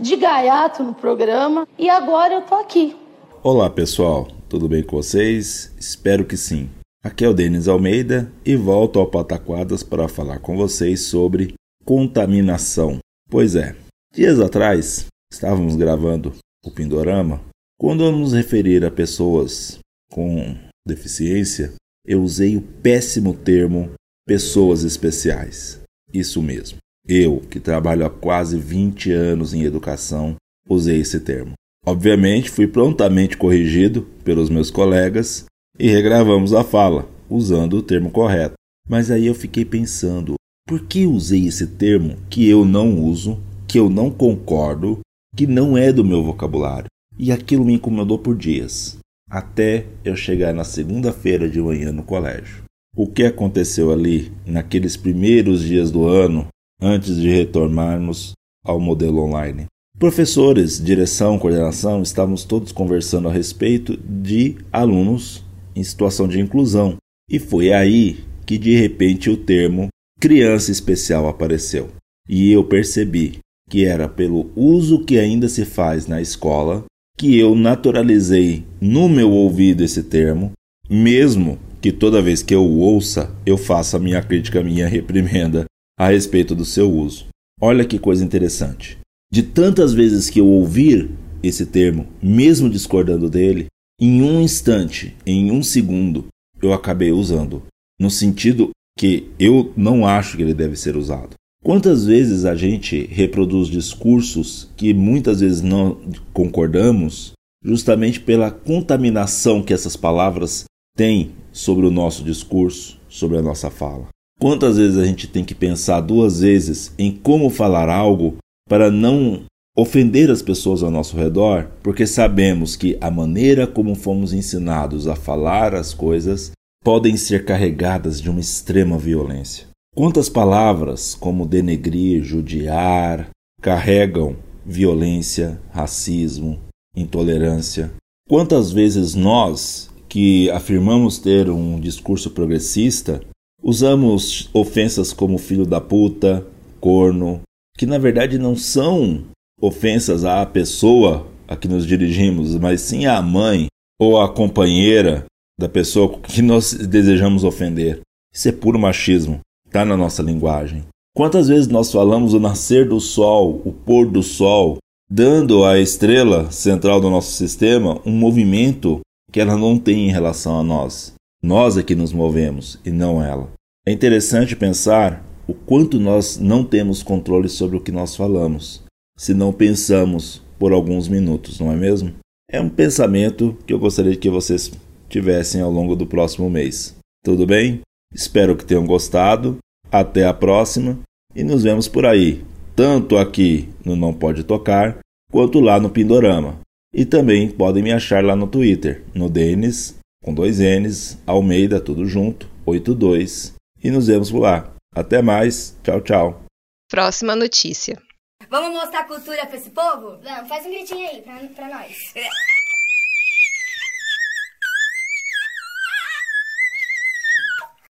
de 0.00 0.16
gaiato 0.16 0.82
no 0.82 0.94
programa 0.94 1.68
e 1.78 1.90
agora 1.90 2.34
eu 2.34 2.42
tô 2.42 2.54
aqui. 2.54 2.96
Olá, 3.42 3.68
pessoal. 3.68 4.39
Tudo 4.50 4.68
bem 4.68 4.82
com 4.82 4.96
vocês? 4.96 5.72
Espero 5.78 6.24
que 6.24 6.36
sim. 6.36 6.68
Aqui 7.04 7.24
é 7.24 7.28
o 7.28 7.32
Denis 7.32 7.68
Almeida 7.68 8.32
e 8.44 8.56
volto 8.56 8.98
ao 8.98 9.08
Pataquadas 9.08 9.84
para 9.84 10.08
falar 10.08 10.40
com 10.40 10.56
vocês 10.56 11.02
sobre 11.02 11.54
contaminação. 11.84 12.98
Pois 13.30 13.54
é, 13.54 13.76
dias 14.12 14.40
atrás 14.40 15.06
estávamos 15.32 15.76
gravando 15.76 16.32
o 16.64 16.70
Pindorama. 16.72 17.40
Quando 17.78 18.10
nos 18.10 18.32
referir 18.32 18.84
a 18.84 18.90
pessoas 18.90 19.78
com 20.10 20.58
deficiência, 20.84 21.72
eu 22.04 22.20
usei 22.20 22.56
o 22.56 22.60
péssimo 22.60 23.32
termo 23.32 23.92
pessoas 24.26 24.82
especiais. 24.82 25.80
Isso 26.12 26.42
mesmo. 26.42 26.78
Eu, 27.06 27.38
que 27.38 27.60
trabalho 27.60 28.04
há 28.04 28.10
quase 28.10 28.58
20 28.58 29.12
anos 29.12 29.54
em 29.54 29.62
educação, 29.62 30.34
usei 30.68 30.98
esse 30.98 31.20
termo. 31.20 31.52
Obviamente, 31.86 32.50
fui 32.50 32.66
prontamente 32.66 33.36
corrigido 33.36 34.02
pelos 34.22 34.50
meus 34.50 34.70
colegas 34.70 35.46
e 35.78 35.88
regravamos 35.90 36.52
a 36.52 36.62
fala, 36.62 37.08
usando 37.28 37.78
o 37.78 37.82
termo 37.82 38.10
correto. 38.10 38.54
Mas 38.88 39.10
aí 39.10 39.26
eu 39.26 39.34
fiquei 39.34 39.64
pensando: 39.64 40.34
por 40.66 40.86
que 40.86 41.06
usei 41.06 41.46
esse 41.46 41.66
termo 41.66 42.16
que 42.28 42.48
eu 42.48 42.64
não 42.64 43.00
uso, 43.00 43.38
que 43.66 43.78
eu 43.78 43.88
não 43.88 44.10
concordo, 44.10 45.00
que 45.34 45.46
não 45.46 45.76
é 45.76 45.92
do 45.92 46.04
meu 46.04 46.22
vocabulário? 46.22 46.88
E 47.18 47.32
aquilo 47.32 47.64
me 47.64 47.74
incomodou 47.74 48.18
por 48.18 48.36
dias, 48.36 48.98
até 49.28 49.86
eu 50.04 50.14
chegar 50.16 50.52
na 50.52 50.64
segunda-feira 50.64 51.48
de 51.48 51.60
manhã 51.60 51.92
no 51.92 52.02
colégio. 52.02 52.64
O 52.96 53.06
que 53.06 53.24
aconteceu 53.24 53.92
ali 53.92 54.32
naqueles 54.44 54.96
primeiros 54.96 55.62
dias 55.62 55.90
do 55.90 56.06
ano, 56.06 56.48
antes 56.80 57.16
de 57.16 57.28
retornarmos 57.28 58.32
ao 58.64 58.80
modelo 58.80 59.22
online? 59.22 59.66
Professores, 60.00 60.82
direção, 60.82 61.38
coordenação, 61.38 62.00
estávamos 62.00 62.42
todos 62.42 62.72
conversando 62.72 63.28
a 63.28 63.32
respeito 63.32 63.98
de 63.98 64.56
alunos 64.72 65.44
em 65.76 65.84
situação 65.84 66.26
de 66.26 66.40
inclusão. 66.40 66.96
E 67.30 67.38
foi 67.38 67.70
aí 67.70 68.24
que 68.46 68.56
de 68.56 68.74
repente 68.74 69.28
o 69.28 69.36
termo 69.36 69.88
criança 70.18 70.72
especial 70.72 71.28
apareceu. 71.28 71.90
E 72.26 72.50
eu 72.50 72.64
percebi 72.64 73.40
que 73.68 73.84
era 73.84 74.08
pelo 74.08 74.50
uso 74.56 75.04
que 75.04 75.18
ainda 75.18 75.50
se 75.50 75.66
faz 75.66 76.06
na 76.06 76.18
escola 76.18 76.82
que 77.18 77.38
eu 77.38 77.54
naturalizei 77.54 78.64
no 78.80 79.06
meu 79.06 79.30
ouvido 79.30 79.84
esse 79.84 80.02
termo, 80.02 80.52
mesmo 80.88 81.58
que 81.78 81.92
toda 81.92 82.22
vez 82.22 82.42
que 82.42 82.54
eu 82.54 82.64
o 82.64 82.78
ouça, 82.78 83.30
eu 83.44 83.58
faça 83.58 83.98
minha 83.98 84.22
crítica, 84.22 84.62
minha 84.62 84.88
reprimenda 84.88 85.66
a 85.98 86.08
respeito 86.08 86.54
do 86.54 86.64
seu 86.64 86.90
uso. 86.90 87.26
Olha 87.60 87.84
que 87.84 87.98
coisa 87.98 88.24
interessante. 88.24 88.98
De 89.32 89.44
tantas 89.44 89.92
vezes 89.92 90.28
que 90.28 90.40
eu 90.40 90.46
ouvir 90.46 91.08
esse 91.40 91.64
termo, 91.64 92.08
mesmo 92.20 92.68
discordando 92.68 93.30
dele, 93.30 93.66
em 94.00 94.22
um 94.22 94.40
instante, 94.40 95.14
em 95.24 95.52
um 95.52 95.62
segundo, 95.62 96.26
eu 96.60 96.72
acabei 96.72 97.12
usando, 97.12 97.62
no 97.98 98.10
sentido 98.10 98.70
que 98.98 99.30
eu 99.38 99.72
não 99.76 100.04
acho 100.04 100.36
que 100.36 100.42
ele 100.42 100.52
deve 100.52 100.74
ser 100.74 100.96
usado. 100.96 101.36
Quantas 101.62 102.06
vezes 102.06 102.44
a 102.44 102.56
gente 102.56 103.06
reproduz 103.06 103.68
discursos 103.68 104.68
que 104.76 104.92
muitas 104.92 105.40
vezes 105.40 105.62
não 105.62 106.00
concordamos, 106.32 107.32
justamente 107.64 108.18
pela 108.18 108.50
contaminação 108.50 109.62
que 109.62 109.72
essas 109.72 109.94
palavras 109.94 110.64
têm 110.96 111.30
sobre 111.52 111.86
o 111.86 111.90
nosso 111.90 112.24
discurso, 112.24 112.98
sobre 113.08 113.36
a 113.36 113.42
nossa 113.42 113.70
fala? 113.70 114.08
Quantas 114.40 114.76
vezes 114.76 114.98
a 114.98 115.04
gente 115.04 115.28
tem 115.28 115.44
que 115.44 115.54
pensar 115.54 116.00
duas 116.00 116.40
vezes 116.40 116.92
em 116.98 117.12
como 117.12 117.48
falar 117.48 117.88
algo 117.88 118.38
para 118.70 118.88
não 118.88 119.42
ofender 119.76 120.30
as 120.30 120.42
pessoas 120.42 120.84
ao 120.84 120.92
nosso 120.92 121.16
redor, 121.16 121.68
porque 121.82 122.06
sabemos 122.06 122.76
que 122.76 122.96
a 123.00 123.10
maneira 123.10 123.66
como 123.66 123.96
fomos 123.96 124.32
ensinados 124.32 125.08
a 125.08 125.16
falar 125.16 125.74
as 125.74 125.92
coisas 125.92 126.52
podem 126.84 127.16
ser 127.16 127.44
carregadas 127.44 128.20
de 128.20 128.30
uma 128.30 128.38
extrema 128.38 128.96
violência. 128.96 129.66
Quantas 129.92 130.28
palavras, 130.28 131.16
como 131.16 131.48
denegrir, 131.48 132.22
judiar, 132.22 133.30
carregam 133.60 134.36
violência, 134.64 135.60
racismo, 135.72 136.60
intolerância? 136.94 137.90
Quantas 138.28 138.70
vezes 138.70 139.16
nós, 139.16 139.90
que 140.08 140.48
afirmamos 140.50 141.18
ter 141.18 141.50
um 141.50 141.80
discurso 141.80 142.30
progressista, 142.30 143.20
usamos 143.60 144.48
ofensas 144.54 145.12
como 145.12 145.38
filho 145.38 145.66
da 145.66 145.80
puta, 145.80 146.46
corno, 146.80 147.40
que 147.80 147.86
na 147.86 147.96
verdade 147.96 148.38
não 148.38 148.54
são 148.54 149.24
ofensas 149.58 150.22
à 150.22 150.44
pessoa 150.44 151.26
a 151.48 151.56
que 151.56 151.66
nos 151.66 151.86
dirigimos, 151.86 152.54
mas 152.56 152.82
sim 152.82 153.06
à 153.06 153.22
mãe 153.22 153.68
ou 153.98 154.20
à 154.20 154.28
companheira 154.28 155.24
da 155.58 155.66
pessoa 155.66 156.18
que 156.18 156.42
nós 156.42 156.74
desejamos 156.74 157.42
ofender. 157.42 158.02
Isso 158.34 158.50
é 158.50 158.52
puro 158.52 158.78
machismo, 158.78 159.40
está 159.66 159.82
na 159.82 159.96
nossa 159.96 160.22
linguagem. 160.22 160.84
Quantas 161.16 161.48
vezes 161.48 161.68
nós 161.68 161.90
falamos 161.90 162.34
o 162.34 162.38
nascer 162.38 162.86
do 162.86 163.00
sol, 163.00 163.62
o 163.64 163.72
pôr 163.72 164.10
do 164.10 164.22
sol, 164.22 164.76
dando 165.10 165.64
à 165.64 165.78
estrela 165.78 166.52
central 166.52 167.00
do 167.00 167.08
nosso 167.08 167.32
sistema 167.32 167.98
um 168.04 168.12
movimento 168.12 169.00
que 169.32 169.40
ela 169.40 169.56
não 169.56 169.78
tem 169.78 170.06
em 170.06 170.12
relação 170.12 170.60
a 170.60 170.62
nós. 170.62 171.14
Nós 171.42 171.78
é 171.78 171.82
que 171.82 171.94
nos 171.94 172.12
movemos 172.12 172.78
e 172.84 172.90
não 172.90 173.24
ela. 173.24 173.48
É 173.86 173.90
interessante 173.90 174.54
pensar 174.54 175.24
o 175.50 175.54
quanto 175.66 175.98
nós 175.98 176.38
não 176.38 176.62
temos 176.62 177.02
controle 177.02 177.48
sobre 177.48 177.76
o 177.76 177.80
que 177.80 177.90
nós 177.90 178.14
falamos, 178.14 178.84
se 179.18 179.34
não 179.34 179.52
pensamos 179.52 180.40
por 180.60 180.72
alguns 180.72 181.08
minutos, 181.08 181.58
não 181.58 181.72
é 181.72 181.76
mesmo? 181.76 182.12
É 182.48 182.60
um 182.60 182.68
pensamento 182.68 183.58
que 183.66 183.72
eu 183.72 183.78
gostaria 183.80 184.14
que 184.14 184.30
vocês 184.30 184.70
tivessem 185.08 185.60
ao 185.60 185.72
longo 185.72 185.96
do 185.96 186.06
próximo 186.06 186.48
mês. 186.48 186.96
Tudo 187.24 187.46
bem? 187.46 187.80
Espero 188.14 188.56
que 188.56 188.64
tenham 188.64 188.86
gostado. 188.86 189.58
Até 189.90 190.24
a 190.24 190.32
próxima 190.32 191.00
e 191.34 191.42
nos 191.42 191.64
vemos 191.64 191.88
por 191.88 192.06
aí, 192.06 192.44
tanto 192.76 193.16
aqui 193.16 193.68
no 193.84 193.96
Não 193.96 194.12
Pode 194.12 194.44
Tocar, 194.44 195.00
quanto 195.32 195.58
lá 195.58 195.80
no 195.80 195.90
Pindorama. 195.90 196.60
E 196.94 197.04
também 197.04 197.50
podem 197.50 197.82
me 197.82 197.90
achar 197.90 198.22
lá 198.22 198.36
no 198.36 198.46
Twitter, 198.46 199.02
no 199.12 199.28
Denis, 199.28 199.96
com 200.22 200.32
dois 200.32 200.60
N's, 200.60 201.18
Almeida, 201.26 201.80
tudo 201.80 202.06
junto, 202.06 202.48
82. 202.64 203.54
E 203.82 203.90
nos 203.90 204.06
vemos 204.06 204.30
por 204.30 204.38
lá. 204.38 204.72
Até 204.94 205.22
mais. 205.22 205.76
Tchau, 205.84 206.00
tchau. 206.00 206.44
Próxima 206.88 207.36
notícia. 207.36 208.00
Vamos 208.48 208.72
mostrar 208.72 209.04
cultura 209.06 209.46
pra 209.46 209.56
esse 209.56 209.70
povo? 209.70 210.18
Vamos, 210.18 210.48
faz 210.48 210.66
um 210.66 210.70
gritinho 210.70 211.08
aí 211.08 211.22
pra, 211.22 211.38
pra 211.48 211.68
nós. 211.68 212.12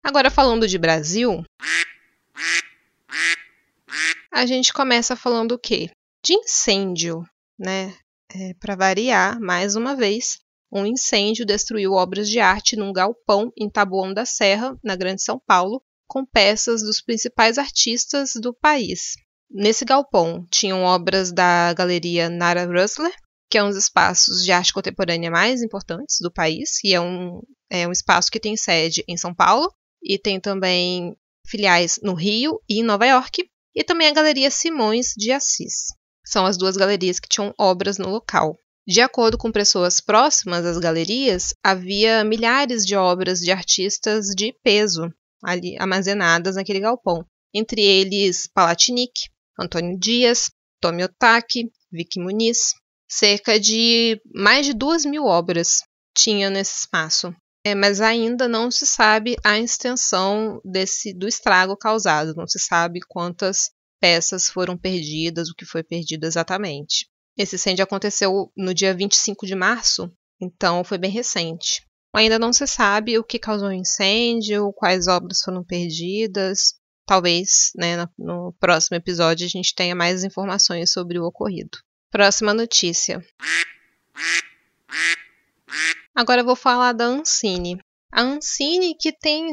Agora 0.03 0.31
falando 0.31 0.67
de 0.67 0.79
Brasil, 0.79 1.45
a 4.33 4.47
gente 4.47 4.73
começa 4.73 5.15
falando 5.15 5.53
o 5.53 5.59
quê? 5.59 5.91
De 6.25 6.33
incêndio, 6.33 7.23
né? 7.59 7.95
É, 8.35 8.55
Para 8.55 8.75
variar, 8.75 9.39
mais 9.41 9.77
uma 9.77 9.95
vez, 9.95 10.39
um 10.73 10.85
incêndio 10.85 11.47
destruiu 11.47 11.93
obras 11.93 12.29
de 12.29 12.41
arte 12.41 12.75
num 12.75 12.93
galpão 12.93 13.53
em 13.57 13.71
Taboão 13.71 14.13
da 14.13 14.25
Serra, 14.25 14.77
na 14.83 14.97
Grande 14.97 15.23
São 15.23 15.39
Paulo, 15.47 15.83
com 16.09 16.25
peças 16.25 16.83
dos 16.83 17.01
principais 17.01 17.59
artistas 17.59 18.33
do 18.35 18.53
país. 18.55 19.13
Nesse 19.51 19.85
galpão 19.85 20.47
tinham 20.51 20.83
obras 20.83 21.31
da 21.31 21.73
galeria 21.75 22.29
Nara 22.29 22.65
Russler, 22.65 23.15
que 23.51 23.57
é 23.57 23.63
um 23.63 23.69
dos 23.69 23.79
espaços 23.79 24.45
de 24.45 24.53
arte 24.53 24.73
contemporânea 24.73 25.31
mais 25.31 25.63
importantes 25.63 26.17
do 26.21 26.33
país, 26.33 26.83
e 26.85 26.93
é 26.93 27.01
um, 27.01 27.41
é 27.71 27.87
um 27.89 27.93
espaço 27.93 28.31
que 28.31 28.41
tem 28.41 28.57
sede 28.57 29.05
em 29.09 29.17
São 29.17 29.35
Paulo 29.35 29.73
e 30.03 30.19
tem 30.19 30.41
também 30.41 31.17
filiais 31.47 31.99
no 32.03 32.15
Rio 32.15 32.61
e 32.69 32.81
em 32.81 32.83
Nova 32.83 33.07
York, 33.07 33.49
e 33.75 33.85
também 33.85 34.09
a 34.09 34.13
Galeria 34.13 34.51
Simões 34.51 35.15
de 35.17 35.33
Assis. 35.33 35.87
São 36.25 36.45
as 36.45 36.59
duas 36.59 36.77
galerias 36.77 37.19
que 37.19 37.29
tinham 37.29 37.55
obras 37.59 37.97
no 37.97 38.11
local. 38.11 38.55
De 38.87 39.01
acordo 39.01 39.39
com 39.39 39.51
pessoas 39.51 40.01
próximas 40.01 40.65
às 40.65 40.79
galerias, 40.79 41.55
havia 41.63 42.23
milhares 42.25 42.85
de 42.85 42.97
obras 42.97 43.41
de 43.41 43.51
artistas 43.51 44.27
de 44.27 44.53
peso 44.63 45.11
ali 45.43 45.77
armazenadas 45.79 46.57
naquele 46.57 46.81
galpão, 46.81 47.25
entre 47.55 47.83
eles 47.83 48.49
Palatinic, 48.53 49.13
Antônio 49.59 49.99
Dias, 49.99 50.51
Tomi 50.81 51.05
Otaki, 51.05 51.71
Vicky 51.91 52.21
Muniz. 52.21 52.75
Cerca 53.11 53.59
de 53.59 54.21
mais 54.35 54.67
de 54.67 54.75
duas 54.75 55.07
mil 55.07 55.25
obras 55.25 55.83
tinha 56.15 56.51
nesse 56.51 56.81
espaço, 56.81 57.35
é, 57.65 57.75
mas 57.75 58.03
ainda 58.03 58.47
não 58.47 58.71
se 58.71 58.87
sabe 58.87 59.35
a 59.43 59.59
extensão 59.59 60.61
desse 60.63 61.15
do 61.15 61.27
estrago 61.27 61.75
causado, 61.75 62.35
não 62.35 62.47
se 62.47 62.59
sabe 62.59 63.01
quantas 63.09 63.71
peças 63.99 64.49
foram 64.49 64.77
perdidas, 64.77 65.49
o 65.49 65.55
que 65.55 65.65
foi 65.65 65.83
perdido 65.83 66.25
exatamente. 66.25 67.09
Esse 67.37 67.57
incêndio 67.57 67.83
aconteceu 67.85 68.53
no 68.57 68.75
dia 68.75 68.93
25 68.93 69.47
de 69.47 69.55
março, 69.55 70.13
então 70.41 70.85
foi 70.85 70.99
bem 70.99 71.11
recente. 71.11 71.83
Ainda 72.15 72.39
não 72.39 72.53
se 72.53 72.67
sabe 72.67 73.19
o 73.19 73.25
que 73.25 73.39
causou 73.39 73.69
o 73.69 73.73
incêndio, 73.73 74.73
quais 74.73 75.07
obras 75.07 75.41
foram 75.43 75.63
perdidas, 75.63 76.75
talvez 77.07 77.71
né, 77.77 78.07
no 78.19 78.53
próximo 78.61 78.97
episódio 78.97 79.47
a 79.47 79.49
gente 79.49 79.75
tenha 79.75 79.95
mais 79.95 80.25
informações 80.25 80.93
sobre 80.93 81.19
o 81.19 81.25
ocorrido. 81.25 81.79
Próxima 82.11 82.53
notícia. 82.53 83.25
Agora 86.15 86.41
eu 86.41 86.45
vou 86.45 86.57
falar 86.57 86.93
da 86.93 87.05
Ancine. 87.05 87.79
A 88.13 88.23
Ancine 88.23 88.97
que 88.99 89.13
tem 89.13 89.47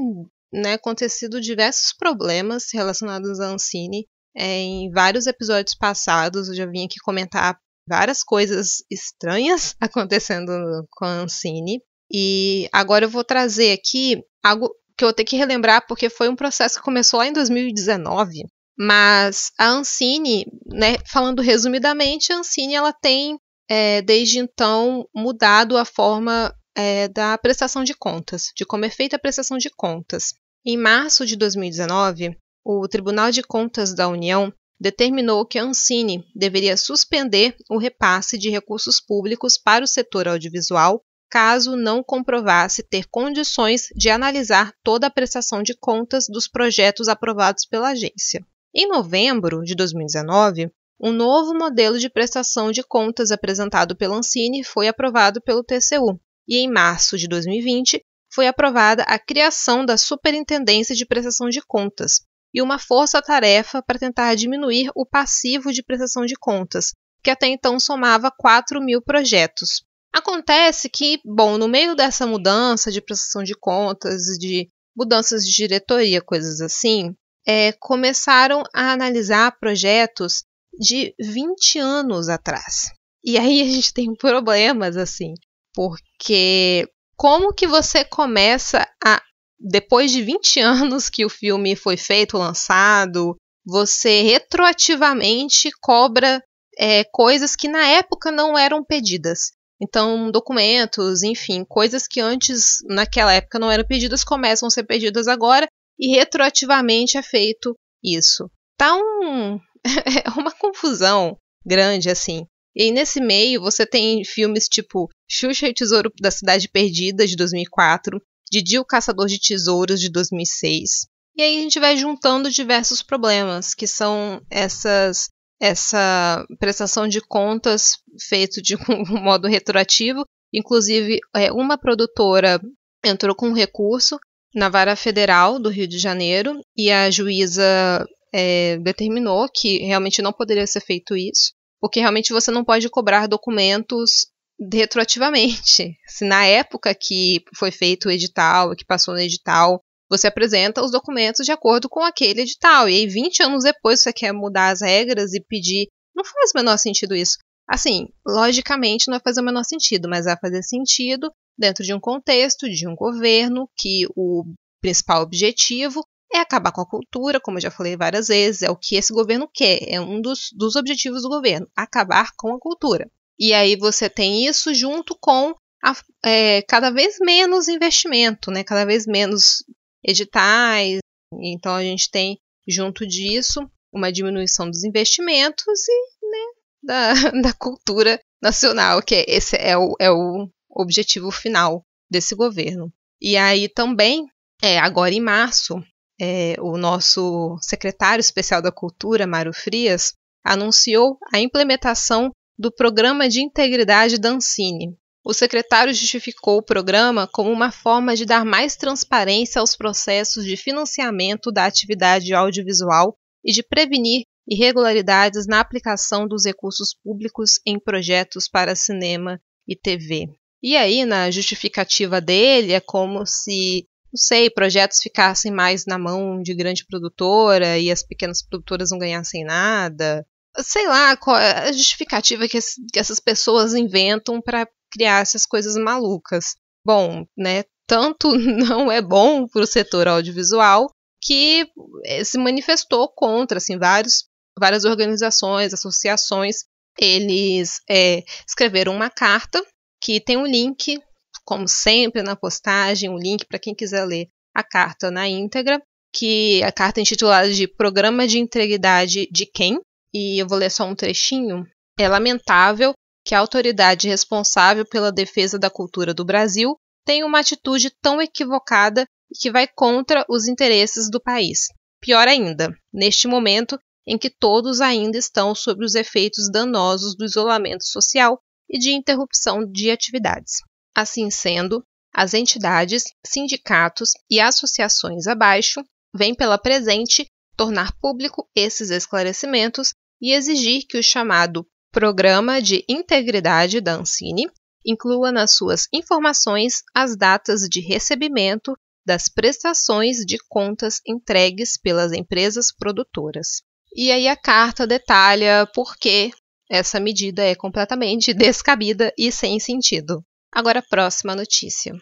né, 0.52 0.74
acontecido 0.74 1.40
diversos 1.40 1.94
problemas 1.94 2.72
relacionados 2.74 3.40
à 3.40 3.48
Ancine. 3.48 4.08
É, 4.36 4.58
em 4.58 4.92
vários 4.92 5.28
episódios 5.28 5.76
passados 5.76 6.50
eu 6.50 6.56
já 6.56 6.66
vim 6.66 6.86
aqui 6.86 6.96
comentar 7.00 7.58
várias 7.88 8.22
coisas 8.24 8.84
estranhas 8.92 9.76
acontecendo 9.80 10.52
com 10.92 11.06
a 11.06 11.22
Ancine. 11.22 11.82
E 12.12 12.70
agora 12.72 13.06
eu 13.06 13.10
vou 13.10 13.24
trazer 13.24 13.72
aqui 13.72 14.24
algo 14.44 14.70
que 14.98 15.04
eu 15.04 15.08
vou 15.08 15.14
ter 15.14 15.26
que 15.26 15.36
relembrar 15.36 15.86
porque 15.88 16.10
foi 16.10 16.30
um 16.30 16.36
processo 16.36 16.78
que 16.78 16.84
começou 16.84 17.20
lá 17.20 17.28
em 17.28 17.34
2019. 17.34 18.44
Mas 18.78 19.52
a 19.58 19.68
Ancine, 19.68 20.46
né, 20.66 20.98
falando 21.06 21.42
resumidamente, 21.42 22.32
a 22.32 22.38
Ancine 22.38 22.76
ela 22.76 22.92
tem 22.94 23.38
é, 23.70 24.02
desde 24.02 24.40
então 24.40 25.08
mudado 25.16 25.78
a 25.78 25.86
forma 25.86 26.54
é, 26.76 27.08
da 27.08 27.38
prestação 27.38 27.84
de 27.84 27.94
contas, 27.94 28.52
de 28.56 28.66
como 28.66 28.86
é 28.86 28.90
feita 28.90 29.16
a 29.16 29.20
prestação 29.20 29.58
de 29.58 29.70
contas. 29.70 30.34
Em 30.66 30.78
março 30.78 31.26
de 31.26 31.36
2019, 31.36 32.38
o 32.66 32.88
Tribunal 32.88 33.32
de 33.32 33.42
Contas 33.42 33.94
da 33.94 34.08
União 34.08 34.52
determinou 34.80 35.46
que 35.46 35.58
a 35.58 35.64
Ancine 35.64 36.26
deveria 36.36 36.76
suspender 36.76 37.56
o 37.70 37.78
repasse 37.78 38.38
de 38.38 38.50
recursos 38.50 39.00
públicos 39.00 39.58
para 39.58 39.86
o 39.86 39.88
setor 39.88 40.28
audiovisual 40.28 41.02
caso 41.36 41.76
não 41.76 42.02
comprovasse 42.02 42.82
ter 42.82 43.10
condições 43.12 43.88
de 43.94 44.10
analisar 44.10 44.72
toda 44.82 45.08
a 45.08 45.12
prestação 45.12 45.62
de 45.62 45.76
contas 45.78 46.28
dos 46.30 46.48
projetos 46.48 47.10
aprovados 47.10 47.66
pela 47.66 47.90
agência. 47.90 48.42
Em 48.74 48.88
novembro 48.88 49.62
de 49.62 49.76
2019, 49.76 50.72
um 50.98 51.12
novo 51.12 51.54
modelo 51.54 52.00
de 52.00 52.10
prestação 52.10 52.72
de 52.72 52.82
contas 52.82 53.32
apresentado 53.32 53.98
pela 53.98 54.16
Ancine 54.16 54.64
foi 54.64 54.88
aprovado 54.88 55.42
pelo 55.42 55.62
TCU, 55.62 56.18
e 56.48 56.60
em 56.60 56.72
março 56.72 57.18
de 57.18 57.28
2020 57.28 58.02
foi 58.34 58.48
aprovada 58.48 59.04
a 59.04 59.20
criação 59.20 59.86
da 59.86 59.98
Superintendência 59.98 60.96
de 60.96 61.06
Prestação 61.06 61.50
de 61.50 61.62
Contas 61.68 62.22
e 62.54 62.62
uma 62.62 62.80
força-tarefa 62.80 63.84
para 63.84 64.00
tentar 64.00 64.36
diminuir 64.36 64.90
o 64.96 65.06
passivo 65.06 65.74
de 65.74 65.84
prestação 65.84 66.26
de 66.26 66.36
contas, 66.36 66.94
que 67.22 67.30
até 67.30 67.48
então 67.48 67.78
somava 67.78 68.32
4 68.32 68.82
mil 68.82 69.02
projetos. 69.02 69.84
Acontece 70.16 70.88
que, 70.88 71.20
bom, 71.26 71.58
no 71.58 71.68
meio 71.68 71.94
dessa 71.94 72.26
mudança 72.26 72.90
de 72.90 73.02
prestação 73.02 73.44
de 73.44 73.54
contas, 73.54 74.22
de 74.40 74.70
mudanças 74.96 75.46
de 75.46 75.54
diretoria, 75.54 76.22
coisas 76.22 76.62
assim, 76.62 77.14
é, 77.46 77.74
começaram 77.74 78.64
a 78.74 78.94
analisar 78.94 79.60
projetos 79.60 80.46
de 80.80 81.14
20 81.20 81.80
anos 81.80 82.30
atrás. 82.30 82.94
E 83.26 83.38
aí 83.38 83.62
a 83.62 83.66
gente 83.66 83.94
tem 83.94 84.16
problemas 84.16 84.96
assim, 84.96 85.34
porque 85.74 86.88
como 87.18 87.54
que 87.54 87.68
você 87.68 88.06
começa 88.06 88.88
a 89.04 89.22
depois 89.60 90.12
de 90.12 90.22
20 90.22 90.62
anos 90.62 91.10
que 91.10 91.26
o 91.26 91.30
filme 91.30 91.76
foi 91.76 91.98
feito, 91.98 92.38
lançado, 92.38 93.36
você 93.66 94.22
retroativamente 94.22 95.72
cobra 95.82 96.42
é, 96.78 97.04
coisas 97.04 97.54
que 97.54 97.68
na 97.68 97.86
época 97.86 98.32
não 98.32 98.58
eram 98.58 98.82
pedidas. 98.82 99.52
Então, 99.82 100.32
documentos, 100.32 101.22
enfim, 101.22 101.66
coisas 101.68 102.08
que 102.08 102.22
antes, 102.22 102.80
naquela 102.88 103.34
época, 103.34 103.60
não 103.60 103.70
eram 103.70 103.86
pedidas, 103.86 104.24
começam 104.24 104.68
a 104.68 104.70
ser 104.72 104.84
pedidas 104.84 105.28
agora, 105.28 105.68
e 106.00 106.16
retroativamente 106.16 107.18
é 107.18 107.24
feito 107.24 107.76
isso. 108.04 108.50
Tá 108.78 108.96
um, 108.96 109.60
é 109.86 110.30
uma 110.38 110.52
confusão 110.52 111.38
grande 111.66 112.10
assim. 112.10 112.46
E 112.76 112.92
nesse 112.92 113.22
meio 113.22 113.62
você 113.62 113.86
tem 113.86 114.24
filmes 114.26 114.68
tipo 114.68 115.10
Xuxa 115.30 115.68
e 115.68 115.72
o 115.72 115.74
Tesouro 115.74 116.12
da 116.20 116.30
Cidade 116.30 116.68
Perdida 116.70 117.26
de 117.26 117.36
2004, 117.36 118.22
Didi 118.52 118.78
o 118.78 118.86
Caçador 118.86 119.28
de 119.28 119.40
Tesouros 119.40 120.00
de 120.00 120.10
2006. 120.10 121.08
E 121.38 121.42
aí 121.42 121.58
a 121.58 121.62
gente 121.62 121.80
vai 121.80 121.98
juntando 121.98 122.52
diversos 122.52 123.02
problemas, 123.02 123.74
que 123.74 123.88
são 123.88 124.42
essas 124.50 125.28
essa 125.60 126.46
prestação 126.60 127.08
de 127.08 127.22
contas 127.22 127.98
feito 128.28 128.62
de 128.62 128.76
um 128.90 129.22
modo 129.22 129.48
retroativo. 129.48 130.26
Inclusive, 130.54 131.20
é, 131.36 131.52
uma 131.52 131.78
produtora 131.78 132.60
entrou 133.04 133.36
com 133.36 133.50
um 133.50 133.54
recurso 133.54 134.18
na 134.54 134.70
vara 134.70 134.96
federal 134.96 135.60
do 135.60 135.70
Rio 135.70 135.88
de 135.88 135.98
Janeiro 135.98 136.62
e 136.78 136.90
a 136.90 137.12
juíza 137.12 138.06
é, 138.34 138.78
determinou 138.78 139.48
que 139.54 139.80
realmente 139.80 140.22
não 140.22 140.32
poderia 140.32 140.66
ser 140.66 140.82
feito 140.82 141.16
isso, 141.16 141.54
porque 141.80 142.00
realmente 142.00 142.34
você 142.34 142.52
não 142.52 142.64
pode 142.64 142.90
cobrar 142.90 143.28
documentos 143.28 144.28
retroativamente. 144.72 145.98
Se 146.08 146.26
na 146.26 146.46
época 146.46 146.96
que 146.96 147.44
foi 147.58 147.72
feito 147.72 148.08
o 148.08 148.12
edital, 148.12 148.76
que 148.76 148.86
passou 148.86 149.14
no 149.14 149.20
edital, 149.20 149.82
você 150.10 150.28
apresenta 150.28 150.84
os 150.84 150.92
documentos 150.92 151.46
de 151.46 151.52
acordo 151.52 151.90
com 151.90 152.02
aquele 152.02 152.42
edital. 152.42 152.90
E 152.90 152.96
aí, 152.96 153.08
20 153.08 153.44
anos 153.44 153.64
depois, 153.64 154.02
você 154.02 154.14
quer 154.14 154.32
mudar 154.32 154.70
as 154.70 154.82
regras 154.82 155.34
e 155.34 155.42
pedir. 155.42 155.88
Não 156.16 156.24
faz 156.24 156.52
o 156.52 156.58
menor 156.58 156.78
sentido 156.78 157.16
isso. 157.16 157.38
Assim, 157.68 158.08
logicamente 158.26 159.08
não 159.08 159.16
vai 159.16 159.22
fazer 159.24 159.42
o 159.42 159.44
menor 159.44 159.64
sentido, 159.64 160.08
mas 160.08 160.26
vai 160.26 160.38
fazer 160.40 160.62
sentido 160.62 161.32
dentro 161.58 161.84
de 161.84 161.94
um 161.94 162.00
contexto 162.00 162.70
de 162.70 162.88
um 162.88 162.96
governo 162.96 163.68
que 163.76 164.06
o 164.16 164.46
principal 164.82 165.24
objetivo 165.24 166.06
é 166.32 166.40
acabar 166.40 166.72
com 166.72 166.82
a 166.82 166.88
cultura, 166.88 167.40
como 167.40 167.58
eu 167.58 167.62
já 167.62 167.72
falei 167.72 167.96
várias 167.96 168.28
vezes, 168.28 168.62
é 168.62 168.70
o 168.70 168.76
que 168.76 168.96
esse 168.96 169.14
governo 169.14 169.50
quer, 169.52 169.80
é 169.88 170.00
um 170.00 170.22
dos, 170.22 170.50
dos 170.54 170.76
objetivos 170.76 171.24
do 171.24 171.30
governo, 171.30 171.68
acabar 171.76 172.32
com 172.38 172.54
a 172.54 172.60
cultura. 172.60 173.10
E 173.40 173.54
aí 173.54 173.76
você 173.76 174.10
tem 174.10 174.46
isso 174.46 174.74
junto 174.74 175.18
com 175.20 175.56
a, 175.84 175.96
é, 176.24 176.62
cada 176.64 176.90
vez 176.90 177.18
menos 177.20 177.68
investimento, 177.68 178.52
né? 178.52 178.64
cada 178.64 178.86
vez 178.86 179.06
menos 179.06 179.64
editais. 180.06 181.00
Então 181.42 181.74
a 181.74 181.84
gente 181.84 182.10
tem 182.10 182.38
junto 182.68 183.06
disso 183.06 183.70
uma 183.92 184.12
diminuição 184.12 184.70
dos 184.70 184.84
investimentos 184.84 185.88
e 185.88 186.28
né, 186.30 186.46
da, 186.84 187.14
da 187.42 187.54
cultura 187.54 188.20
nacional, 188.42 189.02
que 189.02 189.16
é, 189.16 189.26
esse 189.28 189.56
é 189.58 189.78
o, 189.78 189.96
é 190.00 190.12
o 190.12 190.50
objetivo 190.70 191.32
final 191.32 191.84
desse 192.10 192.36
governo. 192.36 192.92
E 193.22 193.38
aí 193.38 193.70
também, 193.70 194.28
é, 194.62 194.78
agora 194.78 195.14
em 195.14 195.22
março, 195.22 195.82
é, 196.20 196.56
o 196.60 196.78
nosso 196.78 197.58
secretário 197.62 198.22
especial 198.22 198.62
da 198.62 198.72
Cultura, 198.72 199.26
Mário 199.26 199.54
Frias, 199.54 200.14
anunciou 200.44 201.18
a 201.34 201.40
implementação 201.40 202.32
do 202.58 202.72
Programa 202.72 203.28
de 203.28 203.42
Integridade 203.42 204.20
da 204.20 204.30
Ancine, 204.30 204.96
o 205.26 205.34
secretário 205.34 205.92
justificou 205.92 206.60
o 206.60 206.64
programa 206.64 207.28
como 207.28 207.52
uma 207.52 207.72
forma 207.72 208.16
de 208.16 208.26
dar 208.26 208.46
mais 208.46 208.76
transparência 208.76 209.60
aos 209.60 209.76
processos 209.76 210.46
de 210.46 210.56
financiamento 210.56 211.52
da 211.52 211.66
atividade 211.66 212.32
audiovisual 212.32 213.18
e 213.44 213.52
de 213.52 213.64
prevenir 213.64 214.26
irregularidades 214.48 215.48
na 215.48 215.60
aplicação 215.60 216.28
dos 216.28 216.46
recursos 216.46 216.94
públicos 217.04 217.60
em 217.66 217.80
projetos 217.80 218.48
para 218.48 218.76
cinema 218.76 219.42
e 219.68 219.76
TV. 219.76 220.28
E 220.62 220.78
aí, 220.78 221.04
na 221.06 221.32
justificativa 221.32 222.22
dele, 222.22 222.74
é 222.74 222.80
como 222.80 223.26
se, 223.26 223.88
não 224.14 224.18
sei, 224.18 224.52
projetos 224.52 225.00
ficassem 225.02 225.52
mais 225.52 225.88
na 225.88 225.98
mão 225.98 226.40
de 226.40 226.54
grande 226.54 226.86
produtora 226.86 227.80
e 227.80 227.90
as 227.90 228.04
pequenas 228.04 228.44
produtoras 228.44 228.92
não 228.92 229.00
ganhassem 229.00 229.44
nada. 229.44 230.24
Sei 230.60 230.88
lá 230.88 231.18
qual 231.18 231.38
é 231.38 231.70
a 231.70 231.72
justificativa 231.72 232.48
que, 232.48 232.60
essas 232.96 233.20
pessoas 233.20 233.74
inventam 233.74 234.40
para 234.40 234.68
criar 234.96 235.22
essas 235.22 235.46
coisas 235.46 235.76
malucas. 235.76 236.56
Bom, 236.86 237.26
né? 237.38 237.64
Tanto 237.88 238.32
não 238.38 238.92
é 238.92 239.02
bom 239.02 239.48
para 239.48 239.62
o 239.62 239.68
setor 239.68 240.08
audiovisual 240.08 240.90
que 241.22 241.68
eh, 242.06 242.24
se 242.24 242.38
manifestou 242.38 243.10
contra, 243.10 243.58
assim, 243.58 243.78
vários, 243.78 244.26
várias 244.58 244.86
organizações, 244.86 245.74
associações, 245.74 246.58
eles 247.00 247.82
é, 247.90 248.24
escreveram 248.48 248.94
uma 248.96 249.10
carta 249.10 249.66
que 250.02 250.22
tem 250.22 250.38
um 250.38 250.46
link, 250.46 251.00
como 251.44 251.68
sempre 251.68 252.22
na 252.22 252.36
postagem, 252.36 253.10
um 253.10 253.18
link 253.18 253.46
para 253.46 253.60
quem 253.60 253.76
quiser 253.76 254.06
ler 254.06 254.28
a 254.56 254.64
carta 254.64 255.12
na 255.12 255.28
íntegra, 255.28 255.82
que 256.14 256.64
a 256.64 256.72
carta 256.72 257.00
é 257.00 257.02
intitulada 257.02 257.52
de 257.52 257.68
Programa 257.68 258.26
de 258.28 258.40
Integridade 258.40 259.28
de 259.32 259.46
Quem? 259.46 259.80
E 260.14 260.42
eu 260.42 260.48
vou 260.48 260.58
ler 260.58 260.72
só 260.72 260.86
um 260.86 260.96
trechinho. 260.96 261.68
É 262.00 262.08
lamentável 262.08 262.94
que 263.26 263.34
a 263.34 263.40
autoridade 263.40 264.08
responsável 264.08 264.86
pela 264.86 265.12
defesa 265.12 265.58
da 265.58 265.70
cultura 265.70 266.14
do 266.14 266.24
Brasil 266.24 266.78
tem 267.04 267.24
uma 267.24 267.40
atitude 267.40 267.90
tão 268.02 268.22
equivocada 268.22 269.08
e 269.32 269.36
que 269.36 269.52
vai 269.52 269.68
contra 269.68 270.24
os 270.30 270.48
interesses 270.48 271.10
do 271.10 271.20
país. 271.20 271.68
Pior 272.00 272.28
ainda, 272.28 272.72
neste 272.94 273.28
momento 273.28 273.80
em 274.08 274.18
que 274.18 274.30
todos 274.30 274.80
ainda 274.80 275.18
estão 275.18 275.56
sob 275.56 275.84
os 275.84 275.96
efeitos 275.96 276.52
danosos 276.52 277.16
do 277.16 277.26
isolamento 277.26 277.84
social 277.84 278.40
e 278.70 278.78
de 278.78 278.92
interrupção 278.92 279.66
de 279.66 279.90
atividades. 279.90 280.58
Assim 280.96 281.32
sendo, 281.32 281.84
as 282.14 282.36
entidades, 282.36 283.06
sindicatos 283.26 284.12
e 284.30 284.40
associações 284.40 285.26
abaixo 285.26 285.84
vêm 286.14 286.36
pela 286.36 286.60
presente 286.60 287.26
tornar 287.58 287.92
público 288.00 288.48
esses 288.56 288.92
esclarecimentos 288.92 289.94
e 290.22 290.32
exigir 290.32 290.86
que 290.88 290.98
o 290.98 291.04
chamado 291.04 291.66
Programa 291.96 292.62
de 292.62 292.84
Integridade 292.90 293.80
da 293.80 293.94
Ancine 293.94 294.52
inclua 294.86 295.32
nas 295.32 295.56
suas 295.56 295.88
informações 295.94 296.84
as 296.94 297.16
datas 297.16 297.70
de 297.70 297.80
recebimento 297.80 298.78
das 299.08 299.30
prestações 299.30 300.18
de 300.26 300.38
contas 300.50 301.00
entregues 301.08 301.78
pelas 301.78 302.12
empresas 302.12 302.70
produtoras. 302.70 303.62
E 303.96 304.12
aí 304.12 304.28
a 304.28 304.36
carta 304.36 304.86
detalha 304.86 305.66
por 305.74 305.96
que 305.96 306.32
essa 306.70 307.00
medida 307.00 307.42
é 307.42 307.56
completamente 307.56 308.34
descabida 308.36 309.14
e 309.18 309.32
sem 309.32 309.58
sentido. 309.58 310.22
Agora, 310.52 310.84
próxima 310.90 311.34
notícia. 311.34 311.94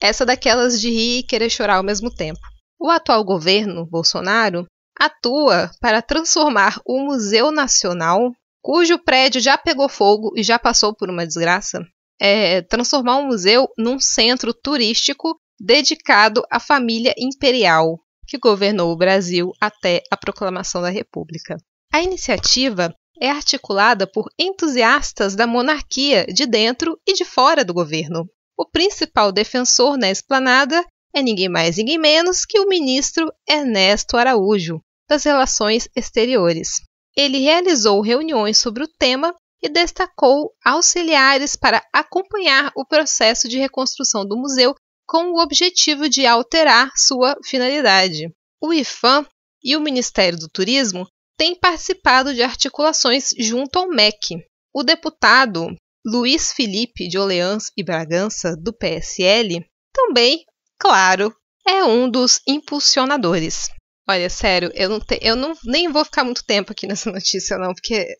Essa 0.00 0.26
daquelas 0.26 0.80
de 0.80 0.90
rir 0.90 1.18
e 1.20 1.22
querer 1.22 1.50
chorar 1.50 1.76
ao 1.76 1.84
mesmo 1.84 2.12
tempo. 2.12 2.40
O 2.80 2.90
atual 2.90 3.24
governo, 3.24 3.86
Bolsonaro, 3.86 4.66
atua 4.98 5.70
para 5.80 6.02
transformar 6.02 6.80
o 6.84 7.00
Museu 7.00 7.50
Nacional, 7.50 8.32
cujo 8.62 8.98
prédio 8.98 9.40
já 9.40 9.56
pegou 9.56 9.88
fogo 9.88 10.32
e 10.36 10.42
já 10.42 10.58
passou 10.58 10.94
por 10.94 11.08
uma 11.08 11.26
desgraça, 11.26 11.86
é, 12.20 12.62
transformar 12.62 13.18
o 13.18 13.26
museu 13.26 13.68
num 13.78 14.00
centro 14.00 14.52
turístico 14.52 15.38
dedicado 15.60 16.42
à 16.50 16.58
família 16.58 17.14
imperial 17.16 17.98
que 18.26 18.38
governou 18.38 18.90
o 18.92 18.96
Brasil 18.96 19.52
até 19.60 20.02
a 20.10 20.16
proclamação 20.16 20.82
da 20.82 20.88
República. 20.88 21.56
A 21.92 22.02
iniciativa 22.02 22.94
é 23.20 23.30
articulada 23.30 24.06
por 24.06 24.28
entusiastas 24.38 25.34
da 25.34 25.46
monarquia 25.46 26.26
de 26.26 26.44
dentro 26.46 26.98
e 27.06 27.14
de 27.14 27.24
fora 27.24 27.64
do 27.64 27.72
governo. 27.72 28.28
O 28.58 28.68
principal 28.68 29.30
defensor 29.30 29.96
na 29.96 30.10
esplanada 30.10 30.84
é 31.14 31.22
ninguém 31.22 31.48
mais, 31.48 31.76
ninguém 31.76 31.98
menos 31.98 32.44
que 32.44 32.58
o 32.58 32.68
ministro 32.68 33.32
Ernesto 33.48 34.16
Araújo, 34.16 34.82
das 35.08 35.24
Relações 35.24 35.88
Exteriores. 35.94 36.80
Ele 37.16 37.38
realizou 37.38 38.00
reuniões 38.00 38.58
sobre 38.58 38.84
o 38.84 38.88
tema 38.98 39.34
e 39.62 39.68
destacou 39.68 40.52
auxiliares 40.64 41.56
para 41.56 41.82
acompanhar 41.92 42.70
o 42.76 42.84
processo 42.84 43.48
de 43.48 43.58
reconstrução 43.58 44.26
do 44.26 44.36
museu 44.36 44.74
com 45.06 45.32
o 45.32 45.42
objetivo 45.42 46.08
de 46.08 46.26
alterar 46.26 46.90
sua 46.96 47.36
finalidade. 47.44 48.30
O 48.60 48.72
IFAM 48.72 49.26
e 49.62 49.76
o 49.76 49.80
Ministério 49.80 50.38
do 50.38 50.48
Turismo 50.48 51.06
têm 51.36 51.58
participado 51.58 52.34
de 52.34 52.42
articulações 52.42 53.30
junto 53.38 53.78
ao 53.78 53.88
MEC. 53.88 54.44
O 54.74 54.82
deputado 54.82 55.74
Luiz 56.04 56.52
Felipe 56.52 57.08
de 57.08 57.18
Orleans 57.18 57.70
e 57.76 57.82
Bragança, 57.82 58.56
do 58.56 58.72
PSL, 58.72 59.64
também, 59.92 60.44
claro, 60.78 61.34
é 61.66 61.82
um 61.84 62.08
dos 62.08 62.40
impulsionadores. 62.46 63.68
Olha, 64.08 64.30
sério, 64.30 64.70
eu 64.74 64.88
não, 64.88 65.00
te, 65.00 65.18
eu 65.20 65.34
não 65.34 65.52
nem 65.64 65.90
vou 65.90 66.04
ficar 66.04 66.22
muito 66.22 66.44
tempo 66.44 66.72
aqui 66.72 66.86
nessa 66.86 67.10
notícia, 67.12 67.58
não, 67.58 67.74
porque, 67.74 68.16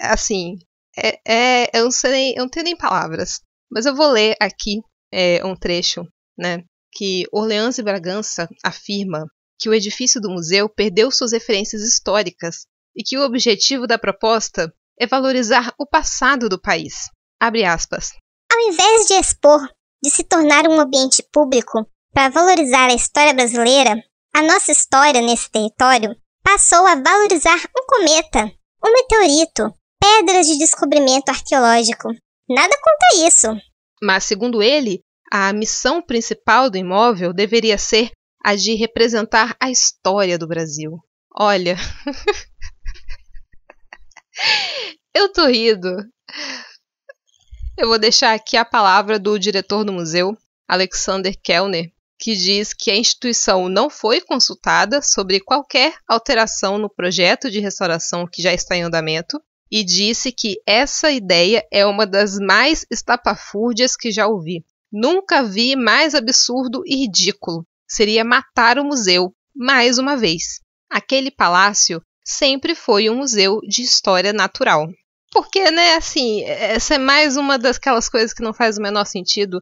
assim, 0.00 0.58
é, 0.96 1.20
é, 1.26 1.78
eu, 1.78 1.84
não 1.84 1.90
sei 1.90 2.32
eu 2.32 2.38
não 2.38 2.48
tenho 2.48 2.64
nem 2.64 2.76
palavras. 2.76 3.40
Mas 3.70 3.84
eu 3.84 3.94
vou 3.94 4.10
ler 4.10 4.36
aqui 4.40 4.80
é, 5.12 5.44
um 5.44 5.54
trecho, 5.54 6.04
né? 6.38 6.64
Que 6.92 7.24
Orleans 7.32 7.78
e 7.78 7.82
Bragança 7.82 8.48
afirma 8.64 9.26
que 9.58 9.68
o 9.68 9.74
edifício 9.74 10.20
do 10.20 10.30
museu 10.30 10.68
perdeu 10.68 11.10
suas 11.10 11.32
referências 11.32 11.82
históricas 11.82 12.66
e 12.94 13.02
que 13.02 13.18
o 13.18 13.24
objetivo 13.24 13.86
da 13.86 13.98
proposta 13.98 14.72
é 14.98 15.06
valorizar 15.06 15.74
o 15.78 15.86
passado 15.86 16.48
do 16.48 16.60
país. 16.60 17.10
Abre 17.40 17.64
aspas. 17.64 18.12
Ao 18.50 18.60
invés 18.60 19.06
de 19.06 19.14
expor, 19.14 19.68
de 20.02 20.10
se 20.10 20.24
tornar 20.24 20.66
um 20.66 20.80
ambiente 20.80 21.22
público, 21.32 21.86
para 22.12 22.30
valorizar 22.30 22.88
a 22.90 22.94
história 22.94 23.34
brasileira, 23.34 24.02
a 24.36 24.42
nossa 24.42 24.70
história 24.70 25.22
nesse 25.22 25.50
território 25.50 26.14
passou 26.42 26.86
a 26.86 26.94
valorizar 26.94 27.58
um 27.74 27.86
cometa, 27.86 28.52
um 28.84 28.92
meteorito, 28.92 29.72
pedras 29.98 30.46
de 30.46 30.58
descobrimento 30.58 31.30
arqueológico. 31.30 32.08
Nada 32.46 32.76
contra 32.76 33.26
isso. 33.26 33.46
Mas, 34.02 34.24
segundo 34.24 34.62
ele, 34.62 35.02
a 35.32 35.54
missão 35.54 36.02
principal 36.02 36.68
do 36.68 36.76
imóvel 36.76 37.32
deveria 37.32 37.78
ser 37.78 38.10
a 38.44 38.54
de 38.54 38.74
representar 38.74 39.56
a 39.58 39.70
história 39.70 40.38
do 40.38 40.46
Brasil. 40.46 40.98
Olha. 41.34 41.74
Eu 45.14 45.32
tô 45.32 45.46
rindo. 45.46 45.88
Eu 47.78 47.88
vou 47.88 47.98
deixar 47.98 48.34
aqui 48.34 48.58
a 48.58 48.66
palavra 48.66 49.18
do 49.18 49.38
diretor 49.38 49.82
do 49.82 49.94
museu, 49.94 50.36
Alexander 50.68 51.34
Kellner, 51.42 51.90
que 52.18 52.34
diz 52.34 52.72
que 52.72 52.90
a 52.90 52.96
instituição 52.96 53.68
não 53.68 53.90
foi 53.90 54.20
consultada 54.20 55.02
sobre 55.02 55.40
qualquer 55.40 55.94
alteração 56.08 56.78
no 56.78 56.88
projeto 56.88 57.50
de 57.50 57.60
restauração 57.60 58.26
que 58.26 58.42
já 58.42 58.52
está 58.52 58.76
em 58.76 58.82
andamento 58.82 59.40
e 59.70 59.84
disse 59.84 60.32
que 60.32 60.60
essa 60.66 61.10
ideia 61.10 61.66
é 61.70 61.84
uma 61.84 62.06
das 62.06 62.38
mais 62.38 62.86
estapafúrdias 62.90 63.96
que 63.96 64.10
já 64.10 64.26
ouvi. 64.26 64.64
Nunca 64.92 65.42
vi 65.42 65.76
mais 65.76 66.14
absurdo 66.14 66.82
e 66.86 66.96
ridículo. 66.96 67.66
Seria 67.88 68.24
matar 68.24 68.78
o 68.78 68.84
museu, 68.84 69.34
mais 69.54 69.98
uma 69.98 70.16
vez. 70.16 70.60
Aquele 70.90 71.30
palácio 71.30 72.00
sempre 72.24 72.74
foi 72.74 73.10
um 73.10 73.16
museu 73.16 73.60
de 73.68 73.82
história 73.82 74.32
natural. 74.32 74.88
Porque, 75.32 75.70
né, 75.70 75.94
assim, 75.94 76.44
essa 76.44 76.94
é 76.94 76.98
mais 76.98 77.36
uma 77.36 77.58
daquelas 77.58 78.08
coisas 78.08 78.32
que 78.32 78.42
não 78.42 78.54
faz 78.54 78.78
o 78.78 78.82
menor 78.82 79.04
sentido. 79.04 79.60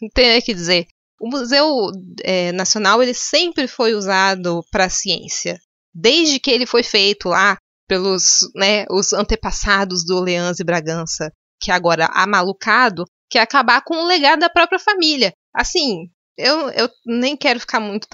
Não 0.00 0.08
tem 0.08 0.40
que 0.40 0.54
dizer. 0.54 0.86
O 1.20 1.28
Museu 1.28 1.90
é, 2.22 2.50
Nacional 2.52 3.02
ele 3.02 3.12
sempre 3.12 3.68
foi 3.68 3.94
usado 3.94 4.64
para 4.70 4.86
a 4.86 4.90
ciência. 4.90 5.58
Desde 5.94 6.40
que 6.40 6.50
ele 6.50 6.64
foi 6.64 6.82
feito 6.82 7.28
lá 7.28 7.56
pelos 7.86 8.38
né, 8.54 8.86
os 8.88 9.12
antepassados 9.12 10.04
do 10.04 10.20
Leãs 10.20 10.60
e 10.60 10.64
Bragança, 10.64 11.30
que 11.60 11.70
agora 11.70 12.06
há 12.06 12.26
malucado, 12.26 13.04
que 13.28 13.36
é 13.36 13.42
acabar 13.42 13.82
com 13.82 13.94
o 13.96 14.06
legado 14.06 14.40
da 14.40 14.48
própria 14.48 14.78
família. 14.78 15.32
Assim, 15.54 16.08
eu, 16.38 16.70
eu 16.70 16.88
nem 17.04 17.36
quero 17.36 17.60
ficar 17.60 17.80
muito 17.80 18.08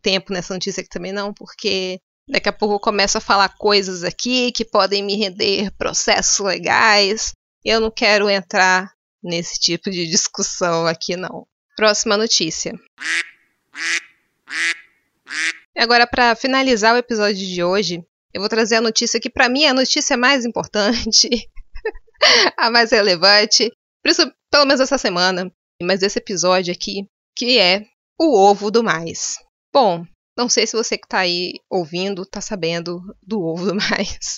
tempo 0.00 0.32
nessa 0.32 0.54
notícia 0.54 0.80
aqui 0.80 0.88
também 0.88 1.12
não, 1.12 1.32
porque 1.34 1.98
daqui 2.28 2.48
a 2.48 2.52
pouco 2.52 2.74
eu 2.74 2.80
começo 2.80 3.18
a 3.18 3.20
falar 3.20 3.56
coisas 3.56 4.04
aqui 4.04 4.52
que 4.52 4.64
podem 4.64 5.02
me 5.02 5.16
render 5.16 5.70
processos 5.76 6.38
legais. 6.44 7.32
Eu 7.64 7.80
não 7.80 7.90
quero 7.90 8.30
entrar 8.30 8.92
nesse 9.26 9.58
tipo 9.58 9.90
de 9.90 10.06
discussão 10.06 10.86
aqui 10.86 11.16
não. 11.16 11.46
Próxima 11.76 12.16
notícia. 12.16 12.72
Agora, 15.76 16.06
para 16.06 16.34
finalizar 16.34 16.94
o 16.94 16.98
episódio 16.98 17.46
de 17.46 17.62
hoje, 17.62 18.02
eu 18.32 18.40
vou 18.40 18.48
trazer 18.48 18.76
a 18.76 18.80
notícia 18.80 19.20
que 19.20 19.28
para 19.28 19.48
mim 19.48 19.64
é 19.64 19.68
a 19.68 19.74
notícia 19.74 20.16
mais 20.16 20.44
importante, 20.44 21.28
a 22.56 22.70
mais 22.70 22.90
relevante, 22.92 23.70
pelo 24.50 24.64
menos 24.64 24.80
essa 24.80 24.96
semana, 24.96 25.52
mas 25.82 26.02
esse 26.02 26.18
episódio 26.18 26.72
aqui, 26.72 27.06
que 27.36 27.58
é 27.58 27.86
o 28.18 28.38
ovo 28.38 28.70
do 28.70 28.82
mais. 28.82 29.36
Bom, 29.72 30.06
não 30.36 30.48
sei 30.48 30.66
se 30.66 30.76
você 30.76 30.96
que 30.96 31.06
está 31.06 31.18
aí 31.18 31.54
ouvindo 31.68 32.22
está 32.22 32.40
sabendo 32.40 33.00
do 33.22 33.42
ovo 33.42 33.66
do 33.66 33.74
mais, 33.76 34.36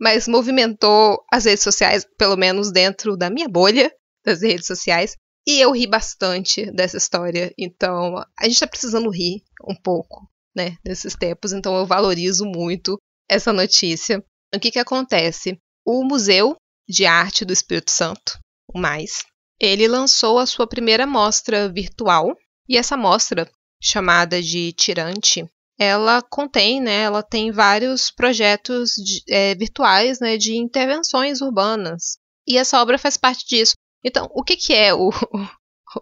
mas 0.00 0.28
movimentou 0.28 1.22
as 1.32 1.44
redes 1.44 1.62
sociais, 1.62 2.06
pelo 2.18 2.36
menos 2.36 2.72
dentro 2.72 3.16
da 3.16 3.30
minha 3.30 3.48
bolha 3.48 3.92
das 4.24 4.42
redes 4.42 4.66
sociais, 4.66 5.16
e 5.46 5.60
eu 5.60 5.72
ri 5.72 5.86
bastante 5.86 6.70
dessa 6.70 6.96
história. 6.96 7.52
Então, 7.58 8.16
a 8.38 8.44
gente 8.44 8.54
está 8.54 8.66
precisando 8.66 9.10
rir 9.10 9.42
um 9.66 9.74
pouco 9.74 10.28
né, 10.54 10.76
desses 10.84 11.14
tempos, 11.14 11.52
então 11.52 11.76
eu 11.76 11.86
valorizo 11.86 12.44
muito 12.44 12.96
essa 13.28 13.52
notícia. 13.52 14.22
O 14.54 14.60
que, 14.60 14.70
que 14.70 14.78
acontece? 14.78 15.58
O 15.84 16.04
Museu 16.04 16.56
de 16.88 17.06
Arte 17.06 17.44
do 17.44 17.52
Espírito 17.52 17.90
Santo, 17.90 18.38
o 18.72 18.78
Mais, 18.78 19.24
ele 19.60 19.88
lançou 19.88 20.38
a 20.38 20.46
sua 20.46 20.66
primeira 20.66 21.06
mostra 21.06 21.72
virtual, 21.72 22.36
e 22.68 22.76
essa 22.76 22.96
mostra, 22.96 23.50
chamada 23.82 24.40
de 24.40 24.72
Tirante, 24.72 25.44
ela 25.82 26.22
contém, 26.22 26.80
né, 26.80 27.02
ela 27.02 27.22
tem 27.22 27.50
vários 27.50 28.10
projetos 28.10 28.92
de, 28.92 29.22
é, 29.28 29.54
virtuais 29.54 30.20
né, 30.20 30.36
de 30.36 30.56
intervenções 30.56 31.40
urbanas. 31.40 32.18
E 32.46 32.58
essa 32.58 32.80
obra 32.80 32.98
faz 32.98 33.16
parte 33.16 33.46
disso. 33.46 33.74
Então, 34.04 34.28
o 34.32 34.42
que, 34.42 34.56
que 34.56 34.74
é 34.74 34.92
o, 34.92 35.10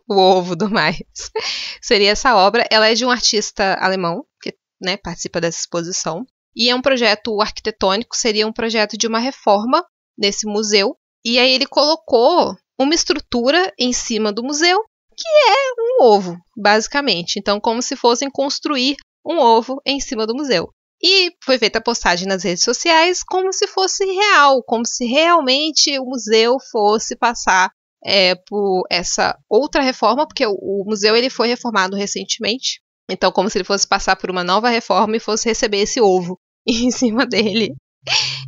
o 0.08 0.14
ovo 0.14 0.56
do 0.56 0.70
mais. 0.70 0.98
Seria 1.82 2.10
essa 2.10 2.34
obra. 2.36 2.66
Ela 2.70 2.88
é 2.88 2.94
de 2.94 3.04
um 3.04 3.10
artista 3.10 3.74
alemão 3.80 4.24
que 4.40 4.54
né, 4.80 4.96
participa 4.96 5.40
dessa 5.40 5.60
exposição. 5.60 6.24
E 6.54 6.68
é 6.68 6.74
um 6.74 6.82
projeto 6.82 7.40
arquitetônico, 7.40 8.16
seria 8.16 8.46
um 8.46 8.52
projeto 8.52 8.98
de 8.98 9.06
uma 9.06 9.20
reforma 9.20 9.84
nesse 10.18 10.46
museu. 10.46 10.96
E 11.24 11.38
aí 11.38 11.52
ele 11.52 11.66
colocou 11.66 12.56
uma 12.78 12.94
estrutura 12.94 13.72
em 13.78 13.92
cima 13.92 14.32
do 14.32 14.42
museu 14.42 14.82
que 15.16 15.28
é 15.28 15.72
um 15.78 16.04
ovo, 16.04 16.38
basicamente. 16.56 17.38
Então, 17.38 17.60
como 17.60 17.82
se 17.82 17.94
fossem 17.94 18.30
construir 18.30 18.96
um 19.24 19.38
ovo 19.38 19.80
em 19.84 20.00
cima 20.00 20.26
do 20.26 20.34
museu. 20.34 20.72
E 21.02 21.32
foi 21.42 21.58
feita 21.58 21.78
a 21.78 21.82
postagem 21.82 22.28
nas 22.28 22.44
redes 22.44 22.62
sociais 22.62 23.22
como 23.22 23.52
se 23.52 23.66
fosse 23.66 24.04
real, 24.04 24.62
como 24.62 24.84
se 24.84 25.06
realmente 25.06 25.98
o 25.98 26.04
museu 26.04 26.58
fosse 26.70 27.16
passar 27.16 27.70
é, 28.04 28.34
por 28.34 28.84
essa 28.90 29.36
outra 29.48 29.82
reforma, 29.82 30.26
porque 30.26 30.46
o, 30.46 30.52
o, 30.52 30.84
museu 30.86 31.16
ele 31.16 31.30
foi 31.30 31.48
reformado 31.48 31.96
recentemente. 31.96 32.80
Então, 33.10 33.32
como 33.32 33.48
se 33.48 33.58
ele 33.58 33.64
fosse 33.64 33.86
passar 33.86 34.16
por 34.16 34.30
uma 34.30 34.44
nova 34.44 34.68
reforma 34.68 35.16
e 35.16 35.20
fosse 35.20 35.48
receber 35.48 35.78
esse 35.78 36.00
ovo 36.00 36.38
em 36.66 36.90
cima 36.90 37.26
dele. 37.26 37.74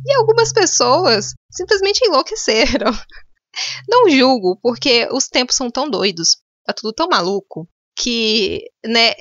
E 0.05 0.13
algumas 0.15 0.53
pessoas 0.53 1.33
simplesmente 1.51 2.05
enlouqueceram. 2.05 2.91
Não 3.89 4.09
julgo, 4.09 4.59
porque 4.61 5.07
os 5.11 5.27
tempos 5.27 5.55
são 5.55 5.69
tão 5.69 5.89
doidos, 5.89 6.37
tá 6.65 6.73
tudo 6.73 6.93
tão 6.93 7.07
maluco, 7.07 7.67
que 8.03 8.65
né, 8.85 9.13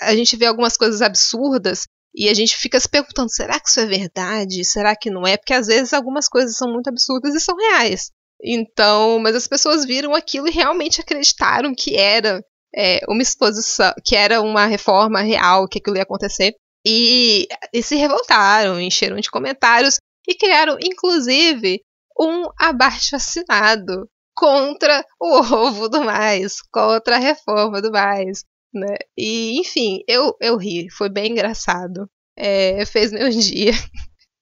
a 0.00 0.14
gente 0.14 0.36
vê 0.36 0.46
algumas 0.46 0.76
coisas 0.76 1.00
absurdas 1.00 1.84
e 2.14 2.28
a 2.28 2.34
gente 2.34 2.56
fica 2.56 2.80
se 2.80 2.88
perguntando: 2.88 3.30
será 3.30 3.60
que 3.60 3.68
isso 3.68 3.80
é 3.80 3.86
verdade? 3.86 4.64
Será 4.64 4.96
que 4.96 5.10
não 5.10 5.26
é? 5.26 5.36
Porque 5.36 5.54
às 5.54 5.68
vezes 5.68 5.92
algumas 5.92 6.28
coisas 6.28 6.56
são 6.56 6.72
muito 6.72 6.88
absurdas 6.88 7.34
e 7.34 7.40
são 7.40 7.56
reais. 7.56 8.10
Então, 8.42 9.18
mas 9.20 9.36
as 9.36 9.46
pessoas 9.46 9.84
viram 9.84 10.14
aquilo 10.14 10.48
e 10.48 10.50
realmente 10.50 11.00
acreditaram 11.00 11.74
que 11.74 11.96
era 11.96 12.44
é, 12.74 13.00
uma 13.08 13.22
exposição, 13.22 13.92
que 14.04 14.16
era 14.16 14.42
uma 14.42 14.66
reforma 14.66 15.20
real, 15.20 15.68
que 15.68 15.78
aquilo 15.78 15.96
ia 15.96 16.02
acontecer. 16.02 16.54
E, 16.86 17.46
e 17.72 17.82
se 17.82 17.96
revoltaram, 17.96 18.80
encheram 18.80 19.16
de 19.16 19.30
comentários 19.30 19.96
e 20.28 20.34
criaram, 20.34 20.76
inclusive, 20.82 21.80
um 22.18 22.48
abaixo 22.58 23.16
assinado 23.16 24.08
contra 24.34 25.04
o 25.20 25.38
ovo 25.38 25.88
do 25.88 26.02
mais, 26.02 26.60
contra 26.72 27.16
a 27.16 27.20
reforma 27.20 27.80
do 27.80 27.90
mais. 27.90 28.44
Né? 28.72 28.96
E, 29.16 29.60
enfim, 29.60 30.02
eu, 30.08 30.36
eu 30.40 30.56
ri, 30.56 30.90
foi 30.90 31.08
bem 31.08 31.32
engraçado. 31.32 32.08
É, 32.36 32.84
fez 32.84 33.12
meu 33.12 33.30
dia. 33.30 33.72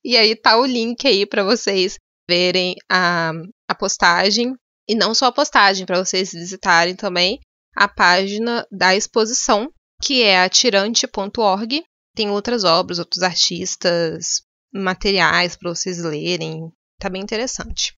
E 0.04 0.16
aí 0.16 0.34
tá 0.34 0.58
o 0.58 0.64
link 0.64 1.06
aí 1.06 1.26
para 1.26 1.44
vocês 1.44 1.96
verem 2.28 2.74
a, 2.90 3.32
a 3.68 3.74
postagem. 3.74 4.54
E 4.88 4.94
não 4.94 5.14
só 5.14 5.26
a 5.26 5.32
postagem, 5.32 5.86
para 5.86 6.02
vocês 6.02 6.32
visitarem 6.32 6.96
também 6.96 7.38
a 7.76 7.86
página 7.86 8.66
da 8.70 8.96
exposição, 8.96 9.72
que 10.02 10.22
é 10.22 10.42
atirante.org. 10.42 11.84
Tem 12.14 12.30
outras 12.30 12.64
obras, 12.64 12.98
outros 12.98 13.22
artistas, 13.22 14.42
materiais 14.72 15.56
para 15.56 15.70
vocês 15.70 15.98
lerem. 15.98 16.70
Tá 16.98 17.08
bem 17.08 17.22
interessante. 17.22 17.94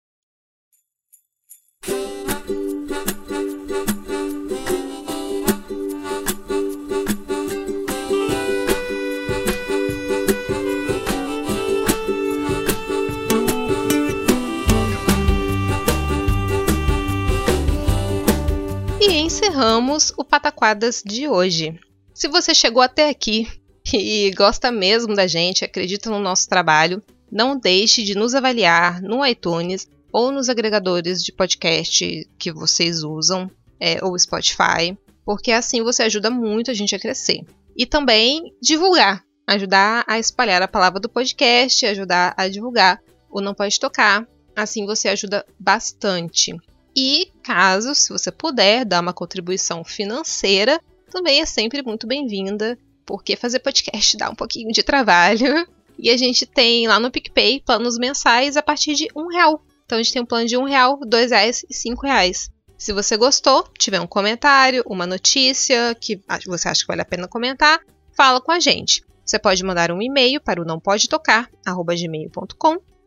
Encerramos 19.12 20.12
o 20.16 20.24
Pataquadas 20.24 21.02
de 21.04 21.28
hoje. 21.28 21.78
Se 22.14 22.28
você 22.28 22.54
chegou 22.54 22.82
até 22.82 23.08
aqui 23.08 23.48
e 23.92 24.30
gosta 24.36 24.70
mesmo 24.70 25.14
da 25.14 25.26
gente, 25.26 25.64
acredita 25.64 26.10
no 26.10 26.18
nosso 26.18 26.48
trabalho, 26.48 27.02
não 27.30 27.58
deixe 27.58 28.02
de 28.02 28.14
nos 28.14 28.34
avaliar 28.34 29.02
no 29.02 29.24
iTunes 29.26 29.88
ou 30.12 30.30
nos 30.30 30.48
agregadores 30.48 31.22
de 31.22 31.32
podcast 31.32 32.28
que 32.38 32.52
vocês 32.52 33.02
usam, 33.02 33.50
é, 33.80 34.02
ou 34.04 34.18
Spotify, 34.18 34.96
porque 35.24 35.50
assim 35.50 35.82
você 35.82 36.04
ajuda 36.04 36.30
muito 36.30 36.70
a 36.70 36.74
gente 36.74 36.94
a 36.94 36.98
crescer. 36.98 37.44
E 37.76 37.84
também 37.84 38.54
divulgar, 38.62 39.24
ajudar 39.46 40.04
a 40.06 40.18
espalhar 40.18 40.62
a 40.62 40.68
palavra 40.68 41.00
do 41.00 41.08
podcast, 41.08 41.84
ajudar 41.84 42.32
a 42.36 42.48
divulgar 42.48 43.00
o 43.28 43.40
Não 43.40 43.54
Pode 43.54 43.80
Tocar, 43.80 44.26
assim 44.54 44.86
você 44.86 45.08
ajuda 45.08 45.44
bastante. 45.58 46.54
E 46.96 47.32
caso, 47.42 47.94
se 47.94 48.10
você 48.10 48.30
puder, 48.30 48.84
dar 48.84 49.00
uma 49.00 49.12
contribuição 49.12 49.82
financeira, 49.84 50.80
também 51.10 51.40
é 51.40 51.46
sempre 51.46 51.82
muito 51.82 52.06
bem-vinda, 52.06 52.78
porque 53.04 53.36
fazer 53.36 53.58
podcast 53.58 54.16
dá 54.16 54.30
um 54.30 54.34
pouquinho 54.34 54.72
de 54.72 54.82
trabalho. 54.82 55.66
E 55.96 56.10
a 56.10 56.16
gente 56.16 56.44
tem 56.44 56.88
lá 56.88 56.98
no 56.98 57.08
PicPay 57.08 57.62
planos 57.64 57.96
mensais 57.96 58.56
a 58.56 58.62
partir 58.62 58.94
de 58.94 59.06
um 59.14 59.28
real. 59.28 59.62
Então 59.86 59.96
a 59.96 60.02
gente 60.02 60.12
tem 60.12 60.22
um 60.22 60.26
plano 60.26 60.44
de 60.44 60.56
um 60.56 60.64
real, 60.64 60.98
dois 61.06 61.30
reais 61.30 61.64
e 61.70 61.72
cinco 61.72 62.04
reais. 62.04 62.50
Se 62.76 62.92
você 62.92 63.16
gostou, 63.16 63.64
tiver 63.78 64.00
um 64.00 64.06
comentário, 64.06 64.82
uma 64.86 65.06
notícia 65.06 65.94
que 65.94 66.20
você 66.46 66.68
acha 66.68 66.80
que 66.80 66.88
vale 66.88 67.02
a 67.02 67.04
pena 67.04 67.28
comentar, 67.28 67.78
fala 68.12 68.40
com 68.40 68.50
a 68.50 68.58
gente. 68.58 69.04
Você 69.24 69.38
pode 69.38 69.62
mandar 69.62 69.92
um 69.92 70.02
e-mail 70.02 70.40
para 70.40 70.60
o 70.60 70.64
não 70.64 70.80
pode 70.80 71.08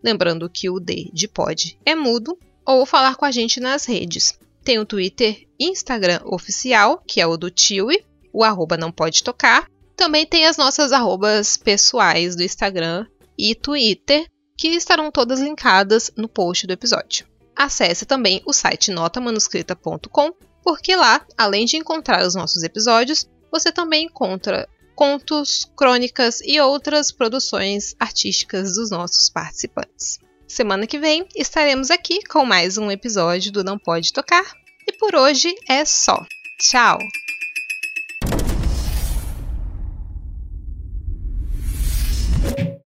lembrando 0.02 0.50
que 0.50 0.70
o 0.70 0.80
D 0.80 1.10
de 1.14 1.28
pod 1.28 1.78
é 1.86 1.94
mudo, 1.94 2.40
ou 2.68 2.86
falar 2.86 3.16
com 3.16 3.24
a 3.24 3.32
gente 3.32 3.62
nas 3.62 3.86
redes. 3.86 4.38
Tem 4.62 4.78
o 4.78 4.86
Twitter 4.86 5.48
Instagram 5.58 6.20
oficial, 6.26 7.02
que 7.08 7.22
é 7.22 7.26
o 7.26 7.38
do 7.38 7.50
Tiwi, 7.50 8.06
o 8.34 8.44
arroba 8.44 8.76
não 8.76 8.92
pode 8.92 9.24
tocar, 9.24 9.66
também 9.96 10.26
tem 10.26 10.46
as 10.46 10.58
nossas 10.58 10.92
arrobas 10.92 11.56
pessoais 11.56 12.36
do 12.36 12.44
Instagram 12.44 13.08
e 13.38 13.56
Twitter, 13.56 14.28
que 14.58 14.68
estarão 14.68 15.10
todas 15.10 15.40
linkadas 15.40 16.12
no 16.18 16.28
post 16.28 16.68
do 16.68 16.74
episódio. 16.74 17.26
Acesse 17.56 18.06
também 18.06 18.42
o 18.46 18.52
site 18.52 18.92
notamanuscrita.com, 18.92 20.34
porque 20.62 20.96
lá, 20.96 21.26
além 21.38 21.66
de 21.66 21.78
encontrar 21.78 22.26
os 22.28 22.36
nossos 22.36 22.62
episódios, 22.64 23.26
você 23.50 23.72
também 23.72 24.06
encontra 24.06 24.68
contos, 24.94 25.72
crônicas 25.76 26.42
e 26.42 26.60
outras 26.60 27.12
produções 27.12 27.96
artísticas 27.98 28.76
dos 28.76 28.92
nossos 28.92 29.30
participantes. 29.30 30.20
Semana 30.48 30.88
que 30.88 30.98
vem 30.98 31.28
estaremos 31.36 31.92
aqui 31.92 32.24
com 32.26 32.46
mais 32.46 32.78
um 32.78 32.90
episódio 32.90 33.52
do 33.52 33.66
Não 33.66 33.78
Pode 33.78 34.14
Tocar. 34.14 34.46
E 34.88 34.94
por 34.94 35.14
hoje 35.14 35.54
é 35.68 35.84
só. 35.84 36.26
Tchau! 36.62 36.98